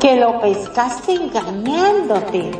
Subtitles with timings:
[0.00, 2.50] Que lo pescaste engañándote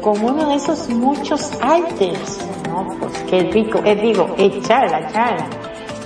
[0.00, 2.38] con uno de esos muchos alters.
[2.68, 5.46] No, pues qué rico, es digo, echar la charla.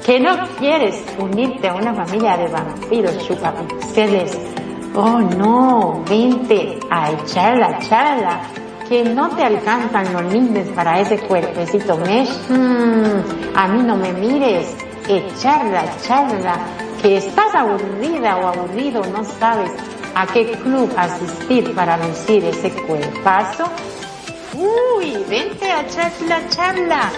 [0.06, 4.38] Que no quieres unirte a una familia de vampiros chupapixeles.
[4.94, 8.40] Oh no, vente a echar la charla
[8.88, 14.12] que no te alcanzan los lindes para ese cuerpecito mesh, mm, a mí no me
[14.12, 14.76] mires,
[15.08, 16.58] echarla, echarla,
[17.00, 19.70] que estás aburrida o aburrido, no sabes
[20.14, 23.64] a qué club asistir para lucir ese cuerpazo.
[24.54, 27.12] Uy, vente a charla, charla.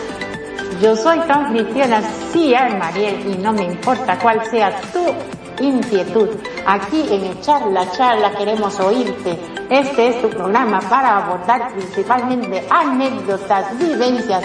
[0.80, 5.14] Yo soy tan cristiana, sí, Mariel, y no me importa cuál sea tu
[5.62, 6.28] inquietud.
[6.66, 9.38] Aquí en Charla Charla queremos oírte.
[9.70, 14.44] Este es tu programa para abordar principalmente anécdotas, vivencias,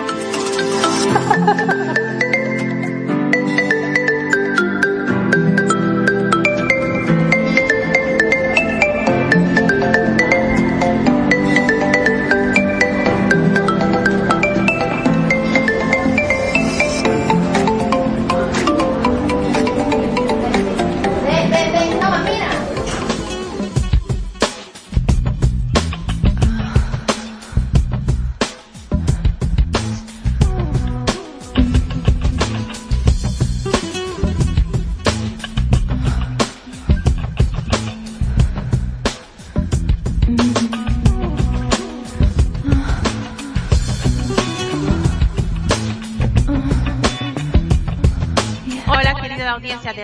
[1.01, 2.10] Ha ha ha ha!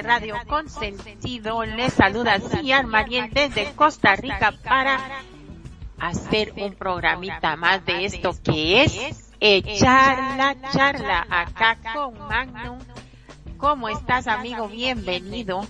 [0.07, 5.01] Radio Consentido les saluda Cian Mariel desde Costa Rica para
[6.00, 12.79] hacer un programita más de esto que es echar la charla acá con Magnum.
[13.57, 14.69] ¿Cómo estás amigo?
[14.69, 15.68] Bienvenido.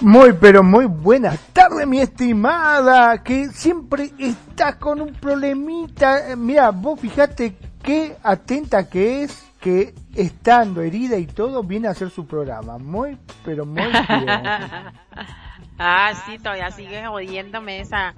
[0.00, 6.36] Muy pero muy buenas tardes mi estimada, que siempre está con un problemita.
[6.36, 12.10] Mira, vos fíjate qué atenta que es que estando herida y todo viene a hacer
[12.10, 12.78] su programa.
[12.78, 13.92] Muy, pero muy bien.
[15.78, 18.14] ah, sí, todavía sigue jodiéndome esa,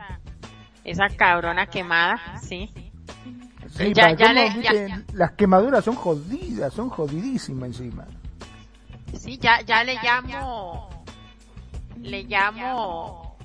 [0.84, 2.72] esa cabrona quemada, sí.
[3.92, 8.06] ya, ya, le, las quemaduras son jodidas, son jodidísimas encima.
[9.18, 11.04] Sí, ya, ya le llamo,
[12.00, 13.36] le llamo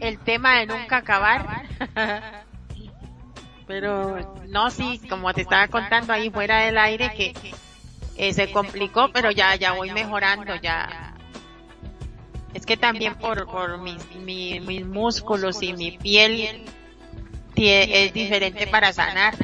[0.00, 1.62] el tema de nunca acabar.
[3.66, 7.34] Pero no, sí, como te estaba contando ahí fuera del aire que
[8.16, 11.14] eh, se complicó, pero ya, ya voy mejorando, ya.
[12.54, 16.64] Es que también por, por mis, mis músculos y mi piel
[17.56, 19.34] es diferente para sanar.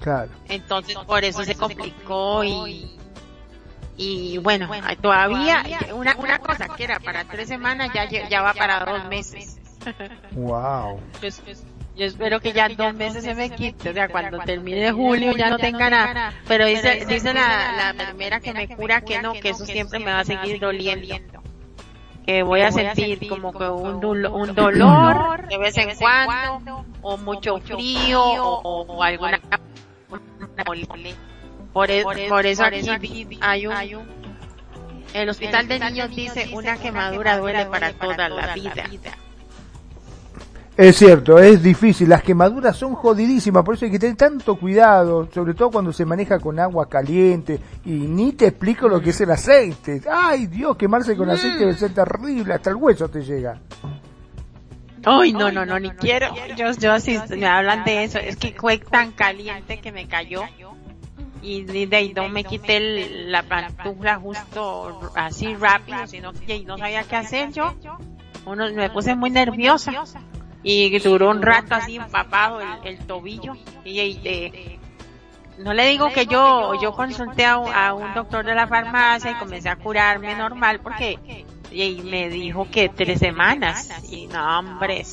[0.00, 0.30] Claro.
[0.48, 2.90] Entonces por eso se complicó y,
[3.96, 4.70] y bueno,
[5.02, 5.62] todavía
[5.92, 9.58] una, una cosa que era para tres semanas ya, ya va para dos meses.
[10.32, 11.00] Wow.
[12.00, 15.50] Yo espero que ya dos meses se me quite, o sea, cuando termine julio ya
[15.50, 16.32] no tenga nada.
[16.48, 20.06] Pero dice, dice la, la enfermera que me cura que no, que eso siempre me
[20.06, 21.42] va a seguir doliendo.
[22.24, 27.58] Que voy a sentir como que un, un dolor de vez en cuando, o mucho
[27.58, 29.38] frío, o, alguna...
[31.74, 34.08] Por, e, por eso aquí hay un...
[35.12, 38.86] El hospital de niños dice una quemadura duele para toda la vida.
[40.80, 45.28] Es cierto, es difícil, las quemaduras son jodidísimas, por eso hay que tener tanto cuidado,
[45.30, 49.20] sobre todo cuando se maneja con agua caliente, y ni te explico lo que es
[49.20, 50.00] el aceite.
[50.10, 53.60] Ay Dios, quemarse con aceite debe ser terrible, hasta el hueso te llega.
[55.04, 56.28] Ay, no, no, no, ni quiero.
[56.56, 60.44] Yo, yo sí, me hablan de eso, es que fue tan caliente que me cayó
[61.42, 67.02] y de ahí no me quité la pantufla justo así rápido, sino que no sabía
[67.02, 67.74] qué hacer yo.
[68.46, 69.92] uno me puse muy nerviosa
[70.62, 73.54] y duró un rato así empapado el, tobillo.
[73.84, 74.78] Y, de,
[75.58, 77.58] no le digo que yo yo consulté a
[77.94, 82.88] un, doctor de la farmacia y comencé a curarme normal porque y me dijo que
[82.88, 83.88] tres semanas.
[84.10, 85.04] Y no hombre.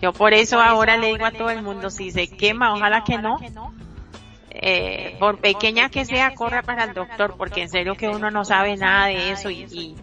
[0.00, 3.18] Yo por eso ahora le digo a todo el mundo si se quema ojalá que
[3.18, 3.38] no.
[4.50, 8.44] eh, por pequeña que sea corra para el doctor porque en serio que uno no
[8.44, 9.96] sabe nada de eso y y,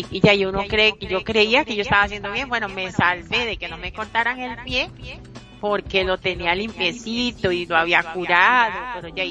[0.00, 3.44] ya yo uno cree que yo creía que yo estaba haciendo bien, bueno, me salvé
[3.44, 4.90] de que no me cortaran el pie
[5.60, 9.24] porque lo tenía limpiecito y lo había curado, pero ya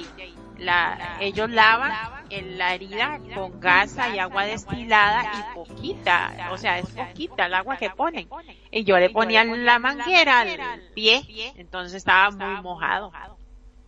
[0.60, 1.92] la, ellos lavan
[2.30, 7.76] la herida con gasa y agua destilada y poquita, o sea, es poquita el agua
[7.78, 8.30] que ponen.
[8.72, 11.26] Y yo le ponía la manguera al pie,
[11.58, 13.12] entonces estaba muy mojado.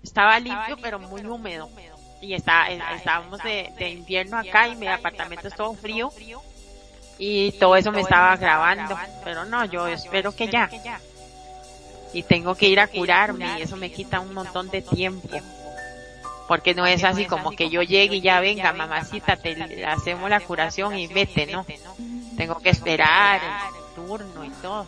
[0.02, 1.70] Estaba limpio pero muy húmedo.
[2.22, 6.12] Y está, estábamos de, de invierno acá y mi apartamento es todo frío
[7.26, 10.70] y todo eso me estaba grabando, pero no, yo espero que ya.
[12.12, 15.30] Y tengo que ir a curarme y eso me quita un montón de tiempo.
[16.50, 20.42] Porque no es así como que yo llegue y ya venga, mamacita, te hacemos la
[20.42, 21.66] curación y vete, ¿no?
[22.36, 24.86] Tengo que esperar el turno y todo.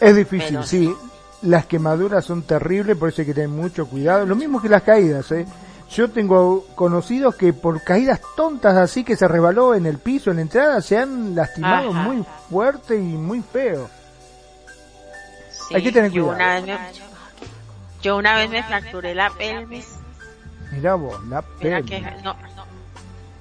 [0.00, 0.94] Es difícil, sí.
[1.42, 4.24] Las quemaduras son terribles, por eso hay que tener mucho cuidado.
[4.24, 5.46] Lo mismo que las caídas, ¿eh?
[5.90, 10.36] Yo tengo conocidos que por caídas tontas así que se rebaló en el piso, en
[10.36, 13.90] la entrada, se han lastimado muy fuerte y muy feo.
[15.74, 16.66] Hay que tener cuidado.
[18.02, 19.96] yo una vez me fracturé la pelvis.
[20.70, 22.00] Mira vos, la pelvis.
[22.22, 22.36] no,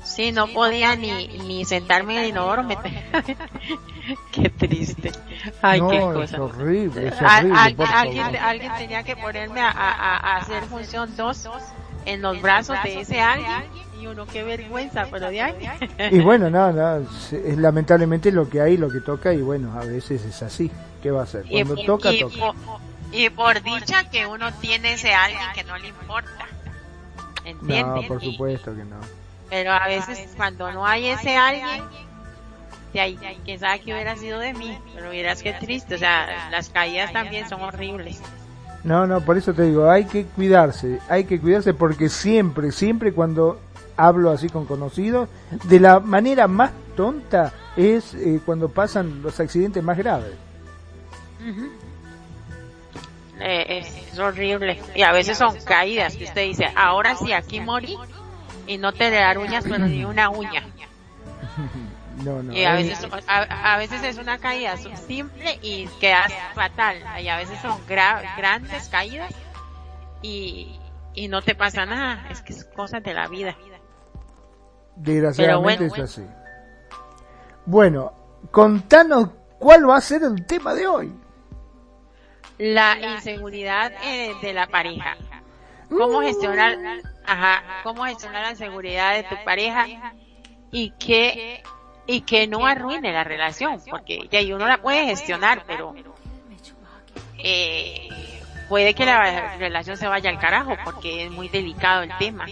[0.03, 2.63] sí, no podía ni, ni sentarme en el inodoro.
[2.63, 2.77] Me...
[4.31, 5.11] qué triste.
[5.61, 6.23] Ay, qué cosa.
[6.23, 7.85] Es horrible, es horrible.
[7.93, 11.47] alguien, alguien, tenía que ponerme a, a, a hacer función 2
[12.05, 13.63] en los brazos de ese alguien
[13.99, 15.69] y uno qué vergüenza, pero de ahí.
[16.11, 19.85] Y bueno, no, no, es lamentablemente lo que hay, lo que toca y bueno, a
[19.85, 20.71] veces es así.
[21.01, 21.45] ¿Qué va a hacer?
[21.49, 22.53] Cuando toca, toca.
[23.11, 26.45] y por dicha que uno tiene ese alguien que no le importa.
[27.45, 28.03] ¿Entiendes?
[28.03, 28.97] No, por supuesto que no.
[29.49, 31.83] Pero a veces cuando no hay ese alguien,
[32.93, 36.49] de ahí, quién sabe que hubiera sido de mí, pero vieras qué triste, o sea,
[36.51, 38.21] las caídas también son horribles.
[38.83, 43.11] No, no, por eso te digo, hay que cuidarse, hay que cuidarse porque siempre, siempre
[43.13, 43.59] cuando
[43.97, 45.27] hablo así con conocidos,
[45.65, 50.31] de la manera más tonta es eh, cuando pasan los accidentes más graves.
[53.39, 54.79] Eh, es, horrible.
[54.95, 57.97] Y a veces son caídas que usted dice, ahora sí, aquí morí
[58.67, 60.63] y no te dar uñas, pero ni una uña.
[62.51, 66.97] Y a veces, a, veces es una caída simple y queda fatal.
[67.21, 69.33] Y a veces son grandes caídas
[70.21, 70.79] y,
[71.13, 72.27] y no te pasa nada.
[72.29, 73.55] Es que es cosas de la vida.
[74.95, 76.25] Desgraciadamente es así.
[77.65, 78.13] Bueno,
[78.51, 81.13] contanos cuál va a ser el tema de hoy.
[82.57, 85.15] La inseguridad eh, de la pareja.
[85.89, 86.77] ¿Cómo gestionar,
[87.25, 89.87] ajá, cómo gestionar la seguridad de tu pareja
[90.71, 91.63] y qué
[92.11, 95.93] y que no arruine la relación, porque ya uno la puede gestionar, pero
[97.37, 98.09] eh,
[98.67, 102.47] puede que la relación se vaya al carajo, porque es muy delicado el tema.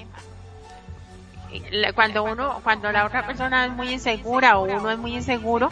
[1.95, 5.69] Cuando uno, cuando la otra persona es muy insegura o uno es muy inseguro,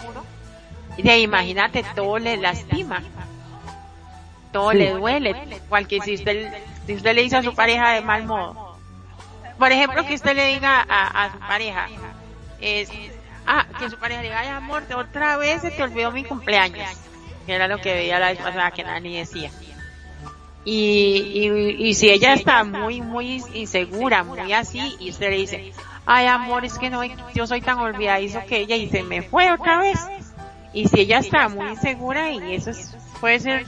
[0.97, 3.03] de imagínate, todo le lastima,
[4.51, 6.51] todo le duele, cualquier si usted,
[6.87, 8.79] si usted le dice a su pareja de mal modo,
[9.59, 11.87] por ejemplo, que usted le diga a, a su pareja,
[12.59, 12.89] es,
[13.47, 16.89] Ah, que su pareja le diga, ay amor, otra vez se te olvidó mi cumpleaños.
[17.45, 19.51] Que era lo que veía la vez pasada que Nani decía.
[20.63, 21.45] Y,
[21.79, 25.73] y, y si ella está muy, muy insegura, muy así, y usted le dice,
[26.07, 29.51] ay amor, es que no, yo soy tan olvidadizo que ella y se me fue
[29.51, 29.99] otra vez.
[30.73, 32.71] Y si ella está muy insegura y eso
[33.21, 33.65] puede ser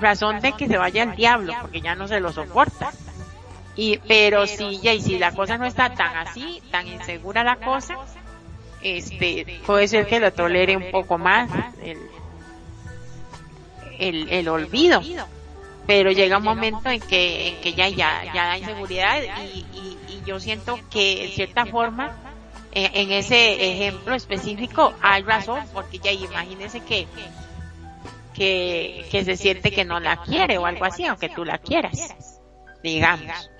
[0.00, 2.90] razón de que se vaya al diablo, porque ya no se lo soporta.
[3.76, 7.56] Y, pero si, ya, y si la cosa no está tan así, tan insegura la
[7.56, 7.94] cosa,
[8.82, 11.50] este, puede ser que lo tolere un poco más
[13.98, 15.02] el, el, olvido.
[15.86, 19.22] Pero llega un momento en que, en que ya, ya, ya hay inseguridad
[19.54, 22.14] y, y, yo siento que en cierta forma
[22.72, 27.06] en, ese ejemplo específico hay razón porque ya imagínese que,
[28.34, 32.14] que, que se siente que no la quiere o algo así aunque tú la quieras
[32.82, 33.50] digamos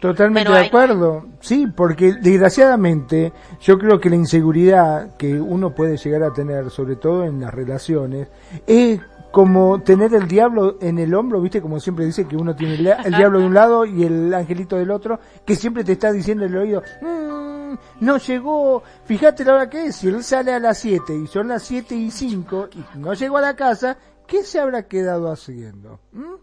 [0.00, 1.26] Totalmente de acuerdo.
[1.40, 6.96] Sí, porque desgraciadamente yo creo que la inseguridad que uno puede llegar a tener, sobre
[6.96, 8.28] todo en las relaciones,
[8.66, 9.00] es
[9.30, 13.14] como tener el diablo en el hombro, viste, como siempre dice que uno tiene el,
[13.14, 16.52] diablo de un lado y el angelito del otro, que siempre te está diciendo en
[16.52, 20.58] el oído, mm, mm, no llegó, fíjate la hora que es, si él sale a
[20.58, 24.42] las 7 y son las 7 y 5 y no llegó a la casa, ¿qué
[24.42, 26.00] se habrá quedado haciendo?
[26.12, 26.34] ¿Mm?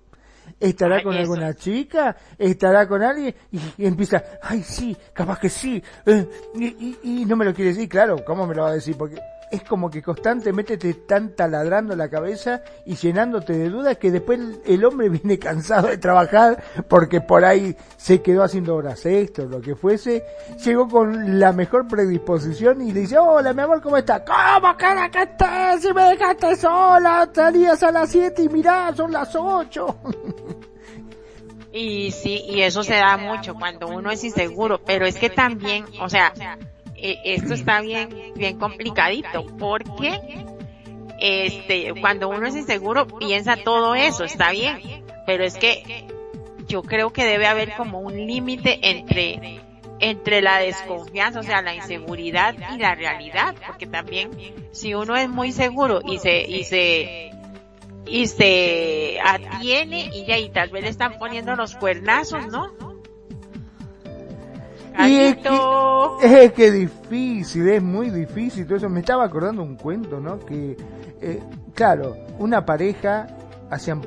[0.60, 2.16] ¿Estará con alguna chica?
[2.38, 3.36] ¿Estará con alguien?
[3.52, 7.90] Y, empieza, ay sí, capaz que sí, eh, y, y, no me lo quiere decir,
[7.90, 8.96] claro, ¿cómo me lo va a decir?
[8.98, 9.20] Porque
[9.52, 14.40] es como que constantemente te están taladrando la cabeza y llenándote de dudas que después
[14.66, 19.62] el hombre viene cansado de trabajar porque por ahí se quedó haciendo horas extras, lo
[19.62, 20.24] que fuese,
[20.64, 24.22] llegó con la mejor predisposición y le dice, hola mi amor, ¿cómo estás?
[24.22, 25.82] ¿Cómo cara que estás?
[25.82, 29.98] Si me dejaste sola, salías a las 7 y mirá, son las 8.
[31.78, 35.84] Y sí, y eso se da mucho cuando uno es inseguro, pero es que también,
[36.00, 36.32] o sea,
[36.98, 40.46] eh, esto está bien, bien complicadito, porque
[41.20, 46.06] este, cuando uno es inseguro piensa todo eso, está bien, pero es que
[46.68, 49.62] yo creo que debe haber como un límite entre
[50.00, 54.30] entre la desconfianza, o sea, la inseguridad y la realidad, porque también
[54.72, 57.32] si uno es muy seguro y se y se
[58.06, 62.95] y se atiene y ya y tal vez le están poniendo los cuernazos, ¿no?
[65.00, 65.50] Y es que,
[66.24, 68.90] es que difícil, es muy difícil todo eso.
[68.90, 70.40] Me estaba acordando un cuento, ¿no?
[70.40, 70.78] Que,
[71.22, 73.28] eh, claro, una pareja
[73.70, 74.02] hacían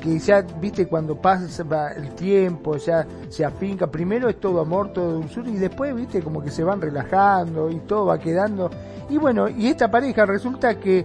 [0.00, 5.14] que ya, viste, cuando pasa el tiempo, ya se afinca, primero es todo amor, todo
[5.14, 8.70] dulzura, y después, viste, como que se van relajando y todo va quedando.
[9.08, 11.04] Y bueno, y esta pareja resulta que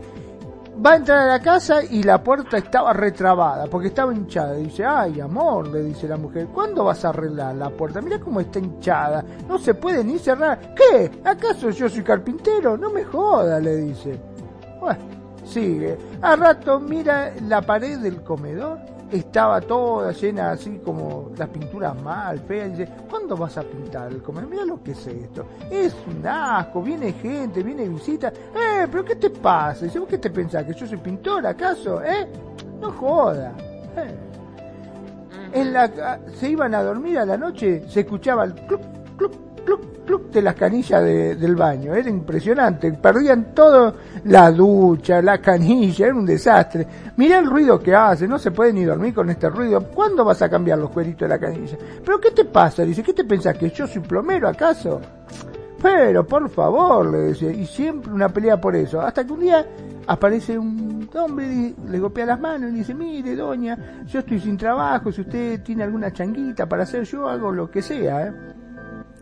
[0.84, 4.54] va a entrar a la casa y la puerta estaba retrabada porque estaba hinchada.
[4.54, 8.02] Dice, ay amor, le dice la mujer, ¿cuándo vas a arreglar la puerta?
[8.02, 10.74] Mira cómo está hinchada, no se puede ni cerrar.
[10.76, 11.12] ¿Qué?
[11.24, 12.78] ¿Acaso yo soy carpintero?
[12.78, 14.20] No me joda, le dice.
[14.80, 15.00] Bueno,
[15.46, 15.98] sigue.
[16.22, 18.80] A rato mira la pared del comedor
[19.12, 22.78] estaba toda llena así como las pinturas mal, feas.
[22.78, 24.48] Dice, ¿cuándo vas a pintar el comer?
[24.48, 25.46] Mira lo que es esto.
[25.70, 28.30] Es un asco, viene gente, viene visita.
[28.30, 29.86] Eh, pero ¿qué te pasa?
[29.86, 30.64] Dice, ¿vos qué te pensás?
[30.66, 32.02] ¿Que yo soy pintor acaso?
[32.04, 32.28] ¿Eh?
[32.80, 33.54] No joda.
[33.98, 34.16] Eh.
[35.54, 38.80] En la, se iban a dormir a la noche, se escuchaba el club,
[39.18, 39.32] club,
[39.66, 41.94] club, club de las canillas del baño.
[41.94, 42.92] Era impresionante.
[42.94, 46.88] Perdían todo, la ducha, la canilla, era un desastre.
[47.18, 49.82] Mirá el ruido que hace, no se puede ni dormir con este ruido.
[49.94, 51.78] ¿Cuándo vas a cambiar los cueritos de la canilla?
[52.04, 52.84] ¿Pero qué te pasa?
[52.84, 53.58] Dice, ¿qué te pensás?
[53.58, 55.02] ¿Que yo soy plomero acaso?
[55.82, 59.02] Pero, por favor, le dice, y siempre una pelea por eso.
[59.02, 59.66] Hasta que un día
[60.08, 64.58] aparece un hombre y le golpea las manos y dice, mire, doña, yo estoy sin
[64.58, 68.34] trabajo, si usted tiene alguna changuita para hacer, yo hago lo que sea, ¿eh?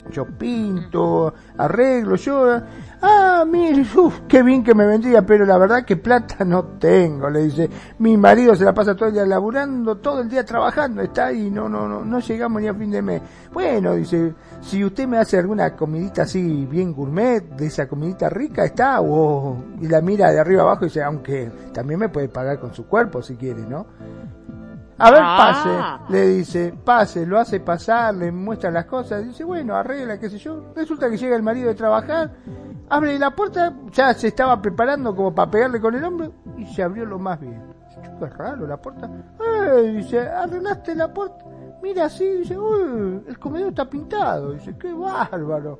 [0.09, 2.61] Yo pinto, arreglo, yo,
[3.01, 7.29] ah, mire, uff, qué bien que me vendría, pero la verdad que plata no tengo,
[7.29, 11.01] le dice, mi marido se la pasa todo el día laburando, todo el día trabajando,
[11.01, 13.21] está ahí, no, no, no, no llegamos ni a fin de mes.
[13.51, 18.65] Bueno, dice, si usted me hace alguna comidita así bien gourmet, de esa comidita rica,
[18.65, 22.59] está, o, y la mira de arriba abajo y dice, aunque también me puede pagar
[22.59, 23.85] con su cuerpo si quiere, ¿no?
[24.99, 26.05] A ver, pase, ah.
[26.09, 30.37] le dice, pase, lo hace pasar, le muestra las cosas, dice, bueno, arregla, qué sé
[30.37, 30.73] yo.
[30.75, 32.31] Resulta que llega el marido de trabajar,
[32.89, 36.83] abre la puerta, ya se estaba preparando como para pegarle con el hombre y se
[36.83, 37.79] abrió lo más bien.
[38.19, 39.09] Qué raro la puerta.
[39.39, 41.45] Eh, dice, arreglaste la puerta.
[41.81, 44.51] Mira así, dice, uy, el comedor está pintado.
[44.51, 45.79] Dice, qué bárbaro.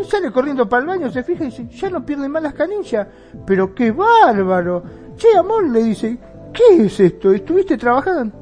[0.00, 2.54] Y sale corriendo para el baño, se fija y dice, ya no pierde más las
[2.54, 3.06] canillas.
[3.44, 4.82] Pero qué bárbaro.
[5.16, 6.18] Che, amor, le dice,
[6.52, 7.32] ¿qué es esto?
[7.32, 8.36] ¿Estuviste trabajando?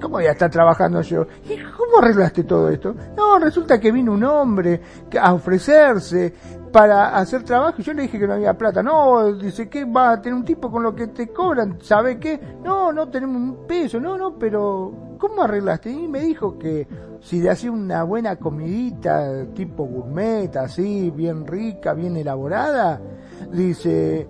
[0.00, 1.24] ¿Cómo voy a estar trabajando yo?
[1.48, 2.94] ¿Y cómo arreglaste todo esto?
[3.16, 4.80] No, resulta que vino un hombre
[5.20, 6.34] a ofrecerse
[6.72, 8.82] para hacer trabajo y yo le dije que no había plata.
[8.82, 12.40] No, dice que va a tener un tipo con lo que te cobran, ¿sabe qué?
[12.64, 15.90] No, no tenemos un peso, no, no, pero ¿cómo arreglaste?
[15.90, 16.88] Y me dijo que
[17.20, 23.00] si le hacía una buena comidita tipo gourmet, así, bien rica, bien elaborada,
[23.52, 24.26] dice,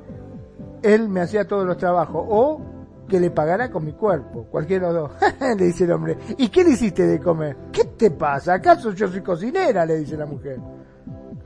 [0.82, 2.26] él me hacía todos los trabajos.
[2.28, 2.71] O
[3.12, 5.20] que le pagara con mi cuerpo, cualquiera de los dos.
[5.58, 7.54] le dice el hombre, ¿y qué le hiciste de comer?
[7.70, 8.54] ¿Qué te pasa?
[8.54, 9.84] ¿Acaso yo soy cocinera?
[9.84, 10.58] le dice la mujer.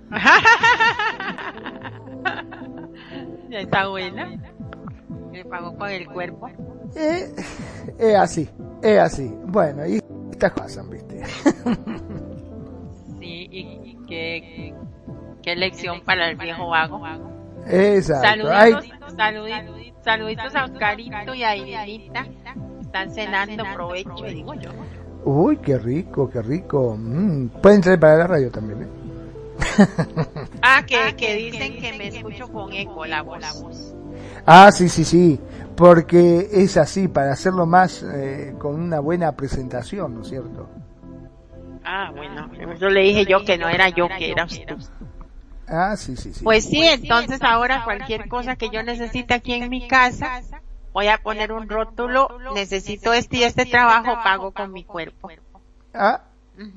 [3.50, 4.30] ya está buena.
[5.32, 6.48] Le pagó con el cuerpo.
[6.94, 7.34] Eh,
[7.98, 8.48] es así,
[8.80, 9.34] es así.
[9.46, 11.24] Bueno, y estas pasan, ¿viste?
[13.18, 14.72] sí, y, qué,
[15.42, 17.00] qué lección para el viejo vago.
[17.68, 18.46] Exacto.
[18.46, 22.24] Saluditos, saluditos Saluditos a Oscarito y a Irenita.
[22.80, 24.70] Están cenando, provecho, digo yo.
[25.24, 26.96] Uy, qué rico, qué rico.
[26.96, 28.88] Mm, pueden traer para la radio también, ¿eh?
[30.62, 33.96] ah, que, que dicen que me escucho con eco la voz.
[34.46, 35.40] Ah, sí, sí, sí.
[35.76, 40.70] Porque es así, para hacerlo más eh, con una buena presentación, ¿no es cierto?
[41.84, 44.76] Ah, bueno, yo le dije yo que no era yo, que era usted.
[45.68, 46.44] Ah, sí, sí, sí.
[46.44, 50.42] Pues sí, entonces ahora cualquier cosa que yo necesite aquí en mi casa,
[50.92, 55.30] voy a poner un rótulo, necesito este y este trabajo, pago con mi cuerpo.
[55.92, 56.22] Ah.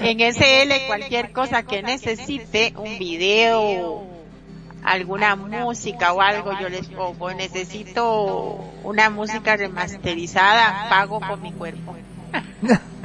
[0.00, 4.06] en SL cualquier cosa que necesite, un video,
[4.82, 11.94] alguna música o algo, yo les pongo, necesito una música remasterizada, pago con mi cuerpo.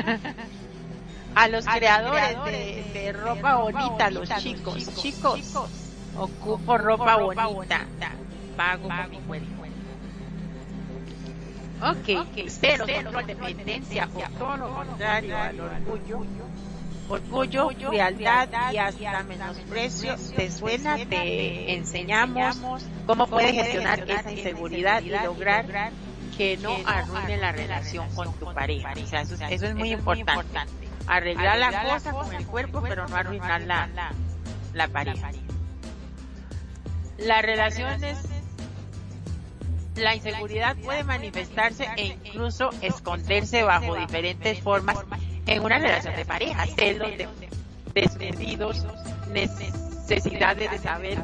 [1.34, 5.40] A los creadores de, ropa bonita, los chicos, chicos,
[6.16, 7.86] ocupo ropa bonita,
[8.56, 9.60] pago con mi cuerpo.
[11.82, 16.20] Ok, cero, cero dependencia o todo lo contrario al orgullo.
[17.08, 20.16] Orgullo, frialdad y hasta menosprecio.
[20.36, 20.96] ¿Te suena?
[20.96, 22.58] Te enseñamos
[23.06, 25.92] cómo puedes gestionar esa inseguridad y lograr
[26.40, 28.94] que no arruine la relación con tu pareja.
[28.94, 30.88] O sea, eso, es muy importante.
[31.06, 33.90] Arreglar la cosa con el cuerpo, pero no arruinar la,
[34.72, 35.32] la pareja.
[37.18, 38.26] Las relaciones
[39.96, 44.96] la inseguridad puede manifestarse e incluso esconderse bajo diferentes formas
[45.44, 47.10] en una relación de pareja, celos,
[47.92, 48.86] desmedidos,
[49.30, 51.22] necesidades de saber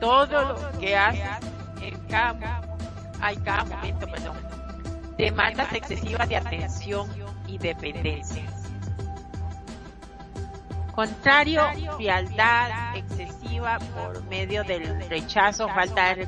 [0.00, 1.22] todo lo que haces
[1.82, 2.73] en cada,
[3.20, 4.36] hay cada momento, perdón,
[5.16, 7.08] demandas excesivas de atención
[7.46, 8.44] y dependencia.
[10.94, 11.62] Contrario,
[11.96, 16.26] frialdad excesiva por medio del rechazo, falta de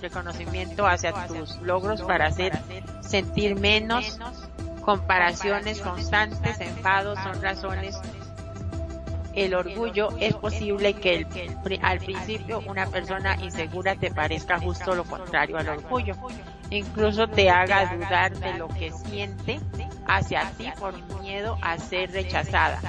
[0.00, 2.58] reconocimiento hacia tus logros para hacer
[3.02, 4.18] sentir menos,
[4.80, 8.00] comparaciones constantes, enfados son razones.
[9.36, 11.26] El orgullo es posible que
[11.82, 16.14] al principio una persona insegura te parezca justo lo contrario al orgullo.
[16.70, 19.60] Incluso te haga dudar de lo que siente
[20.06, 22.80] hacia ti por miedo a ser rechazada.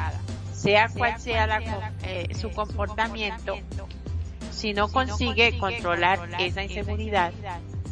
[0.54, 1.60] Sea cual sea
[2.04, 3.58] eh, su comportamiento,
[4.50, 7.34] si no consigue controlar esa inseguridad,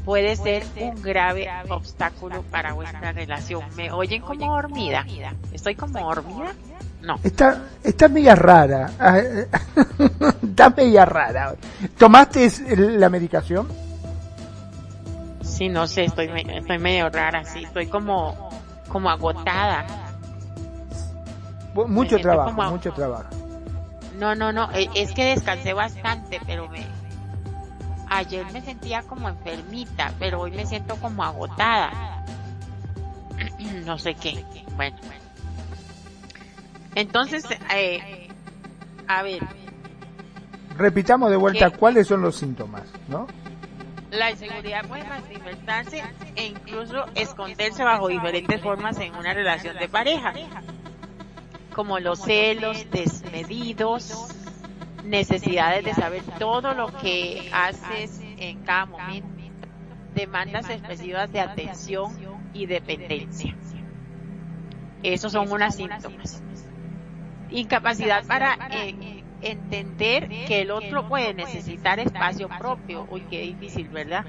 [0.06, 3.66] puede ser un grave obstáculo para vuestra relación.
[3.76, 5.06] ¿Me oyen como dormida?
[5.52, 6.56] ¿Estoy como dormida?
[7.06, 7.20] No.
[7.24, 8.90] Está, está media rara.
[10.42, 11.54] está media rara.
[12.00, 12.52] ¿Tomaste
[12.98, 13.68] la medicación?
[15.44, 18.50] Sí, no sé, estoy, estoy medio rara, sí, estoy como,
[18.90, 19.86] como agotada.
[21.88, 23.30] Mucho trabajo, mucho trabajo.
[24.18, 26.86] No, no, no, e, es que descansé bastante, pero me...
[28.10, 32.24] Ayer me sentía como enfermita, pero hoy me siento como agotada.
[33.86, 34.44] no sé qué.
[34.76, 34.98] Bueno.
[36.96, 38.30] Entonces, eh,
[39.08, 39.44] a ver.
[40.78, 43.28] Repitamos de vuelta cuáles son los síntomas, ¿no?
[44.12, 46.04] La inseguridad puede manifestarse
[46.36, 50.34] e incluso esconderse bajo diferentes formas en una relación de pareja
[51.76, 54.30] como los celos desmedidos,
[55.04, 59.28] necesidades de saber todo lo que haces en cada momento,
[60.14, 62.16] demandas excesivas de atención
[62.54, 63.58] y dependencia.
[65.04, 66.42] Esos son unas síntomas.
[67.56, 73.08] Incapacidad para eh, entender que el otro puede necesitar espacio propio.
[73.10, 74.26] Uy, qué difícil, ¿verdad?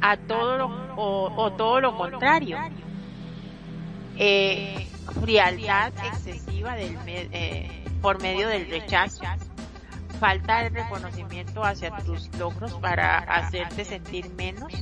[0.00, 2.58] A todo lo, o, todo lo contrario.
[4.16, 4.88] Eh,
[5.20, 9.24] frialdad excesiva del, eh, por medio del rechazo,
[10.18, 14.72] falta de reconocimiento hacia tus logros para hacerte sentir menos,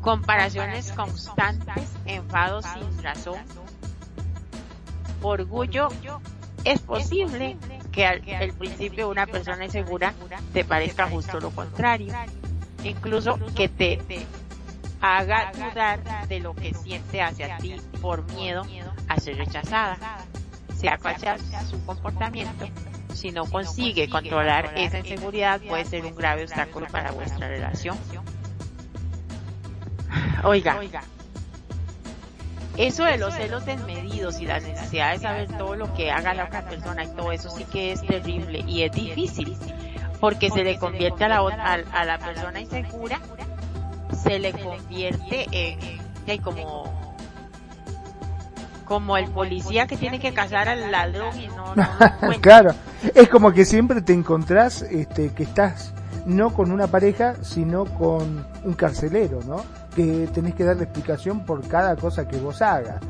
[0.00, 3.38] comparaciones constantes, enfados sin razón,
[5.22, 5.88] orgullo,
[6.64, 7.56] es posible
[7.92, 8.20] que al,
[8.58, 10.14] principio una persona insegura
[10.52, 12.14] te parezca justo lo contrario,
[12.84, 14.00] incluso que te
[15.00, 18.62] haga dudar de lo que siente hacia ti por miedo
[19.08, 19.98] a ser rechazada.
[20.76, 22.66] Sea cual sea su comportamiento,
[23.12, 27.98] si no consigue controlar esa inseguridad puede ser un grave obstáculo para vuestra relación.
[30.42, 30.80] Oiga,
[32.76, 36.44] eso de los celos desmedidos y la necesidad de saber todo lo que haga la
[36.44, 39.56] otra persona y todo eso sí que es terrible y es difícil
[40.20, 41.38] porque se le convierte a la,
[41.92, 43.20] a la persona insegura
[44.22, 46.00] se le convierte en,
[46.42, 47.00] como
[48.84, 51.74] como el policía que tiene que cazar al ladrón y no,
[52.40, 52.74] claro
[53.14, 55.92] es como que siempre te encontrás este que estás
[56.26, 61.66] no con una pareja sino con un carcelero no que tenés que darle explicación por
[61.66, 63.00] cada cosa que vos hagas.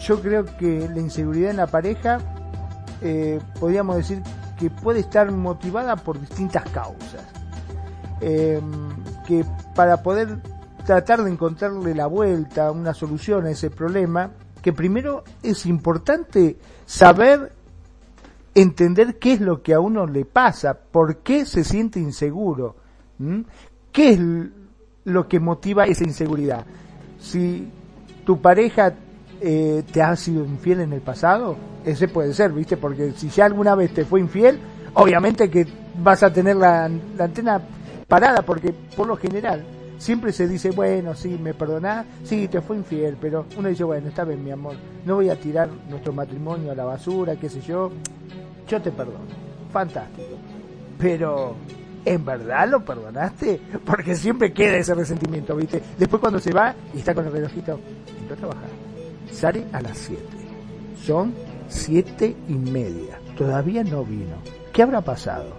[0.00, 2.18] Yo creo que la inseguridad en la pareja
[3.00, 4.22] eh, podríamos decir
[4.58, 7.22] que puede estar motivada por distintas causas.
[8.20, 8.60] Eh,
[9.26, 10.38] que para poder
[10.84, 17.52] tratar de encontrarle la vuelta, una solución a ese problema, que primero es importante saber
[18.54, 22.76] entender qué es lo que a uno le pasa, por qué se siente inseguro,
[23.92, 24.20] qué es
[25.04, 26.64] lo que motiva esa inseguridad.
[27.18, 27.68] Si
[28.24, 28.94] tu pareja
[29.40, 32.76] eh, te ha sido infiel en el pasado, ese puede ser, ¿viste?
[32.76, 34.58] Porque si ya alguna vez te fue infiel,
[34.94, 35.66] obviamente que
[35.98, 37.60] vas a tener la, antena
[38.08, 39.64] parada, porque por lo general
[39.98, 44.08] siempre se dice, bueno, sí, me perdonás, sí, te fue infiel, pero uno dice, bueno,
[44.08, 47.60] está bien, mi amor, no voy a tirar nuestro matrimonio a la basura, qué sé
[47.60, 47.90] yo,
[48.68, 49.18] yo te perdono,
[49.72, 50.36] fantástico.
[50.98, 51.56] Pero,
[52.04, 53.60] ¿en verdad lo perdonaste?
[53.84, 55.82] Porque siempre queda ese resentimiento, ¿viste?
[55.98, 57.78] Después cuando se va y está con el relojito,
[58.20, 58.68] entró a trabajar,
[59.32, 60.22] sale a las 7,
[61.04, 61.34] son
[61.68, 64.36] siete y media, todavía no vino.
[64.72, 65.56] ¿Qué habrá pasado?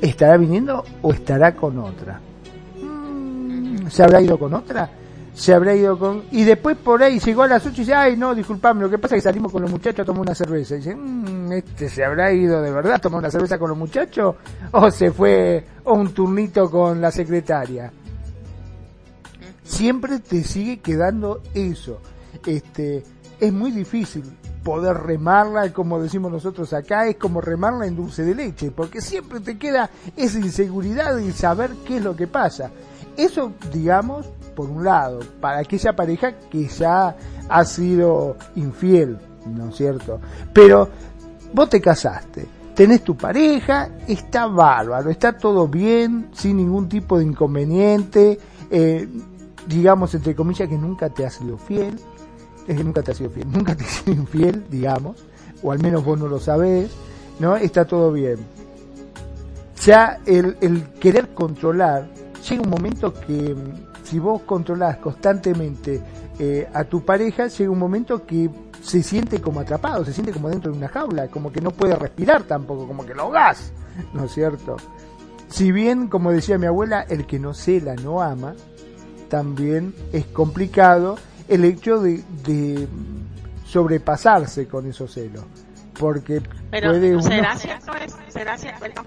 [0.00, 2.20] ¿Estará viniendo o estará con otra?
[2.82, 4.90] Mm, ¿Se habrá ido con otra?
[5.34, 6.24] Se habrá ido con...
[6.30, 8.98] Y después por ahí llegó a las 8 y dice, ay no, disculpame, lo que
[8.98, 10.74] pasa es que salimos con los muchachos a tomar una cerveza.
[10.74, 13.78] Y dice, mmm, este se habrá ido de verdad a tomar una cerveza con los
[13.78, 14.36] muchachos
[14.70, 17.92] o se fue un turnito con la secretaria.
[19.64, 22.00] Siempre te sigue quedando eso.
[22.44, 23.02] Este,
[23.40, 24.24] es muy difícil
[24.62, 29.40] poder remarla, como decimos nosotros acá, es como remarla en dulce de leche, porque siempre
[29.40, 32.70] te queda esa inseguridad de saber qué es lo que pasa.
[33.16, 37.16] Eso, digamos, por un lado, para aquella pareja que ya
[37.48, 40.20] ha sido infiel, ¿no es cierto?
[40.52, 40.88] Pero
[41.52, 47.24] vos te casaste, tenés tu pareja, está bárbaro, está todo bien, sin ningún tipo de
[47.24, 48.38] inconveniente,
[48.70, 49.08] eh,
[49.66, 51.98] digamos entre comillas que nunca te ha sido fiel,
[52.66, 55.24] es que nunca te ha sido fiel, nunca te ha sido infiel, digamos,
[55.62, 56.90] o al menos vos no lo sabés,
[57.38, 57.56] ¿no?
[57.56, 58.38] Está todo bien.
[59.84, 62.08] Ya el, el querer controlar,
[62.48, 63.56] llega un momento que
[64.12, 66.02] si vos controlás constantemente
[66.38, 68.50] eh, a tu pareja, llega un momento que
[68.82, 71.96] se siente como atrapado, se siente como dentro de una jaula, como que no puede
[71.96, 73.72] respirar tampoco, como que lo gas,
[74.12, 74.76] ¿no es cierto?
[75.48, 78.54] Si bien, como decía mi abuela, el que no cela no ama,
[79.30, 81.16] también es complicado
[81.48, 82.86] el hecho de,
[83.64, 85.44] sobrepasarse con esos celos.
[85.98, 87.22] Porque puede uno...
[87.22, 87.92] ¿será cierto,
[88.28, 89.02] ¿será cierto,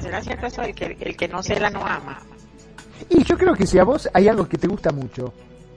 [0.00, 2.22] ¿será cierto eso de que el que no cela no ama?
[3.08, 5.32] Y yo creo que si a vos hay algo que te gusta mucho,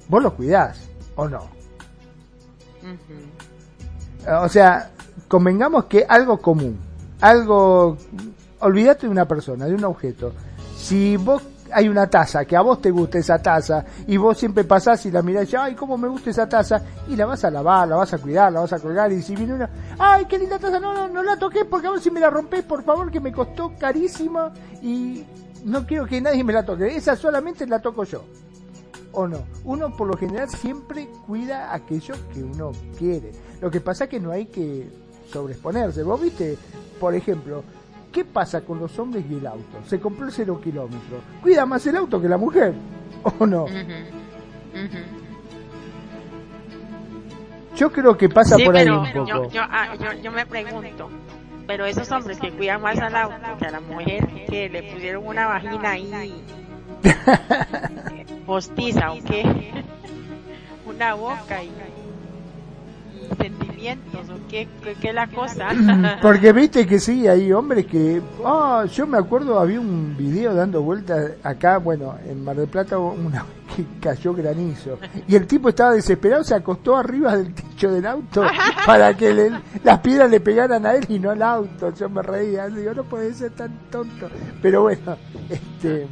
[0.08, 0.80] vos lo cuidás,
[1.16, 1.48] ¿o no?
[4.42, 4.92] O sea,
[5.28, 6.78] convengamos que algo común,
[7.22, 7.98] algo,
[8.60, 10.34] olvídate de una persona, de un objeto.
[10.76, 14.64] Si vos hay una taza, que a vos te gusta esa taza, y vos siempre
[14.64, 17.52] pasás y la mirás y ay, cómo me gusta esa taza, y la vas a
[17.52, 20.40] lavar, la vas a cuidar, la vas a colgar, y si viene una, ay, qué
[20.40, 22.84] linda taza, no, no, no la toqué porque a ver si me la rompés, por
[22.84, 24.52] favor, que me costó carísima,
[24.82, 25.24] y
[25.66, 28.24] no quiero que nadie me la toque, esa solamente la toco yo.
[29.12, 29.44] ¿O no?
[29.64, 33.32] Uno por lo general siempre cuida aquello que uno quiere.
[33.60, 34.88] Lo que pasa es que no hay que
[35.32, 36.04] sobreexponerse.
[36.04, 36.58] Vos viste,
[37.00, 37.64] por ejemplo,
[38.12, 39.84] ¿qué pasa con los hombres y el auto?
[39.86, 41.22] Se compró el cero kilómetro.
[41.42, 42.74] Cuida más el auto que la mujer.
[43.40, 43.66] ¿O no?
[47.76, 49.50] Yo creo que pasa por ahí un poco.
[49.60, 51.10] Ah, yo, yo me pregunto,
[51.70, 55.28] pero esos hombres que cuidan más al auto que a la mujer, que le pusieron
[55.28, 56.44] una vagina ahí.
[58.48, 59.84] Postiza o qué,
[60.88, 61.70] una boca y,
[63.80, 64.68] sentimientos o qué,
[65.02, 65.70] qué, la cosa.
[66.22, 70.82] Porque viste que sí, hay hombres que, ah, yo me acuerdo, había un video dando
[70.82, 75.00] vueltas acá, bueno, en Mar del Plata, una que cayó granizo.
[75.28, 78.44] Y el tipo estaba desesperado, se acostó arriba del techo del auto
[78.86, 79.52] para que
[79.84, 81.94] las piedras le pegaran a él y no al auto.
[81.94, 84.30] Yo me reía, digo, no puede ser tan tonto.
[84.62, 85.18] Pero bueno,
[85.50, 86.08] este...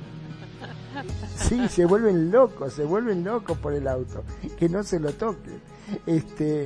[1.36, 4.24] Sí, se vuelven locos, se vuelven locos por el auto.
[4.58, 5.52] Que no se lo toque.
[6.08, 6.66] Este,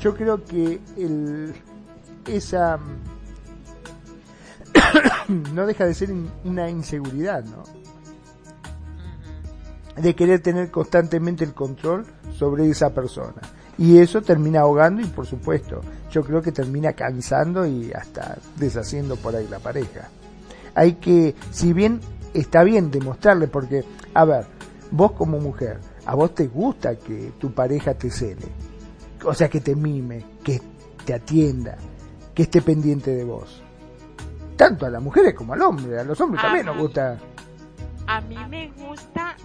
[0.00, 1.54] yo creo que el,
[2.26, 2.78] esa
[5.54, 6.10] no deja de ser
[6.44, 7.64] una inseguridad, ¿no?
[9.96, 12.06] de querer tener constantemente el control
[12.36, 13.40] sobre esa persona.
[13.78, 15.80] Y eso termina ahogando y por supuesto,
[16.10, 20.08] yo creo que termina cansando y hasta deshaciendo por ahí la pareja.
[20.74, 22.00] Hay que, si bien
[22.32, 24.46] está bien demostrarle, porque, a ver,
[24.90, 28.46] vos como mujer, a vos te gusta que tu pareja te cele,
[29.26, 30.60] o sea, que te mime, que
[31.04, 31.76] te atienda,
[32.34, 33.62] que esté pendiente de vos.
[34.56, 37.18] Tanto a las mujeres como al hombre, a los hombres también nos gusta.
[38.06, 39.36] A mí me gusta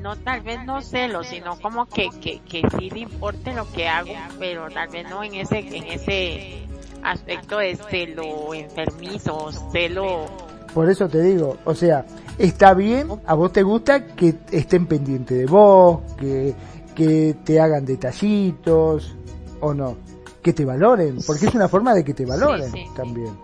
[0.00, 3.86] no tal vez no celo, sino como que, que, que sí le importe lo que
[3.88, 6.66] hago, pero tal vez no en ese, en ese
[7.02, 10.26] aspecto de celo enfermizo, celo
[10.74, 12.06] Por eso te digo, o sea,
[12.38, 16.54] está bien, a vos te gusta que estén pendientes de vos, que,
[16.94, 19.14] que te hagan detallitos,
[19.60, 19.96] o no,
[20.42, 23.36] que te valoren, porque es una forma de que te valoren también.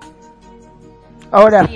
[1.30, 1.68] Ahora,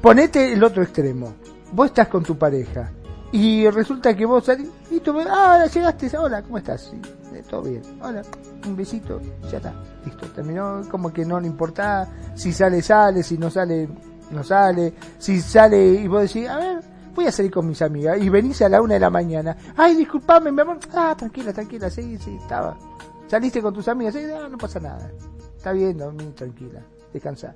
[0.00, 1.34] ponete el otro extremo.
[1.72, 2.90] Vos estás con tu pareja
[3.32, 6.90] y resulta que vos salís y tú, ah, ahora llegaste, hola, ¿cómo estás?
[6.90, 7.00] Sí,
[7.34, 8.22] eh, todo bien, hola,
[8.66, 9.72] un besito, ya está,
[10.04, 13.88] listo, terminó, como que no le importa si sale, sale, si no sale,
[14.32, 16.80] no sale, si sale y vos decís, a ver,
[17.20, 19.94] voy a salir con mis amigas y venís a la una de la mañana, ay,
[19.94, 22.78] disculpame, mi amor, ah, tranquila, tranquila, sí, sí, estaba,
[23.26, 24.16] saliste con tus amigas,
[24.50, 25.10] no, pasa nada,
[25.54, 26.80] está bien, dormí tranquila,
[27.12, 27.54] descansa.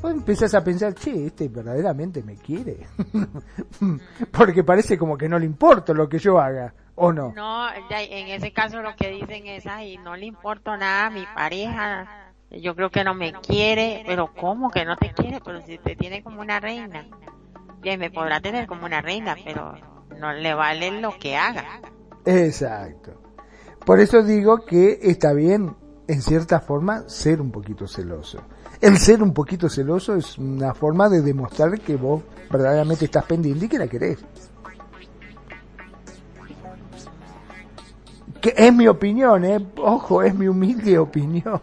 [0.00, 2.86] Vos empezás a pensar, che, este verdaderamente me quiere.
[4.30, 7.32] Porque parece como que no le importa lo que yo haga, ¿o no?
[7.34, 11.24] No, en ese caso lo que dicen es, ay, no le importa nada a mi
[11.34, 15.40] pareja, yo creo que no me quiere, pero ¿cómo que no te quiere?
[15.44, 17.04] Pero si te tiene como una reina.
[17.80, 19.74] Bien, me podrá tener como una reina, pero
[20.18, 21.80] no le vale lo que haga.
[22.24, 23.20] Exacto.
[23.84, 25.74] Por eso digo que está bien,
[26.06, 28.42] en cierta forma, ser un poquito celoso.
[28.80, 33.66] El ser un poquito celoso es una forma de demostrar que vos verdaderamente estás pendiente
[33.66, 34.18] y que la querés.
[38.40, 39.66] Que es mi opinión, eh.
[39.78, 41.60] Ojo, es mi humilde opinión.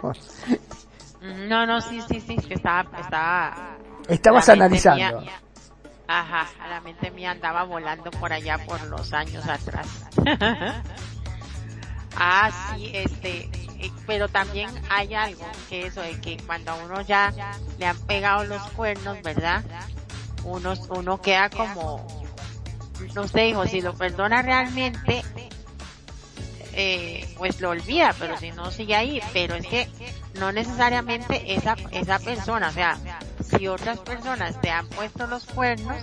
[1.47, 3.77] No, no, sí, sí, sí, que estaba, estaba.
[4.07, 5.23] Estabas analizando.
[6.07, 9.87] Ajá, la mente mía andaba volando por allá por los años atrás.
[12.15, 17.33] ah, sí, este, eh, pero también hay algo que eso de que cuando uno ya
[17.77, 19.63] le han pegado los cuernos, ¿verdad?
[20.43, 22.05] Uno, uno queda como,
[23.13, 25.23] no sé, hijo, si lo perdona realmente,
[26.73, 29.89] eh, pues lo olvida, pero si no sigue ahí, pero es que
[30.35, 32.97] no necesariamente esa, esa persona, o sea,
[33.57, 35.97] si otras personas te han puesto los cuernos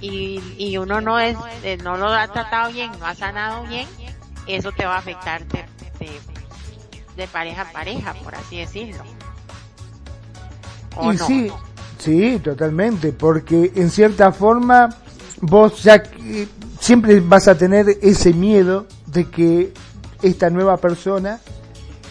[0.00, 3.86] y, y uno no es, eh, no lo ha tratado bien, no ha sanado bien,
[4.46, 5.64] eso te va a afectar de,
[7.16, 9.04] de, pareja a pareja, por así decirlo.
[11.02, 11.52] y sí,
[11.98, 14.88] sí, totalmente, porque en cierta forma
[15.40, 16.02] vos ya
[16.80, 19.72] siempre vas a tener ese miedo de que
[20.20, 21.38] esta nueva persona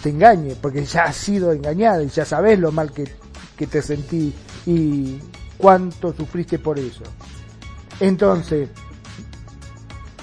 [0.01, 3.13] te engañe, porque ya has sido engañada y ya sabes lo mal que,
[3.57, 4.33] que te sentí
[4.65, 5.19] y
[5.57, 7.03] cuánto sufriste por eso.
[7.99, 8.69] Entonces,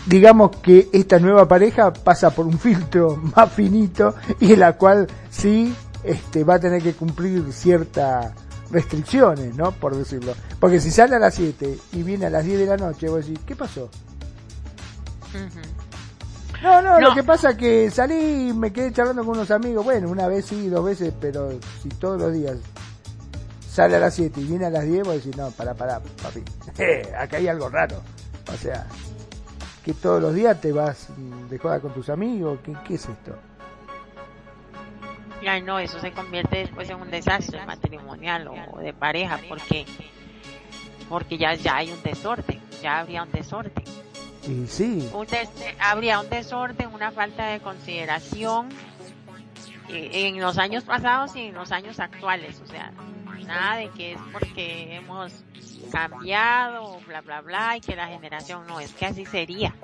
[0.06, 5.06] digamos que esta nueva pareja pasa por un filtro más finito y en la cual
[5.30, 8.32] sí este, va a tener que cumplir ciertas
[8.70, 9.72] restricciones, ¿no?
[9.72, 10.34] Por decirlo.
[10.60, 13.26] Porque si sale a las 7 y viene a las 10 de la noche, vos
[13.26, 13.88] decís, ¿qué pasó?
[16.62, 19.84] No, no, lo que pasa es que salí y me quedé charlando con unos amigos,
[19.84, 21.50] bueno, una vez sí, dos veces, pero
[21.82, 22.56] si todos los días
[23.68, 26.42] sale a las 7 y viene a las 10, vos decís, no, para, para, papi,
[27.18, 28.02] acá hay algo raro.
[28.52, 28.86] O sea,
[29.84, 31.08] que todos los días te vas
[31.48, 33.36] de joda con tus amigos, ¿qué, qué es esto?
[35.46, 39.86] Ay, no, eso se convierte después en un desastre matrimonial o de pareja, porque
[41.08, 43.84] porque ya, ya hay un desorden, ya habría un desorden.
[44.46, 45.10] Y sí.
[45.80, 48.68] habría un desorden, una falta de consideración
[49.88, 52.92] eh, en los años pasados y en los años actuales, o sea,
[53.44, 55.32] nada de que es porque hemos
[55.90, 59.74] cambiado, bla, bla, bla, y que la generación no, es que así sería.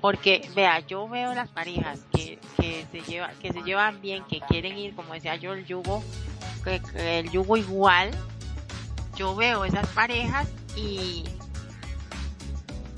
[0.00, 4.40] Porque, vea, yo veo las parejas que, que, se, lleva, que se llevan bien, que
[4.40, 6.02] quieren ir, como decía yo, el yugo,
[6.94, 8.10] el yugo igual,
[9.16, 11.24] yo veo esas parejas y,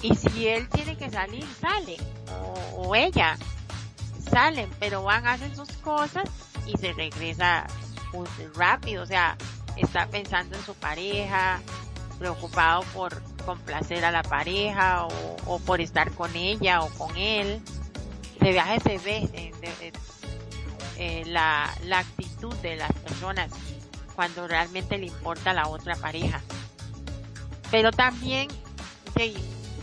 [0.02, 1.96] y si él tiene que salir, sale,
[2.74, 3.36] o, ella,
[4.30, 6.28] salen, pero van, hacen sus cosas
[6.66, 7.66] y se regresa
[8.12, 9.36] pues, rápido, o sea,
[9.76, 11.60] está pensando en su pareja,
[12.18, 15.06] preocupado por complacer a la pareja
[15.46, 17.62] o, por estar con ella o con él.
[18.40, 19.52] De viaje se ve
[20.96, 23.50] eh, la, la actitud de las personas
[24.14, 26.40] cuando realmente le importa a la otra pareja.
[27.70, 28.48] Pero también,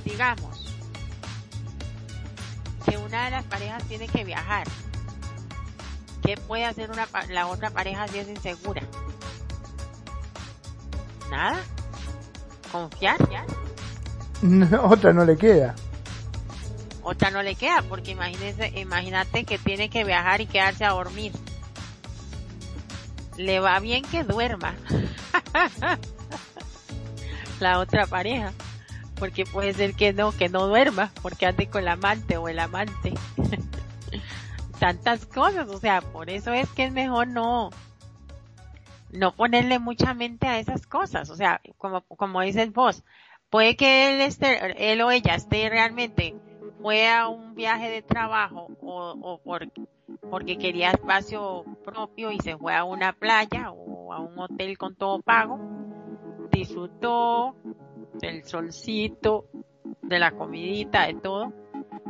[0.04, 0.74] digamos,
[2.86, 4.68] que una de las parejas tiene que viajar.
[6.26, 8.82] ¿Qué puede hacer una, la otra pareja si es insegura?
[11.30, 11.64] Nada
[12.76, 13.18] confiar.
[14.84, 15.76] otra no le queda.
[17.04, 21.32] Otra no le queda, porque imagínese, imagínate que tiene que viajar y quedarse a dormir.
[23.38, 24.76] Le va bien que duerma.
[27.60, 28.52] la otra pareja.
[29.16, 32.60] Porque puede ser que no, que no duerma, porque ande con el amante o el
[32.60, 33.14] amante.
[34.80, 37.70] Tantas cosas, o sea, por eso es que es mejor no,
[39.12, 43.04] no ponerle mucha mente a esas cosas, o sea, como, como dices vos,
[43.50, 46.36] puede que él esté, él o ella esté realmente
[46.82, 49.72] fue a un viaje de trabajo o, o por,
[50.30, 54.96] porque quería espacio propio y se fue a una playa o a un hotel con
[54.96, 55.60] todo pago,
[56.52, 57.56] disfrutó
[58.20, 59.46] del solcito,
[60.02, 61.54] de la comidita, de todo,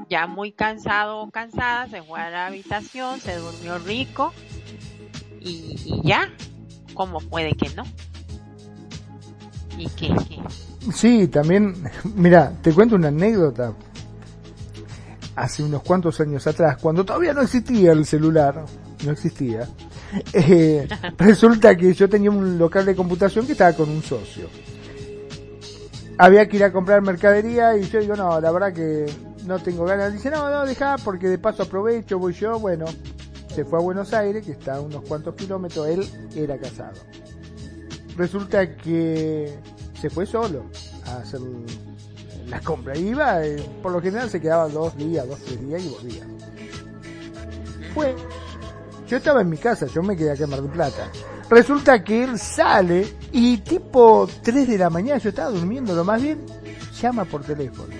[0.10, 4.34] ya muy cansado o cansada, se fue a la habitación, se durmió rico
[5.40, 6.30] y, y ya,
[6.94, 7.84] como puede que no.
[9.78, 10.16] Y que,
[10.94, 11.74] Sí, también,
[12.16, 13.74] mira, te cuento una anécdota.
[15.36, 18.64] Hace unos cuantos años atrás, cuando todavía no existía el celular,
[19.04, 19.68] no existía,
[20.34, 20.88] eh,
[21.18, 24.48] resulta que yo tenía un local de computación que estaba con un socio.
[26.18, 29.06] Había que ir a comprar mercadería y yo digo, no, la verdad que
[29.46, 30.14] no tengo ganas.
[30.14, 32.60] Dice, no, no, deja porque de paso aprovecho, voy yo.
[32.60, 32.86] Bueno,
[33.54, 37.00] se fue a Buenos Aires, que está a unos cuantos kilómetros, él era casado.
[38.18, 39.58] Resulta que
[40.00, 40.66] se fue solo
[41.06, 41.42] a hacer
[42.48, 42.98] la compra.
[42.98, 46.24] Iba, eh, por lo general se quedaba dos días, dos, tres días y volvía.
[47.94, 48.16] Fue,
[49.08, 51.10] yo estaba en mi casa, yo me quedé acá en Mar del Plata.
[51.50, 56.22] Resulta que él sale y tipo 3 de la mañana, yo estaba durmiendo, lo más
[56.22, 56.44] bien,
[57.00, 57.94] llama por teléfono.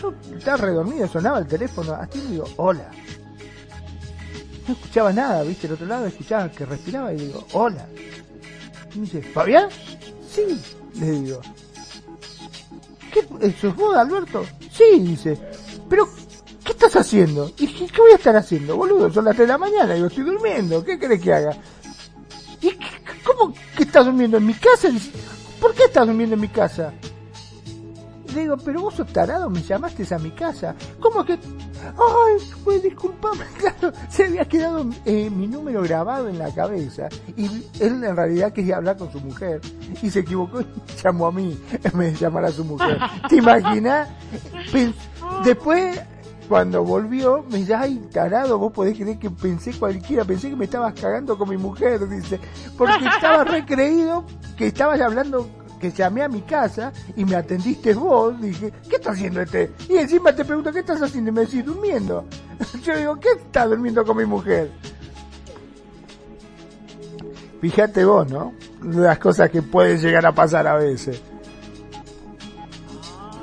[0.00, 2.90] Yo estaba redormido, sonaba el teléfono, así digo, hola.
[4.66, 7.86] No escuchaba nada, viste, el otro lado escuchaba que respiraba y digo, hola.
[8.94, 9.68] Y me dice, ¿Fabián?
[10.30, 10.60] Sí,
[11.00, 11.40] le digo.
[13.12, 14.44] ¿Qué, ¿Sos vos, Alberto?
[14.70, 15.38] Sí, dice.
[15.88, 16.08] Pero,
[16.64, 17.50] ¿qué estás haciendo?
[17.58, 19.10] ¿Y qué, voy a estar haciendo, boludo?
[19.12, 21.56] Son las 3 de la mañana, digo, estoy durmiendo, ¿qué querés que haga?
[22.60, 22.86] ¿Y qué-
[23.24, 24.88] cómo que estás durmiendo en mi casa?
[25.60, 26.92] ¿Por qué estás durmiendo en mi casa?
[28.34, 30.74] Le digo, pero vos sos tarado, me llamaste a mi casa.
[31.00, 31.32] ¿Cómo que?
[31.32, 37.46] Ay, pues disculpame, claro, se había quedado eh, mi número grabado en la cabeza y
[37.80, 39.60] él en realidad quería hablar con su mujer
[40.02, 40.66] y se equivocó y
[41.02, 42.98] llamó a mí en vez de llamar a su mujer.
[43.28, 44.08] ¿Te imaginas?
[45.44, 46.00] Después,
[46.48, 50.64] cuando volvió, me dice, ay, tarado, vos podés creer que pensé cualquiera, pensé que me
[50.64, 52.40] estabas cagando con mi mujer, dice,
[52.76, 54.24] porque estaba recreído
[54.56, 59.12] que estabas hablando que llamé a mi casa y me atendiste vos, dije, ¿qué está
[59.12, 59.72] haciendo este?
[59.88, 61.30] Y encima te pregunto, ¿qué estás haciendo?
[61.30, 62.24] Y me decís, durmiendo.
[62.84, 64.70] Yo digo, ¿qué estás durmiendo con mi mujer?
[67.60, 68.52] Fíjate vos, ¿no?
[68.82, 71.20] Las cosas que pueden llegar a pasar a veces.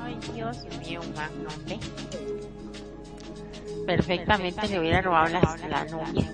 [0.01, 1.79] Ay, Dios mío, Magno, ¿ve?
[3.85, 6.31] Perfectamente le hubiera robado la, la novia.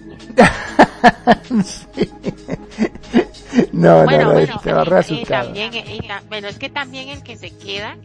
[1.63, 2.09] Sí.
[3.73, 5.43] No, bueno, no, no, bueno, estaba y- re y asustado.
[5.45, 7.97] también, y ta- pero es que también el que se queda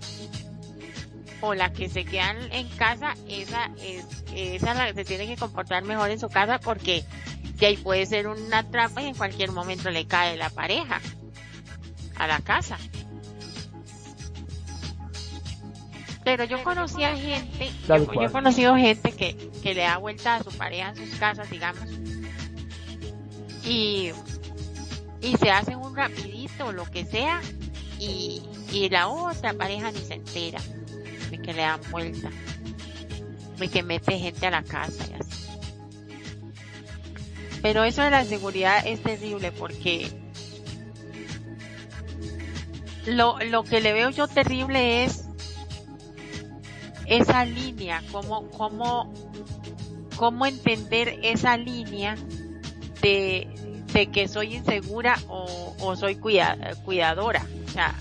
[1.40, 5.36] o la que se quedan en casa, esa es, esa la que se tiene que
[5.36, 7.04] comportar mejor en su casa porque
[7.58, 11.00] de ahí puede ser una trampa y en cualquier momento le cae la pareja
[12.16, 12.78] a la casa.
[16.24, 20.36] Pero yo conocí a gente, yo, yo he conocido gente que, que le da vuelta
[20.36, 21.84] a su pareja en sus casas, digamos,
[23.64, 24.10] y,
[25.20, 27.40] y se hacen un rapidito, lo que sea,
[27.98, 30.60] y, y la otra pareja ni se entera
[31.30, 32.30] de que le dan vuelta,
[33.58, 35.46] de que mete gente a la casa y así.
[37.62, 40.10] Pero eso de la seguridad es terrible porque
[43.06, 45.24] lo, lo que le veo yo terrible es
[47.06, 49.12] esa línea, cómo, cómo,
[50.16, 52.16] cómo entender esa línea
[53.00, 53.48] de,
[53.92, 57.46] de que soy insegura o, o soy cuida, cuidadora.
[57.66, 57.94] O sea,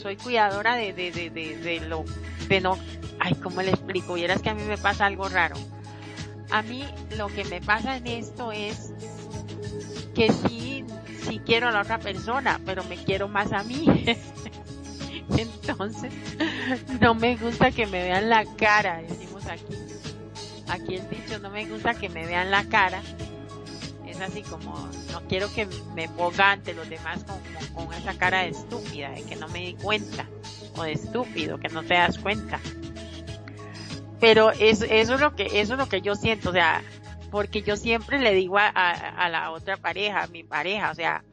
[0.00, 2.04] soy cuidadora de, de, de, de, de lo,
[2.48, 2.78] de no,
[3.18, 4.14] ay, ¿cómo le explico?
[4.14, 5.56] Vieras que a mí me pasa algo raro.
[6.50, 6.84] A mí
[7.16, 8.92] lo que me pasa en esto es
[10.14, 10.84] que sí,
[11.26, 13.86] sí quiero a la otra persona, pero me quiero más a mí.
[15.38, 16.12] Entonces,
[17.00, 19.74] no me gusta que me vean la cara, decimos aquí.
[20.68, 23.00] Aquí el dicho, no me gusta que me vean la cara.
[24.14, 27.36] Es así como, no quiero que me ponga ante los demás con,
[27.74, 30.28] con, esa cara de estúpida, de que no me di cuenta,
[30.76, 32.60] o de estúpido, que no te das cuenta.
[34.20, 36.82] Pero es, eso es lo que, eso es lo que yo siento, o sea,
[37.32, 41.24] porque yo siempre le digo a, a, la otra pareja, a mi pareja, o sea,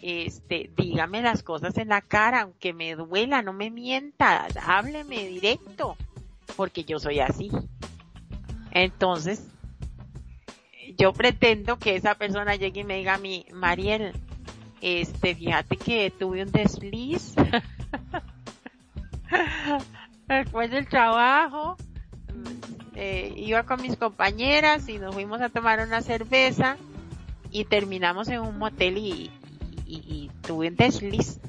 [0.00, 5.96] este, dígame las cosas en la cara, aunque me duela, no me mienta, hábleme directo,
[6.56, 7.50] porque yo soy así.
[8.72, 9.46] Entonces,
[10.98, 14.12] yo pretendo que esa persona llegue y me diga a mí, Mariel,
[14.80, 17.34] este, fíjate que tuve un desliz
[20.28, 21.76] después del trabajo,
[22.94, 26.76] eh, iba con mis compañeras y nos fuimos a tomar una cerveza
[27.50, 29.30] y terminamos en un motel y,
[29.86, 31.40] y, tuve un desliz.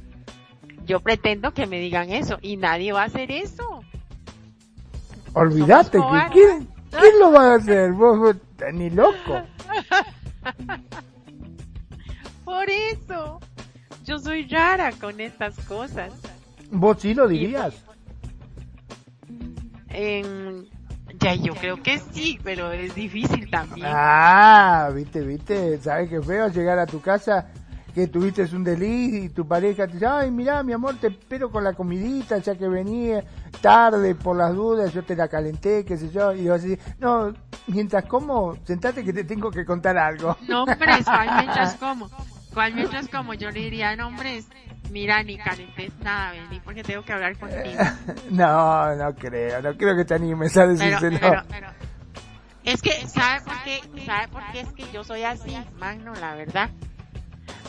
[0.85, 3.81] Yo pretendo que me digan eso y nadie va a hacer eso.
[5.33, 5.99] Olvídate
[6.31, 7.91] ¿quién, ¿quién, lo va a hacer?
[7.93, 8.35] Vos,
[8.73, 9.41] ni loco.
[12.45, 13.39] Por eso.
[14.05, 16.11] Yo soy rara con estas cosas.
[16.71, 17.75] ¿Vos sí lo dirías?
[21.19, 23.87] Ya, yo creo que sí, pero es difícil también.
[23.89, 27.47] Ah, viste, viste, sabes qué feo llegar a tu casa
[27.93, 31.51] que tuviste un delirio y tu pareja te dice, ay, mira, mi amor, te espero
[31.51, 33.23] con la comidita, ya que venía
[33.61, 37.33] tarde por las dudas, yo te la calenté, qué sé yo, y yo así, no,
[37.67, 40.37] mientras como, sentate que te tengo que contar algo.
[40.47, 40.77] No, hombre,
[41.35, 42.09] mientras como?
[42.53, 43.33] ¿Cuál mientras como?
[43.33, 44.43] Yo le diría, no, hombre,
[44.91, 47.81] mira, ni calentes nada, vení, porque tengo que hablar contigo.
[48.31, 51.19] no, no creo, no creo que te animes a decírselo.
[51.19, 51.67] Pero, pero,
[52.63, 53.81] es que, ¿sabe por qué?
[54.05, 56.69] ¿Sabe por qué es que yo soy así, Magno, la verdad?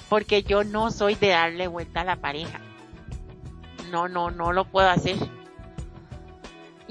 [0.09, 2.59] Porque yo no soy de darle vuelta a la pareja.
[3.91, 5.17] No, no, no lo puedo hacer.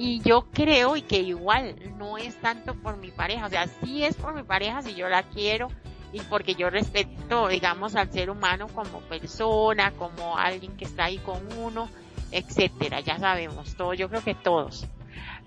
[0.01, 4.05] Y yo creo y que igual no es tanto por mi pareja, o sea, sí
[4.05, 5.67] es por mi pareja si yo la quiero
[6.13, 11.17] y porque yo respeto, digamos, al ser humano como persona, como alguien que está ahí
[11.17, 11.89] con uno,
[12.31, 14.87] etcétera, ya sabemos, todo, yo creo que todos.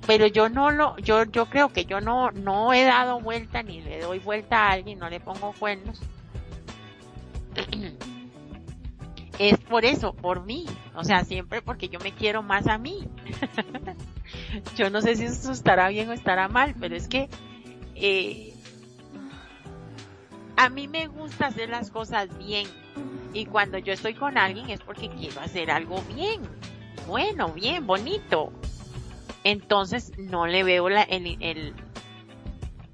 [0.06, 3.80] Pero yo no lo, yo, yo creo que yo no, no he dado vuelta ni
[3.80, 5.98] le doy vuelta a alguien, no le pongo cuernos.
[9.38, 13.08] es por eso, por mí, o sea, siempre porque yo me quiero más a mí.
[14.76, 17.28] yo no sé si eso estará bien o estará mal, pero es que
[17.94, 18.52] eh,
[20.56, 22.66] a mí me gusta hacer las cosas bien.
[23.34, 26.42] Y cuando yo estoy con alguien es porque quiero hacer algo bien.
[27.06, 28.52] Bueno, bien, bonito.
[29.44, 31.74] Entonces no le veo la, el, el,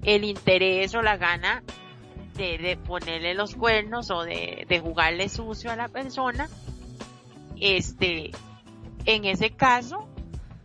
[0.03, 1.63] el interés o la gana
[2.35, 6.49] de, ponerle los cuernos o de, de jugarle sucio a la persona.
[7.59, 8.31] Este,
[9.05, 10.08] en ese caso,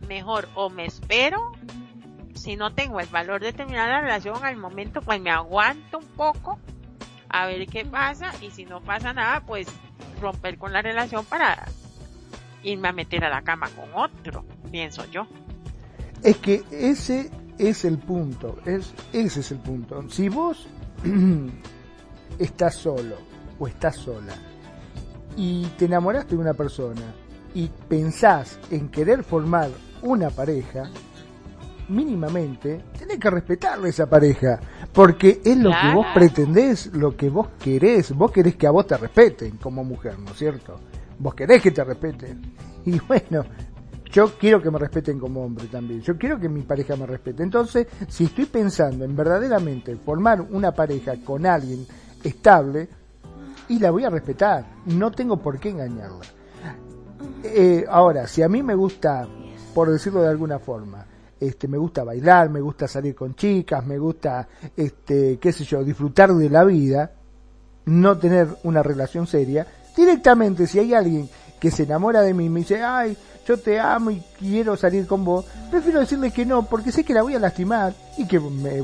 [0.05, 1.53] mejor o me espero
[2.45, 6.05] si no tengo el valor de terminar la relación al momento, pues me aguanto un
[6.05, 6.59] poco
[7.29, 9.67] a ver qué pasa y si no pasa nada, pues
[10.21, 11.65] romper con la relación para
[12.61, 15.25] irme a meter a la cama con otro, pienso yo.
[16.21, 20.07] Es que ese es el punto, es, ese es el punto.
[20.09, 20.67] Si vos
[22.39, 23.17] estás solo
[23.57, 24.35] o estás sola
[25.35, 27.13] y te enamoraste de una persona
[27.53, 29.69] y pensás en querer formar
[30.01, 30.89] una pareja,
[31.89, 34.59] mínimamente tenés que respetarle a esa pareja,
[34.91, 38.87] porque es lo que vos pretendés, lo que vos querés, vos querés que a vos
[38.87, 40.79] te respeten como mujer, ¿no es cierto?
[41.19, 42.53] Vos querés que te respeten.
[42.85, 43.45] Y bueno,
[44.11, 47.43] yo quiero que me respeten como hombre también, yo quiero que mi pareja me respete.
[47.43, 51.85] Entonces, si estoy pensando en verdaderamente formar una pareja con alguien
[52.23, 52.89] estable,
[53.67, 56.25] y la voy a respetar, no tengo por qué engañarla.
[57.43, 59.27] Eh, ahora, si a mí me gusta,
[59.75, 61.05] por decirlo de alguna forma,
[61.37, 64.47] este, me gusta bailar, me gusta salir con chicas, me gusta,
[64.77, 67.11] este, qué sé yo, disfrutar de la vida,
[67.83, 72.49] no tener una relación seria, directamente si hay alguien que se enamora de mí y
[72.49, 76.65] me dice, ay, yo te amo y quiero salir con vos, prefiero decirle que no,
[76.65, 78.81] porque sé que la voy a lastimar y que me,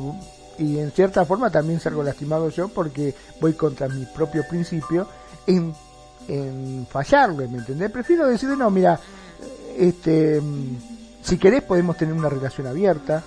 [0.57, 5.07] y en cierta forma también salgo lastimado yo porque voy contra mi propio principio
[5.47, 5.73] en,
[6.27, 7.89] en fallarle, ¿me entendés?
[7.91, 8.99] Prefiero decirle, no, mira,
[9.77, 10.41] este,
[11.21, 13.23] si querés podemos tener una relación abierta,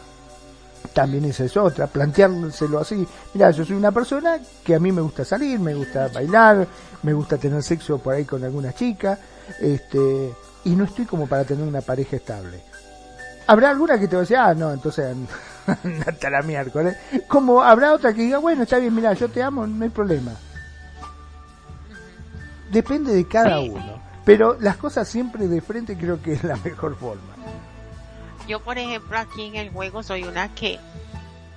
[0.93, 3.07] también esa es otra, planteárselo así.
[3.33, 6.67] Mira, yo soy una persona que a mí me gusta salir, me gusta bailar,
[7.03, 9.19] me gusta tener sexo por ahí con alguna chica,
[9.61, 10.33] este,
[10.65, 12.61] y no estoy como para tener una pareja estable.
[13.47, 15.15] Habrá alguna que te va a decir, ah, no, entonces
[16.07, 16.97] hasta la miércoles.
[17.29, 20.33] Como habrá otra que diga, bueno, está bien, mira, yo te amo, no hay problema.
[22.71, 24.04] Depende de cada uno.
[24.25, 27.35] Pero las cosas siempre de frente creo que es la mejor forma.
[28.49, 30.79] Yo, por ejemplo, aquí en el juego soy una que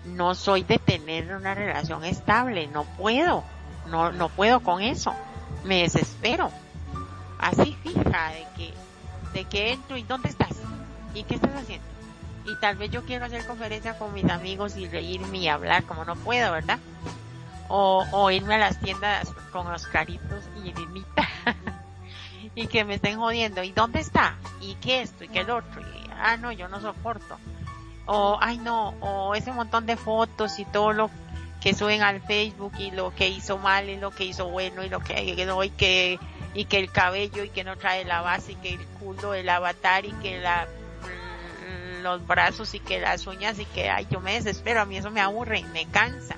[0.06, 3.44] no soy de tener una relación estable, no puedo,
[3.88, 5.14] no, no puedo con eso,
[5.64, 6.50] me desespero.
[7.40, 8.74] Así fija de que,
[9.34, 10.56] de que entro y dónde estás
[11.14, 11.86] y qué estás haciendo.
[12.46, 16.06] Y tal vez yo quiero hacer conferencia con mis amigos y reírme y hablar como
[16.06, 16.80] no puedo, ¿verdad?
[17.68, 21.28] O, o irme a las tiendas con los caritos y limita
[22.58, 23.62] y que me estén jodiendo.
[23.62, 24.36] ¿Y dónde está?
[24.60, 25.24] ¿Y qué esto?
[25.24, 25.84] ¿Y qué el otro?
[26.20, 27.38] ah, no, yo no soporto.
[28.08, 31.12] O, ay, no, o ese montón de fotos y todo lo
[31.62, 34.90] que suben al Facebook y lo que hizo mal y lo que hizo bueno y
[34.90, 36.20] lo que no y que
[36.56, 39.50] y que el cabello y que no trae la base y que el culo el
[39.50, 40.68] avatar y que la
[42.02, 45.10] los brazos y que las uñas y que ay yo me desespero a mí eso
[45.10, 46.38] me aburre y me cansa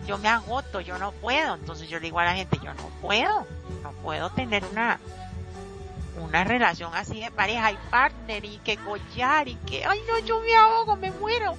[0.00, 1.54] yo me agoto, yo no puedo.
[1.54, 3.46] Entonces yo le digo a la gente, yo no puedo,
[3.82, 4.98] no puedo tener una,
[6.20, 10.40] una relación así de pareja y partner y que collar y que, ay no, yo
[10.40, 11.56] me ahogo, me muero.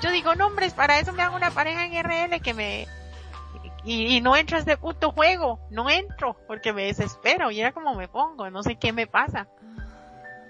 [0.00, 2.86] Yo digo, no hombres, para eso me hago una pareja en RL que me,
[3.84, 8.06] y, no entras de puto juego, no entro porque me desespero y era como me
[8.06, 9.48] pongo, no sé qué me pasa.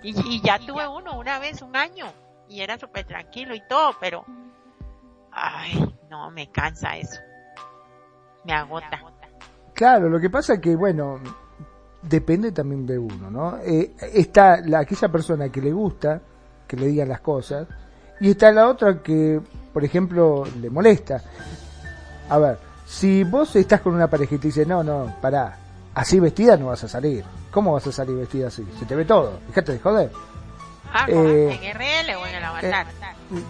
[0.02, 2.06] Y, y ya tuve uno una vez, un año,
[2.48, 4.24] y era súper tranquilo y todo, pero,
[5.32, 7.20] ay, no, me cansa eso.
[8.44, 9.00] Me agota.
[9.74, 11.20] Claro, lo que pasa es que, bueno,
[12.02, 13.58] depende también de uno, ¿no?
[13.58, 16.20] Eh, está la, aquella persona que le gusta
[16.66, 17.66] que le digan las cosas
[18.20, 19.40] y está la otra que,
[19.72, 21.22] por ejemplo, le molesta.
[22.28, 25.56] A ver, si vos estás con una pareja y te dice, no, no, pará,
[25.94, 27.24] así vestida no vas a salir.
[27.50, 28.66] ¿Cómo vas a salir vestida así?
[28.78, 30.10] Se te ve todo, fíjate de joder.
[30.92, 32.86] Ah, eh, ¿en RL o en el avatar?
[32.86, 33.42] Eh,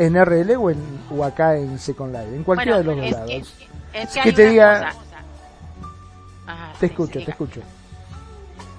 [0.00, 3.30] en RL o, en, o acá en Second Life, en cualquiera de los dos lados.
[3.92, 4.94] es que, te diga...
[6.78, 7.60] te escucho, te escucho.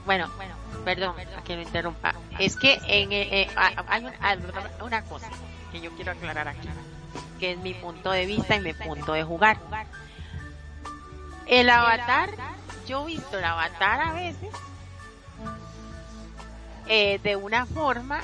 [0.06, 1.16] Bueno, bueno, perdón,
[1.46, 2.16] que lo interrumpa.
[2.40, 4.40] Es que en, eh, hay
[4.84, 5.30] una cosa
[5.72, 6.68] que yo quiero aclarar aquí,
[7.40, 9.58] que es mi punto de vista y mi punto de jugar.
[11.46, 12.30] El avatar,
[12.88, 14.50] yo he visto el avatar a veces
[16.88, 18.22] eh, de una forma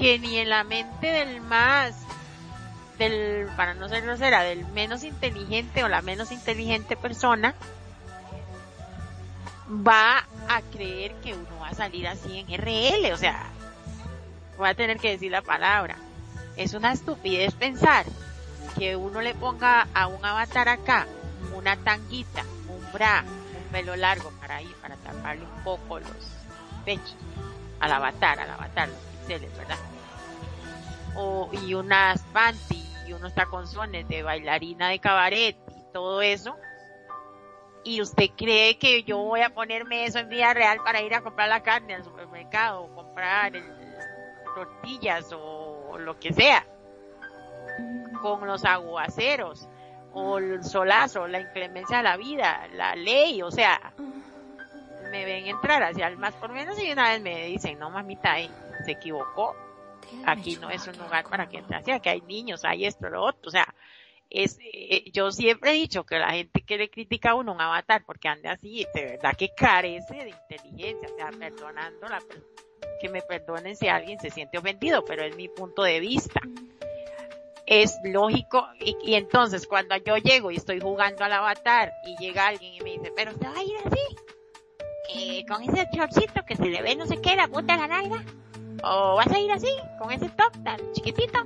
[0.00, 1.94] que ni en la mente del más,
[2.98, 7.54] del, para no ser grosera, del menos inteligente o la menos inteligente persona,
[9.68, 13.44] va a creer que uno va a salir así en RL, o sea,
[14.56, 15.96] voy a tener que decir la palabra.
[16.56, 18.06] Es una estupidez pensar
[18.78, 21.06] que uno le ponga a un avatar acá
[21.54, 26.10] una tanguita, un bra, un pelo largo para ahí, para taparle un poco los
[26.86, 27.16] pechos
[27.80, 29.89] al avatar, al avatar, los pixeles, ¿verdad?
[31.14, 36.56] O, y unas panty y unos taconzones de bailarina de cabaret y todo eso
[37.84, 41.22] y usted cree que yo voy a ponerme eso en vida real para ir a
[41.22, 43.52] comprar la carne al supermercado o comprar
[44.54, 46.66] tortillas o lo que sea
[48.20, 49.68] con los aguaceros
[50.12, 53.92] o el solazo, la inclemencia de la vida, la ley, o sea,
[55.10, 58.34] me ven entrar hacia el más por menos y una vez me dicen, no mamita,
[58.84, 59.54] se equivocó,
[60.26, 63.22] aquí no es un lugar para que entre así, aquí hay niños, hay esto, lo
[63.22, 63.74] otro, o sea,
[64.30, 67.60] es, eh, yo siempre he dicho que la gente que le critica a uno un
[67.60, 72.20] avatar porque ande así, de verdad que carece de inteligencia, o sea, perdonando la,
[73.00, 76.40] que me perdonen si alguien se siente ofendido, pero es mi punto de vista.
[77.66, 82.74] Es lógico, y, entonces cuando yo llego y estoy jugando al avatar y llega alguien
[82.74, 84.16] y me dice, pero se va a ir así,
[85.14, 88.24] eh, con ese chorcito que se le ve no sé qué, la puta la nalga,
[88.82, 91.38] o vas a ir así, con ese top tan chiquitito.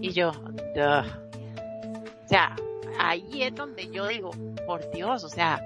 [0.00, 0.32] Y yo,
[0.74, 1.30] Duh
[2.24, 2.54] o sea,
[3.00, 4.30] ahí es donde yo digo,
[4.64, 5.60] por Dios, o sea,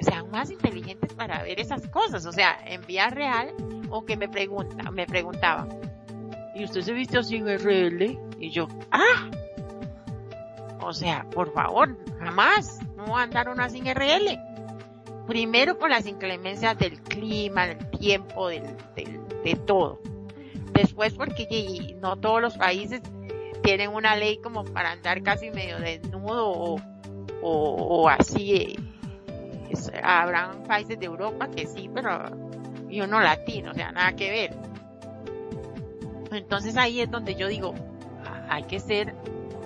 [0.00, 3.54] sean más inteligentes para ver esas cosas, o sea, en vía real,
[3.88, 5.66] o que me pregunta, me preguntaba,
[6.54, 8.18] ¿y usted se vistió sin RL?
[8.38, 9.30] Y yo, ah,
[10.82, 14.38] o sea, por favor, jamás, no andaron así sin RL.
[15.26, 18.64] Primero por las inclemencias del clima, del tiempo, del,
[18.94, 20.00] del, de todo.
[20.72, 23.02] Después porque no todos los países
[23.62, 26.76] tienen una ley como para andar casi medio desnudo
[27.42, 28.76] o, así.
[30.02, 32.10] habrán países de Europa que sí, pero
[32.88, 34.56] y uno latino, o sea, nada que ver.
[36.32, 37.74] Entonces ahí es donde yo digo,
[38.48, 39.14] hay que ser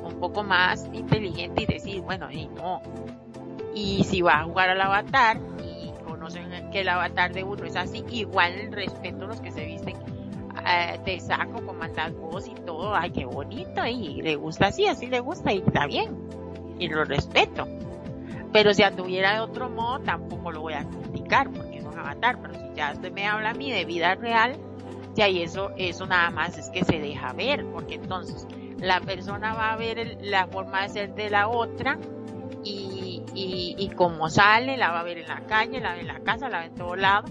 [0.02, 2.82] un poco más inteligente y decir, bueno, y no.
[3.74, 5.40] Y si va a jugar al avatar
[6.72, 9.94] que el avatar de uno es así, igual respeto a los que se visten
[10.64, 11.78] eh, te saco con
[12.20, 15.86] voz y todo, ay, qué bonito, y le gusta así, así le gusta, y está
[15.86, 16.16] bien,
[16.78, 17.66] y lo respeto.
[18.52, 22.38] Pero si anduviera de otro modo, tampoco lo voy a criticar, porque es un avatar,
[22.40, 24.56] pero si ya usted me habla a mí de vida real,
[25.14, 28.46] ya y eso, eso nada más es que se deja ver, porque entonces
[28.78, 31.98] la persona va a ver la forma de ser de la otra,
[32.62, 32.91] y,
[33.34, 36.20] y, y como sale, la va a ver en la calle, la ve en la
[36.20, 37.24] casa, la ve en todo lado,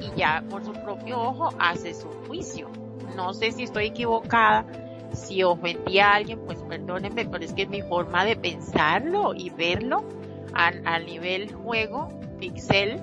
[0.00, 2.70] y ya por su propio ojo hace su juicio.
[3.14, 4.66] No sé si estoy equivocada,
[5.12, 9.50] si ofendí a alguien, pues perdónenme, pero es que es mi forma de pensarlo y
[9.50, 10.04] verlo
[10.52, 13.00] a, nivel juego, pixel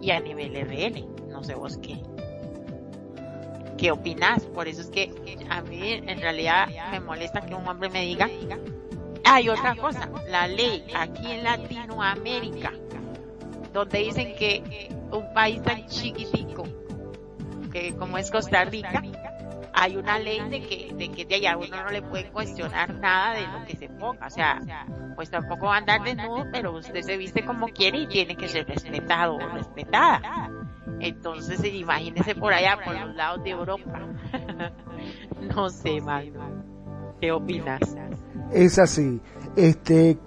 [0.00, 1.06] y a nivel RL.
[1.28, 2.00] No sé vos qué.
[3.76, 4.44] ¿Qué opinas?
[4.46, 5.12] Por eso es que
[5.48, 8.28] a mí en realidad me molesta que un hombre me diga,
[9.24, 12.72] hay otra cosa, la ley aquí en Latinoamérica,
[13.72, 16.64] donde dicen que un país tan chiquitico
[17.72, 19.02] que como es Costa Rica,
[19.72, 23.64] hay una ley de que, de allá uno no le puede cuestionar nada de lo
[23.64, 24.60] que se ponga, o sea,
[25.16, 28.48] pues tampoco va a andar desnudo, pero usted se viste como quiere y tiene que
[28.48, 30.50] ser respetado o respetada.
[31.00, 34.00] Entonces, imagínese por allá, por los lados de Europa.
[35.56, 36.71] no sé, Magno.
[37.22, 37.80] ¿Qué opinas?
[38.52, 39.20] Es así.
[39.54, 40.18] Este,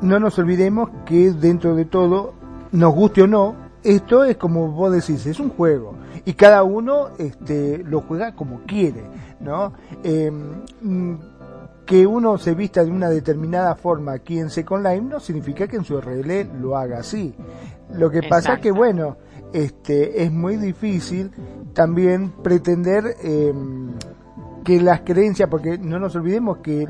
[0.00, 2.34] no nos olvidemos que dentro de todo,
[2.70, 7.08] nos guste o no, esto es como vos decís, es un juego y cada uno
[7.18, 9.02] este, lo juega como quiere,
[9.40, 9.72] ¿no?
[10.04, 11.18] Em,
[11.84, 15.78] que uno se vista de una determinada forma aquí en Second Life no significa que
[15.78, 17.34] en su RL lo haga así.
[17.92, 19.16] Lo que pasa es que, bueno,
[19.52, 21.32] este, es muy difícil
[21.74, 23.94] también pretender em,
[24.64, 26.86] que las creencias, porque no nos olvidemos que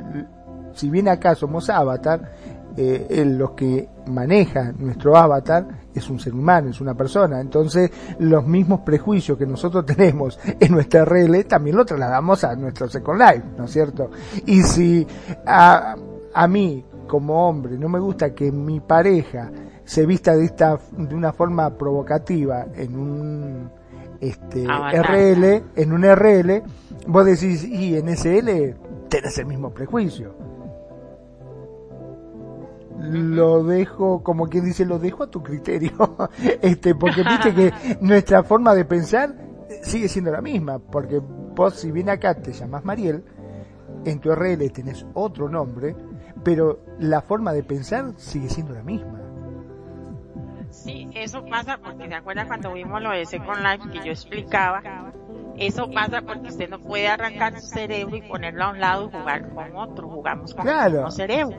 [0.74, 2.32] si bien acá somos avatar,
[2.76, 7.40] eh, los que manejan nuestro avatar es un ser humano, es una persona.
[7.40, 12.88] Entonces, los mismos prejuicios que nosotros tenemos en nuestra RL también lo trasladamos a nuestro
[12.88, 14.10] Second Life, ¿no es cierto?
[14.46, 15.06] Y si
[15.46, 15.96] a,
[16.32, 19.50] a mí, como hombre, no me gusta que mi pareja
[19.84, 23.70] se vista de esta de una forma provocativa en un
[24.20, 26.62] este RL, en un RL,
[27.06, 28.76] vos decís, y en SL
[29.08, 30.50] tenés el mismo prejuicio
[33.00, 35.92] lo dejo, como quien dice, lo dejo a tu criterio,
[36.62, 39.34] este, porque viste que nuestra forma de pensar
[39.82, 43.24] sigue siendo la misma, porque vos si bien acá te llamas Mariel,
[44.04, 45.96] en tu RL tenés otro nombre,
[46.42, 49.29] pero la forma de pensar sigue siendo la misma.
[50.70, 54.82] Sí, eso pasa porque se acuerda cuando vimos lo de Second Life que yo explicaba,
[55.56, 59.18] eso pasa porque usted no puede arrancar su cerebro y ponerlo a un lado y
[59.18, 61.58] jugar con otro, jugamos con otro cerebro.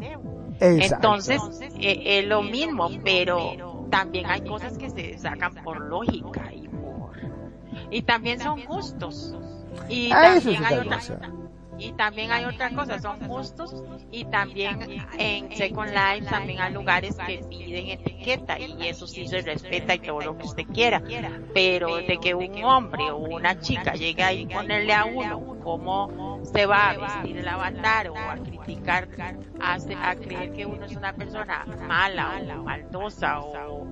[0.60, 1.42] Entonces,
[1.80, 7.12] eh, es lo mismo, pero también hay cosas que se sacan por lógica y por
[7.90, 9.36] y también son gustos.
[9.90, 11.00] Y ah, también hay otra,
[11.82, 17.18] y también hay otra cosa, son justos y también en Second Life también hay lugares
[17.26, 21.02] que piden etiqueta y eso sí se respeta y todo lo que usted quiera.
[21.54, 26.68] Pero de que un hombre o una chica llegue a ponerle a uno cómo se
[26.68, 29.08] va a vestir el avatar o a criticar,
[29.60, 33.88] a, a creer que uno es una persona mala o maldosa o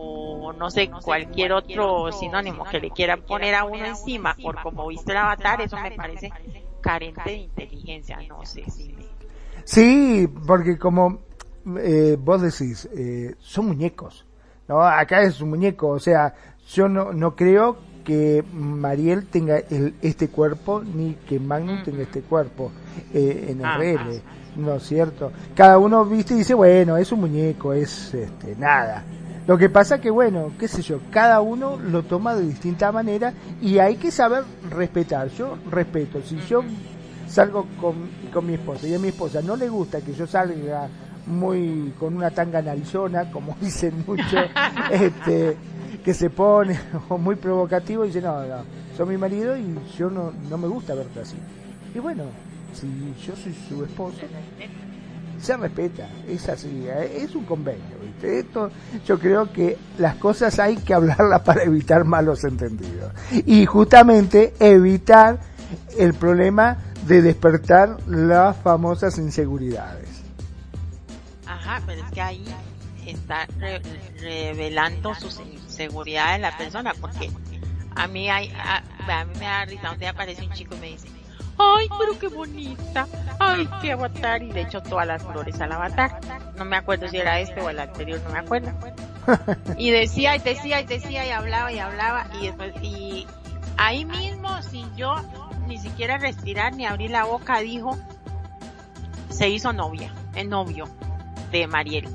[0.00, 4.86] o no sé, cualquier otro sinónimo que le quieran poner a uno encima por como
[4.86, 6.30] viste el avatar, eso me parece
[6.80, 8.94] carente de inteligencia, no sé si
[9.64, 11.20] Sí, porque como
[11.78, 14.26] eh, vos decís, eh, son muñecos,
[14.66, 14.82] ¿no?
[14.82, 16.34] Acá es un muñeco, o sea,
[16.68, 22.22] yo no, no creo que Mariel tenga el, este cuerpo ni que Magnum tenga este
[22.22, 22.70] cuerpo
[23.12, 24.22] eh, en el RL,
[24.56, 25.30] ¿no es cierto?
[25.54, 29.04] Cada uno, viste, y dice, bueno, es un muñeco, es este, nada.
[29.48, 33.32] Lo que pasa que, bueno, qué sé yo, cada uno lo toma de distinta manera
[33.62, 35.30] y hay que saber respetar.
[35.30, 36.62] Yo respeto, si yo
[37.26, 37.94] salgo con,
[38.30, 40.86] con mi esposa y a mi esposa no le gusta que yo salga
[41.24, 44.38] muy con una tanga narizona, como dicen muchos,
[44.90, 45.56] este,
[46.04, 46.78] que se pone
[47.08, 48.56] o muy provocativo y dice, no, no,
[48.98, 51.38] soy mi marido y yo no, no me gusta verte así.
[51.94, 52.24] Y bueno,
[52.74, 52.86] si
[53.26, 54.26] yo soy su esposa,
[55.40, 57.98] se respeta, es así, eh, es un convenio.
[58.22, 58.70] Esto,
[59.06, 63.12] yo creo que las cosas hay que hablarlas para evitar malos entendidos.
[63.46, 65.38] Y justamente evitar
[65.96, 70.08] el problema de despertar las famosas inseguridades.
[71.46, 72.44] Ajá, pero es que ahí
[73.06, 73.46] está
[74.20, 77.30] revelando sus inseguridades la persona, porque
[77.94, 78.82] a mí hay, a,
[79.24, 81.08] mí me da risa, un aparece un chico y me dice,
[81.58, 83.06] ay, pero qué bonita,
[83.38, 86.20] ay, qué avatar, y de hecho todas las flores al avatar.
[86.56, 88.72] No me acuerdo si era este o el anterior, no me acuerdo.
[89.76, 93.26] Y decía, y decía, y decía, y hablaba, y hablaba, y después, y
[93.76, 95.16] ahí mismo, sin yo
[95.66, 97.98] ni siquiera respirar ni abrir la boca, dijo,
[99.28, 100.88] se hizo novia, el novio
[101.52, 102.08] de Mariel.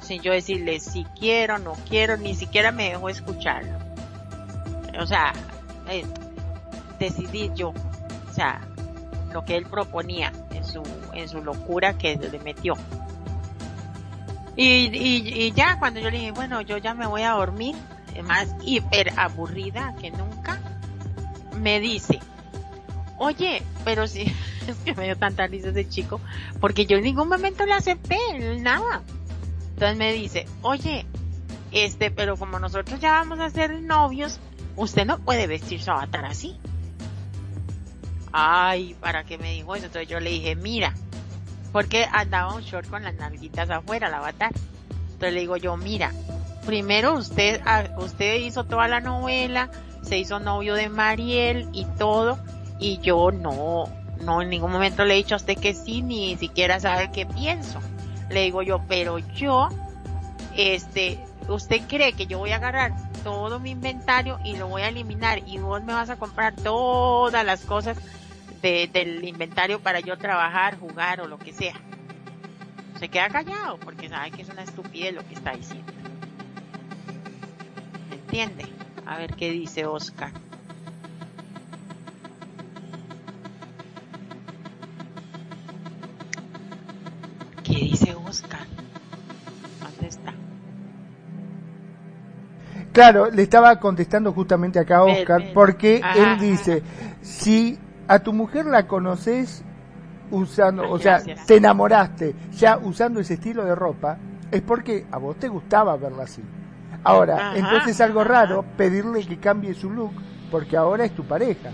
[0.00, 3.76] Sin yo decirle si quiero, no quiero, ni siquiera me dejó escucharlo.
[4.98, 5.32] O sea,
[5.90, 6.06] eh,
[6.98, 7.74] decidí yo
[9.32, 10.82] lo que él proponía en su,
[11.12, 12.74] en su locura que le metió.
[14.56, 17.76] Y, y, ya cuando yo le dije, bueno, yo ya me voy a dormir,
[18.24, 20.60] más hiper aburrida que nunca,
[21.60, 22.18] me dice,
[23.18, 24.22] oye, pero si,
[24.66, 26.20] es que me dio tanta risa ese chico,
[26.60, 28.18] porque yo en ningún momento le acepté,
[28.60, 29.02] nada.
[29.74, 31.06] Entonces me dice, oye,
[31.70, 34.40] este, pero como nosotros ya vamos a ser novios,
[34.74, 36.58] usted no puede vestir su avatar así
[38.32, 39.86] ay, ¿para qué me dijo eso?
[39.86, 40.94] Entonces yo le dije, mira,
[41.72, 44.52] porque andaba un short con las nalguitas afuera, la avatar.
[44.90, 46.12] Entonces le digo yo, mira,
[46.64, 49.70] primero usted, ah, usted hizo toda la novela,
[50.02, 52.38] se hizo novio de Mariel y todo,
[52.80, 53.86] Y yo no,
[54.20, 57.26] no en ningún momento le he dicho a usted que sí, ni siquiera sabe qué
[57.26, 57.80] pienso.
[58.30, 59.68] Le digo yo, pero yo,
[60.56, 61.18] este,
[61.48, 62.92] usted cree que yo voy a agarrar
[63.28, 67.44] todo mi inventario y lo voy a eliminar y vos me vas a comprar todas
[67.44, 67.98] las cosas
[68.62, 71.74] del inventario para yo trabajar, jugar o lo que sea.
[72.98, 75.92] Se queda callado porque sabe que es una estupidez lo que está diciendo.
[78.08, 78.64] ¿Me entiende?
[79.04, 80.32] A ver qué dice Oscar.
[87.62, 88.77] ¿Qué dice Oscar?
[92.98, 96.82] Claro, le estaba contestando justamente acá a Oscar porque él dice,
[97.22, 97.78] si
[98.08, 99.62] a tu mujer la conoces
[100.32, 104.18] usando, o sea, te enamoraste ya usando ese estilo de ropa,
[104.50, 106.42] es porque a vos te gustaba verla así.
[107.04, 110.14] Ahora, entonces es algo raro pedirle que cambie su look
[110.50, 111.70] porque ahora es tu pareja.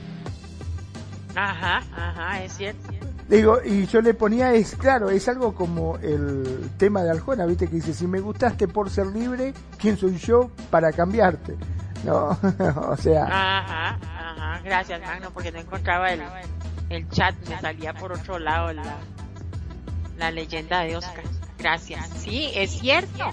[1.35, 3.14] Ajá, ajá, es cierto.
[3.29, 7.69] Digo, y yo le ponía, es claro, es algo como el tema de Aljona, viste,
[7.69, 11.57] que dice, si me gustaste por ser libre, ¿quién soy yo para cambiarte?
[12.05, 12.39] No,
[12.89, 13.25] o sea...
[13.25, 16.21] Ajá, ajá, gracias, Magno, porque no encontraba el,
[16.91, 18.99] el chat, me salía por otro lado la,
[20.19, 21.25] la leyenda de Oscar.
[21.59, 22.07] Gracias.
[22.19, 23.25] Sí, es cierto.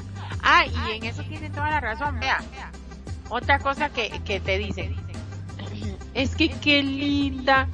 [0.42, 2.39] Ah, y en eso tiene toda la razón, vea.
[3.30, 4.96] Otra cosa que, que te dicen,
[6.14, 7.68] es que qué linda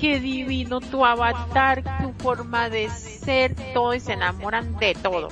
[0.00, 5.28] qué divino tu avatar, tu forma de ser, todo y se enamoran de todo.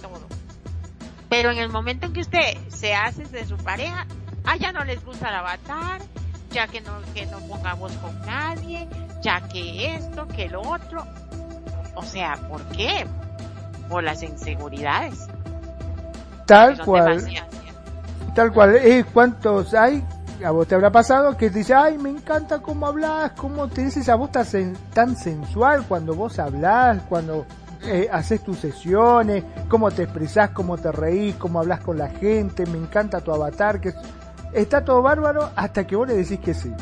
[1.28, 4.06] Pero en el momento en que usted se hace de su pareja,
[4.44, 6.00] ah, ya no les gusta el avatar,
[6.50, 8.88] ya que no, que no pongamos con nadie,
[9.22, 11.04] ya que esto, que lo otro.
[11.94, 13.06] O sea, ¿por qué?
[13.88, 15.26] Por las inseguridades.
[16.46, 17.24] Tal cual.
[18.34, 18.76] Tal cual.
[18.76, 20.04] Eh, ¿Cuántos hay
[20.42, 23.96] a vos te habrá pasado que te dice, ay, me encanta cómo hablas, cómo tenés
[23.96, 27.46] esa voz tan, sensual cuando vos hablas, cuando
[27.84, 32.66] eh, haces tus sesiones, cómo te expresás, cómo te reís, cómo hablas con la gente,
[32.66, 33.94] me encanta tu avatar, que
[34.52, 36.72] está todo bárbaro hasta que vos le decís que sí.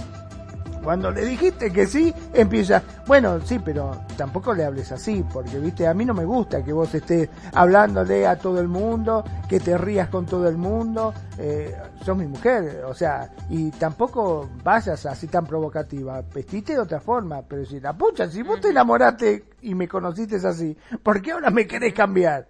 [0.83, 5.87] Cuando le dijiste que sí, empieza, bueno, sí, pero tampoco le hables así, porque, viste,
[5.87, 9.79] a mí no me gusta que vos estés hablándole a todo el mundo, que te
[9.79, 15.29] rías con todo el mundo, eh, sos mi mujer, o sea, y tampoco vayas así
[15.29, 19.75] tan provocativa, vestiste de otra forma, pero si la pucha, si vos te enamoraste y
[19.75, 22.49] me conociste así, ¿por qué ahora me querés cambiar?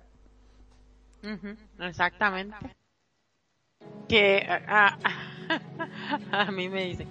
[1.79, 2.57] exactamente.
[4.09, 4.99] Que a,
[6.33, 7.09] a mí me dicen,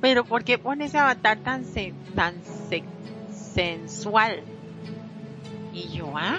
[0.00, 1.64] pero ¿por qué pone ese avatar tan,
[2.14, 2.34] tan
[3.32, 4.42] sensual?
[5.72, 6.38] Y yo, ah,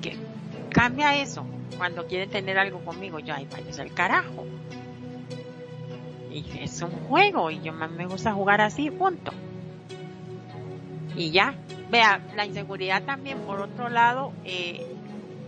[0.00, 0.16] que
[0.70, 1.44] cambia eso
[1.76, 3.18] cuando quiere tener algo conmigo.
[3.18, 4.46] Yo, ay, vaya el carajo.
[6.30, 9.32] Y es un juego y yo más me gusta jugar así, punto.
[11.16, 11.54] Y ya,
[11.90, 14.86] vea, la inseguridad también, por otro lado, eh,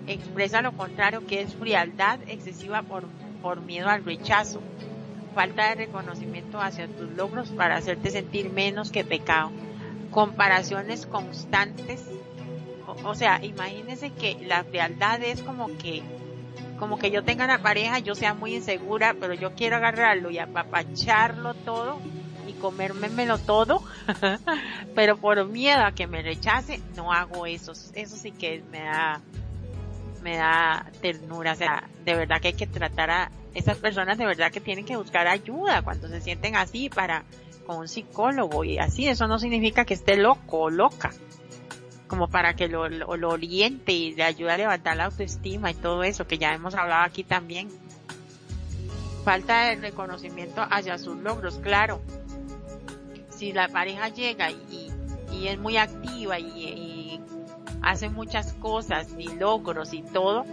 [0.07, 3.05] expresa lo contrario, que es frialdad excesiva por,
[3.43, 4.62] por miedo al rechazo
[5.39, 9.53] falta de reconocimiento hacia tus logros para hacerte sentir menos que pecado.
[10.11, 12.05] Comparaciones constantes.
[13.05, 16.03] O, sea, imagínense que la frialdad es como que,
[16.80, 20.41] como que yo tenga una pareja, yo sea muy insegura, pero yo quiero agarrarlo y
[20.41, 22.01] apapacharlo todo
[22.49, 23.84] y comérmelo todo,
[24.97, 27.70] pero por miedo a que me rechace, no hago eso.
[27.95, 29.20] Eso sí que me da,
[30.20, 31.53] me da ternura.
[31.53, 34.84] O sea, de verdad que hay que tratar a, esas personas de verdad que tienen
[34.84, 37.24] que buscar ayuda cuando se sienten así para
[37.66, 39.07] con un psicólogo y así.
[39.09, 41.12] Eso no significa que esté loco o loca
[42.09, 46.03] como para que lo, lo, oriente y le ayude a levantar la autoestima y todo
[46.03, 47.68] eso que ya hemos hablado aquí también.
[49.24, 52.01] Falta de reconocimiento hacia sus logros claro.
[53.28, 54.90] Si la pareja llega y,
[55.30, 57.20] y es muy activa y, y
[57.82, 60.46] hace muchas cosas y logros y todo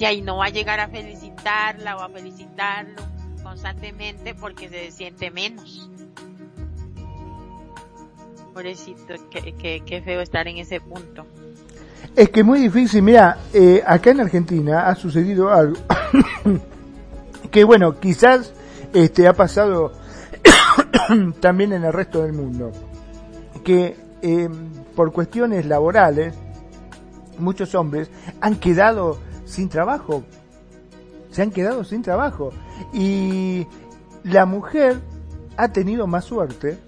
[0.00, 3.02] y ahí no va a llegar a felicitarla o a felicitarlo
[3.42, 5.90] constantemente porque se siente menos.
[8.54, 11.26] Pobrecito, qué, qué, feo estar en ese punto.
[12.16, 15.76] Es que es muy difícil, mira, eh, acá en Argentina ha sucedido algo
[17.50, 18.54] que bueno, quizás
[18.94, 19.92] este ha pasado
[21.40, 22.72] también en el resto del mundo,
[23.62, 24.48] que eh,
[24.96, 26.34] por cuestiones laborales
[27.38, 29.18] muchos hombres han quedado
[29.50, 30.24] sin trabajo.
[31.30, 32.50] Se han quedado sin trabajo.
[32.92, 33.66] Y
[34.24, 35.00] la mujer
[35.56, 36.78] ha tenido más suerte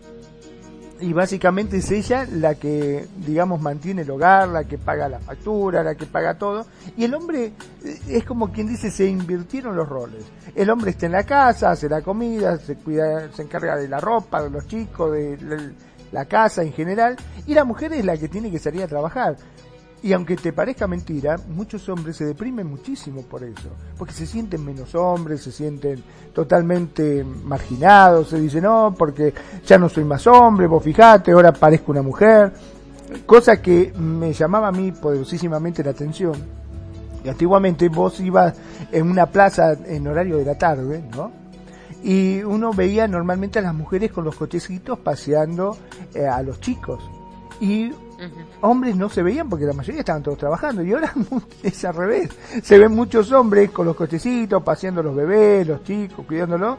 [1.03, 5.83] y básicamente es ella la que, digamos, mantiene el hogar, la que paga la factura,
[5.83, 6.65] la que paga todo.
[6.97, 7.53] Y el hombre
[7.85, 10.25] eh, es como quien dice, se invirtieron los roles.
[10.55, 13.99] El hombre está en la casa, hace la comida, se cuida, se encarga de la
[13.99, 15.73] ropa, de los chicos, de
[16.13, 19.37] la casa en general, y la mujer es la que tiene que salir a trabajar.
[20.03, 24.65] Y aunque te parezca mentira, muchos hombres se deprimen muchísimo por eso, porque se sienten
[24.65, 26.03] menos hombres, se sienten
[26.35, 29.33] totalmente marginados, se dicen, no, porque
[29.65, 32.53] ya no soy más hombre, vos fijate, ahora parezco una mujer,
[33.27, 36.35] cosa que me llamaba a mí poderosísimamente la atención.
[37.25, 38.55] Y antiguamente vos ibas
[38.91, 41.31] en una plaza en horario de la tarde, ¿no?
[42.03, 45.77] Y uno veía normalmente a las mujeres con los cochecitos paseando
[46.15, 47.01] eh, a los chicos.
[47.61, 47.93] Y
[48.61, 51.13] hombres no se veían porque la mayoría estaban todos trabajando y ahora
[51.63, 52.31] es al revés.
[52.63, 56.79] Se ven muchos hombres con los cochecitos, paseando los bebés, los chicos, cuidándolo.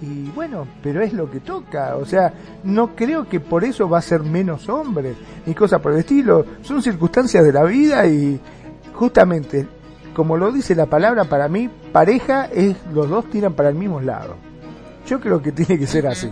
[0.00, 1.96] Y bueno, pero es lo que toca.
[1.96, 2.32] O sea,
[2.64, 6.44] no creo que por eso va a ser menos hombre, ni cosa por el estilo.
[6.62, 8.40] Son circunstancias de la vida y
[8.94, 9.66] justamente,
[10.14, 14.00] como lo dice la palabra, para mí, pareja es los dos tiran para el mismo
[14.00, 14.36] lado.
[15.06, 16.30] Yo creo que tiene que ser así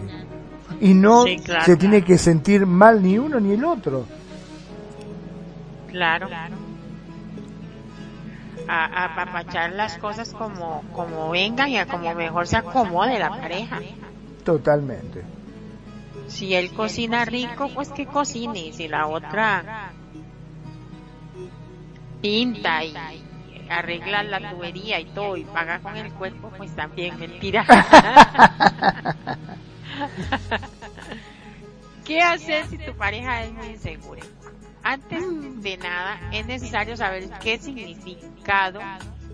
[0.80, 1.24] y no
[1.64, 4.06] se tiene que sentir mal ni uno ni el otro.
[5.88, 6.28] Claro.
[8.68, 13.80] A apapachar las cosas como, como vengan y a como mejor se acomode la pareja.
[14.44, 15.22] Totalmente.
[16.26, 18.72] Si él cocina rico, pues que cocine.
[18.72, 19.92] Si la otra
[22.20, 22.94] pinta y
[23.68, 27.64] arregla la tubería y todo y paga con el cuerpo, pues también mentira.
[32.04, 34.22] ¿Qué hacer si tu pareja es muy insegura?
[34.82, 35.22] Antes
[35.62, 38.80] de nada, es necesario saber qué significado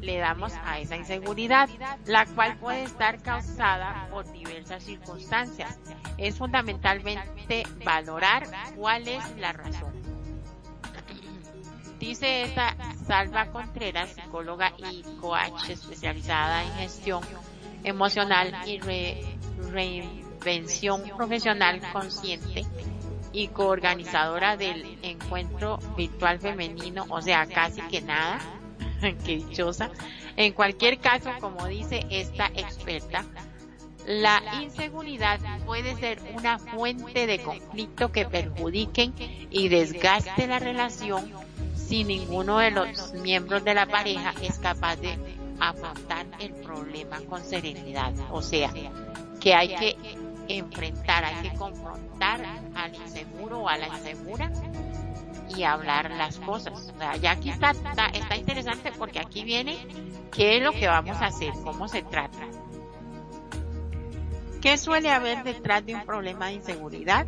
[0.00, 1.68] le damos a esa inseguridad,
[2.06, 5.78] la cual puede estar causada por diversas circunstancias.
[6.18, 8.44] Es fundamentalmente valorar
[8.76, 9.92] cuál es la razón.
[11.98, 12.74] Dice esta
[13.06, 17.22] Salva Contreras, psicóloga y coach especializada en gestión
[17.84, 19.22] emocional y re,
[20.42, 22.64] Invención Profesional Consciente
[23.32, 28.40] y coorganizadora del encuentro virtual femenino, o sea, casi que nada,
[29.24, 29.90] que dichosa.
[30.36, 33.24] En cualquier caso, como dice esta experta,
[34.04, 39.14] la inseguridad puede ser una fuente de conflicto que perjudiquen
[39.48, 41.30] y desgaste la relación
[41.76, 45.16] si ninguno de los miembros de la pareja es capaz de
[45.60, 48.12] afrontar el problema con serenidad.
[48.32, 48.72] O sea,
[49.40, 49.96] que hay que
[50.48, 54.50] enfrentar, hay que confrontar al inseguro o a la insegura
[55.56, 56.72] y hablar las cosas.
[56.94, 57.72] O sea, ya aquí está,
[58.12, 59.76] está, interesante porque aquí viene
[60.30, 62.38] qué es lo que vamos a hacer, cómo se trata.
[64.60, 67.26] ¿Qué suele haber detrás de un problema de inseguridad?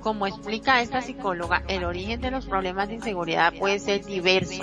[0.00, 4.62] Como explica esta psicóloga, el origen de los problemas de inseguridad puede ser diverso.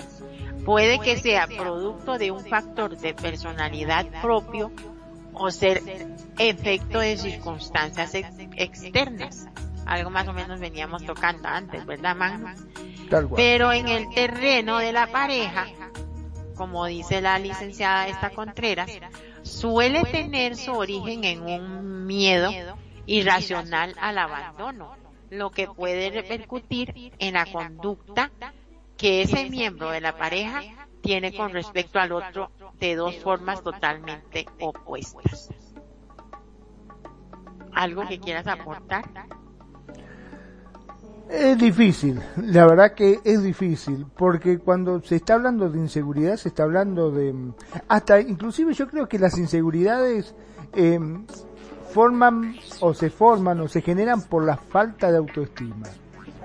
[0.64, 4.72] Puede que sea producto de un factor de personalidad propio
[5.34, 5.82] o ser
[6.38, 8.14] efecto de circunstancias
[8.56, 9.48] externas.
[9.86, 12.56] Algo más o menos veníamos tocando antes, ¿verdad, man?
[13.36, 15.68] Pero en el terreno de la pareja,
[16.56, 18.92] como dice la licenciada esta Contreras,
[19.42, 22.52] suele tener su origen en un miedo
[23.06, 24.96] irracional al abandono,
[25.30, 28.32] lo que puede repercutir en la conducta
[28.98, 30.62] que ese miembro de la pareja
[31.02, 35.50] tiene con respecto al otro de dos formas totalmente opuestas.
[37.74, 39.06] ¿Algo que quieras aportar?
[41.30, 46.50] Es difícil, la verdad que es difícil, porque cuando se está hablando de inseguridad, se
[46.50, 47.34] está hablando de...
[47.88, 50.36] Hasta inclusive yo creo que las inseguridades
[50.74, 51.00] eh,
[51.92, 55.88] forman o se forman o se generan por la falta de autoestima.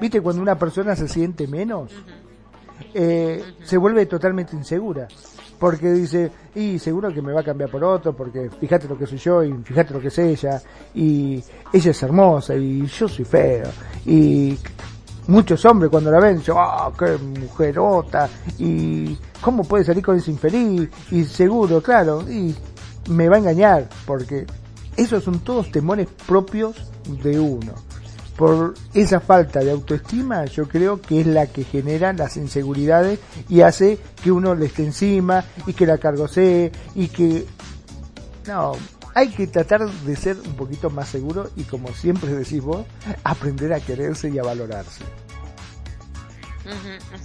[0.01, 1.91] ¿Viste cuando una persona se siente menos?
[2.95, 5.09] Eh, se vuelve totalmente insegura.
[5.59, 9.07] Porque dice, y seguro que me va a cambiar por otro, porque fíjate lo que
[9.07, 10.61] soy yo y fíjate lo que es ella,
[10.95, 13.67] y ella es hermosa y yo soy feo.
[14.05, 14.59] Y
[15.29, 20.31] muchos hombres cuando la ven, dicen, oh, qué mujerota, y cómo puede salir con ese
[20.31, 22.55] infeliz, y seguro, claro, y
[23.09, 24.45] me va a engañar, porque
[24.95, 26.77] esos son todos temores propios
[27.23, 27.86] de uno
[28.37, 33.19] por esa falta de autoestima yo creo que es la que genera las inseguridades
[33.49, 37.47] y hace que uno le esté encima y que la cargosee y que
[38.47, 38.73] no
[39.15, 42.85] hay que tratar de ser un poquito más seguro y como siempre decís vos
[43.25, 45.03] aprender a quererse y a valorarse.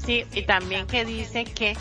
[0.05, 1.75] Sí y también que dice que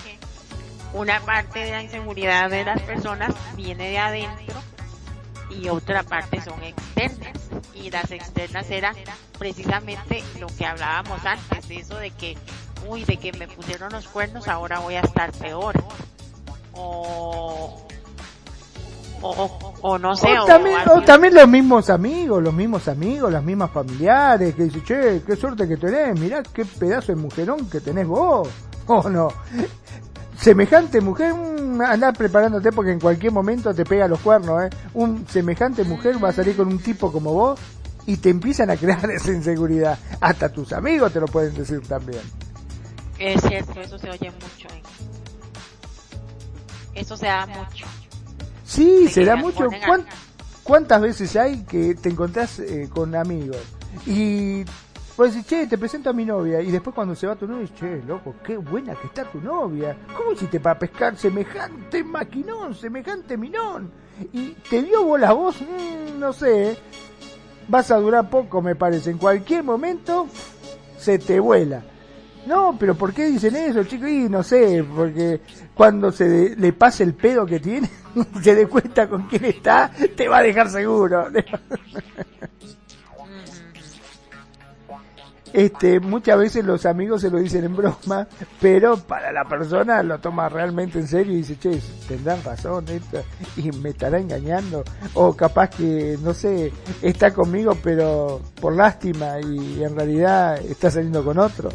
[0.93, 4.61] una parte de la inseguridad de las personas viene de adentro
[5.51, 7.33] y otra parte son externas.
[7.75, 8.95] Y las externas eran
[9.39, 12.37] precisamente lo que hablábamos antes, de eso de que,
[12.89, 15.75] uy, de que me pusieron los cuernos, ahora voy a estar peor.
[16.73, 17.87] O,
[19.23, 20.39] o, no sé.
[20.39, 24.85] O, también, o también los mismos amigos, los mismos amigos, las mismas familiares, que dicen,
[24.85, 28.49] che, qué suerte que tenés, mirá qué pedazo de mujerón que tenés vos.
[28.93, 29.29] O no.
[30.41, 34.71] Semejante mujer, mm, anda preparándote porque en cualquier momento te pega los cuernos, ¿eh?
[34.95, 37.61] Un semejante mujer va a salir con un tipo como vos
[38.07, 39.99] y te empiezan a crear esa inseguridad.
[40.19, 42.23] Hasta tus amigos te lo pueden decir también.
[43.19, 44.75] Es cierto, eso se oye mucho.
[44.75, 44.83] ¿eh?
[46.95, 47.87] Eso se da mucho.
[48.65, 49.69] Sí, se da mucho.
[50.63, 53.59] ¿Cuántas veces hay que te encontrás eh, con amigos
[54.07, 54.65] y
[55.21, 57.69] pues decís, che, te presento a mi novia y después cuando se va tu novia,
[57.79, 59.95] che, loco, qué buena que está tu novia.
[60.17, 63.93] ¿Cómo hiciste para pescar semejante maquinón, semejante minón?
[64.33, 66.75] Y te dio vos, mm, no sé,
[67.69, 69.11] vas a durar poco me parece.
[69.11, 70.27] En cualquier momento
[70.97, 71.83] se te vuela.
[72.47, 74.09] No, pero ¿por qué dicen eso, chicos?
[74.09, 75.43] Y no sé, porque
[75.75, 77.91] cuando se le pase el pedo que tiene,
[78.43, 81.27] se dé cuenta con quién está, te va a dejar seguro.
[85.53, 88.27] Este, muchas veces los amigos se lo dicen en broma,
[88.61, 93.23] pero para la persona lo toma realmente en serio y dice, che, tendrán razón esto,
[93.57, 94.85] y me estará engañando,
[95.15, 96.73] o capaz que, no sé,
[97.03, 101.71] está conmigo pero por lástima y en realidad está saliendo con otro.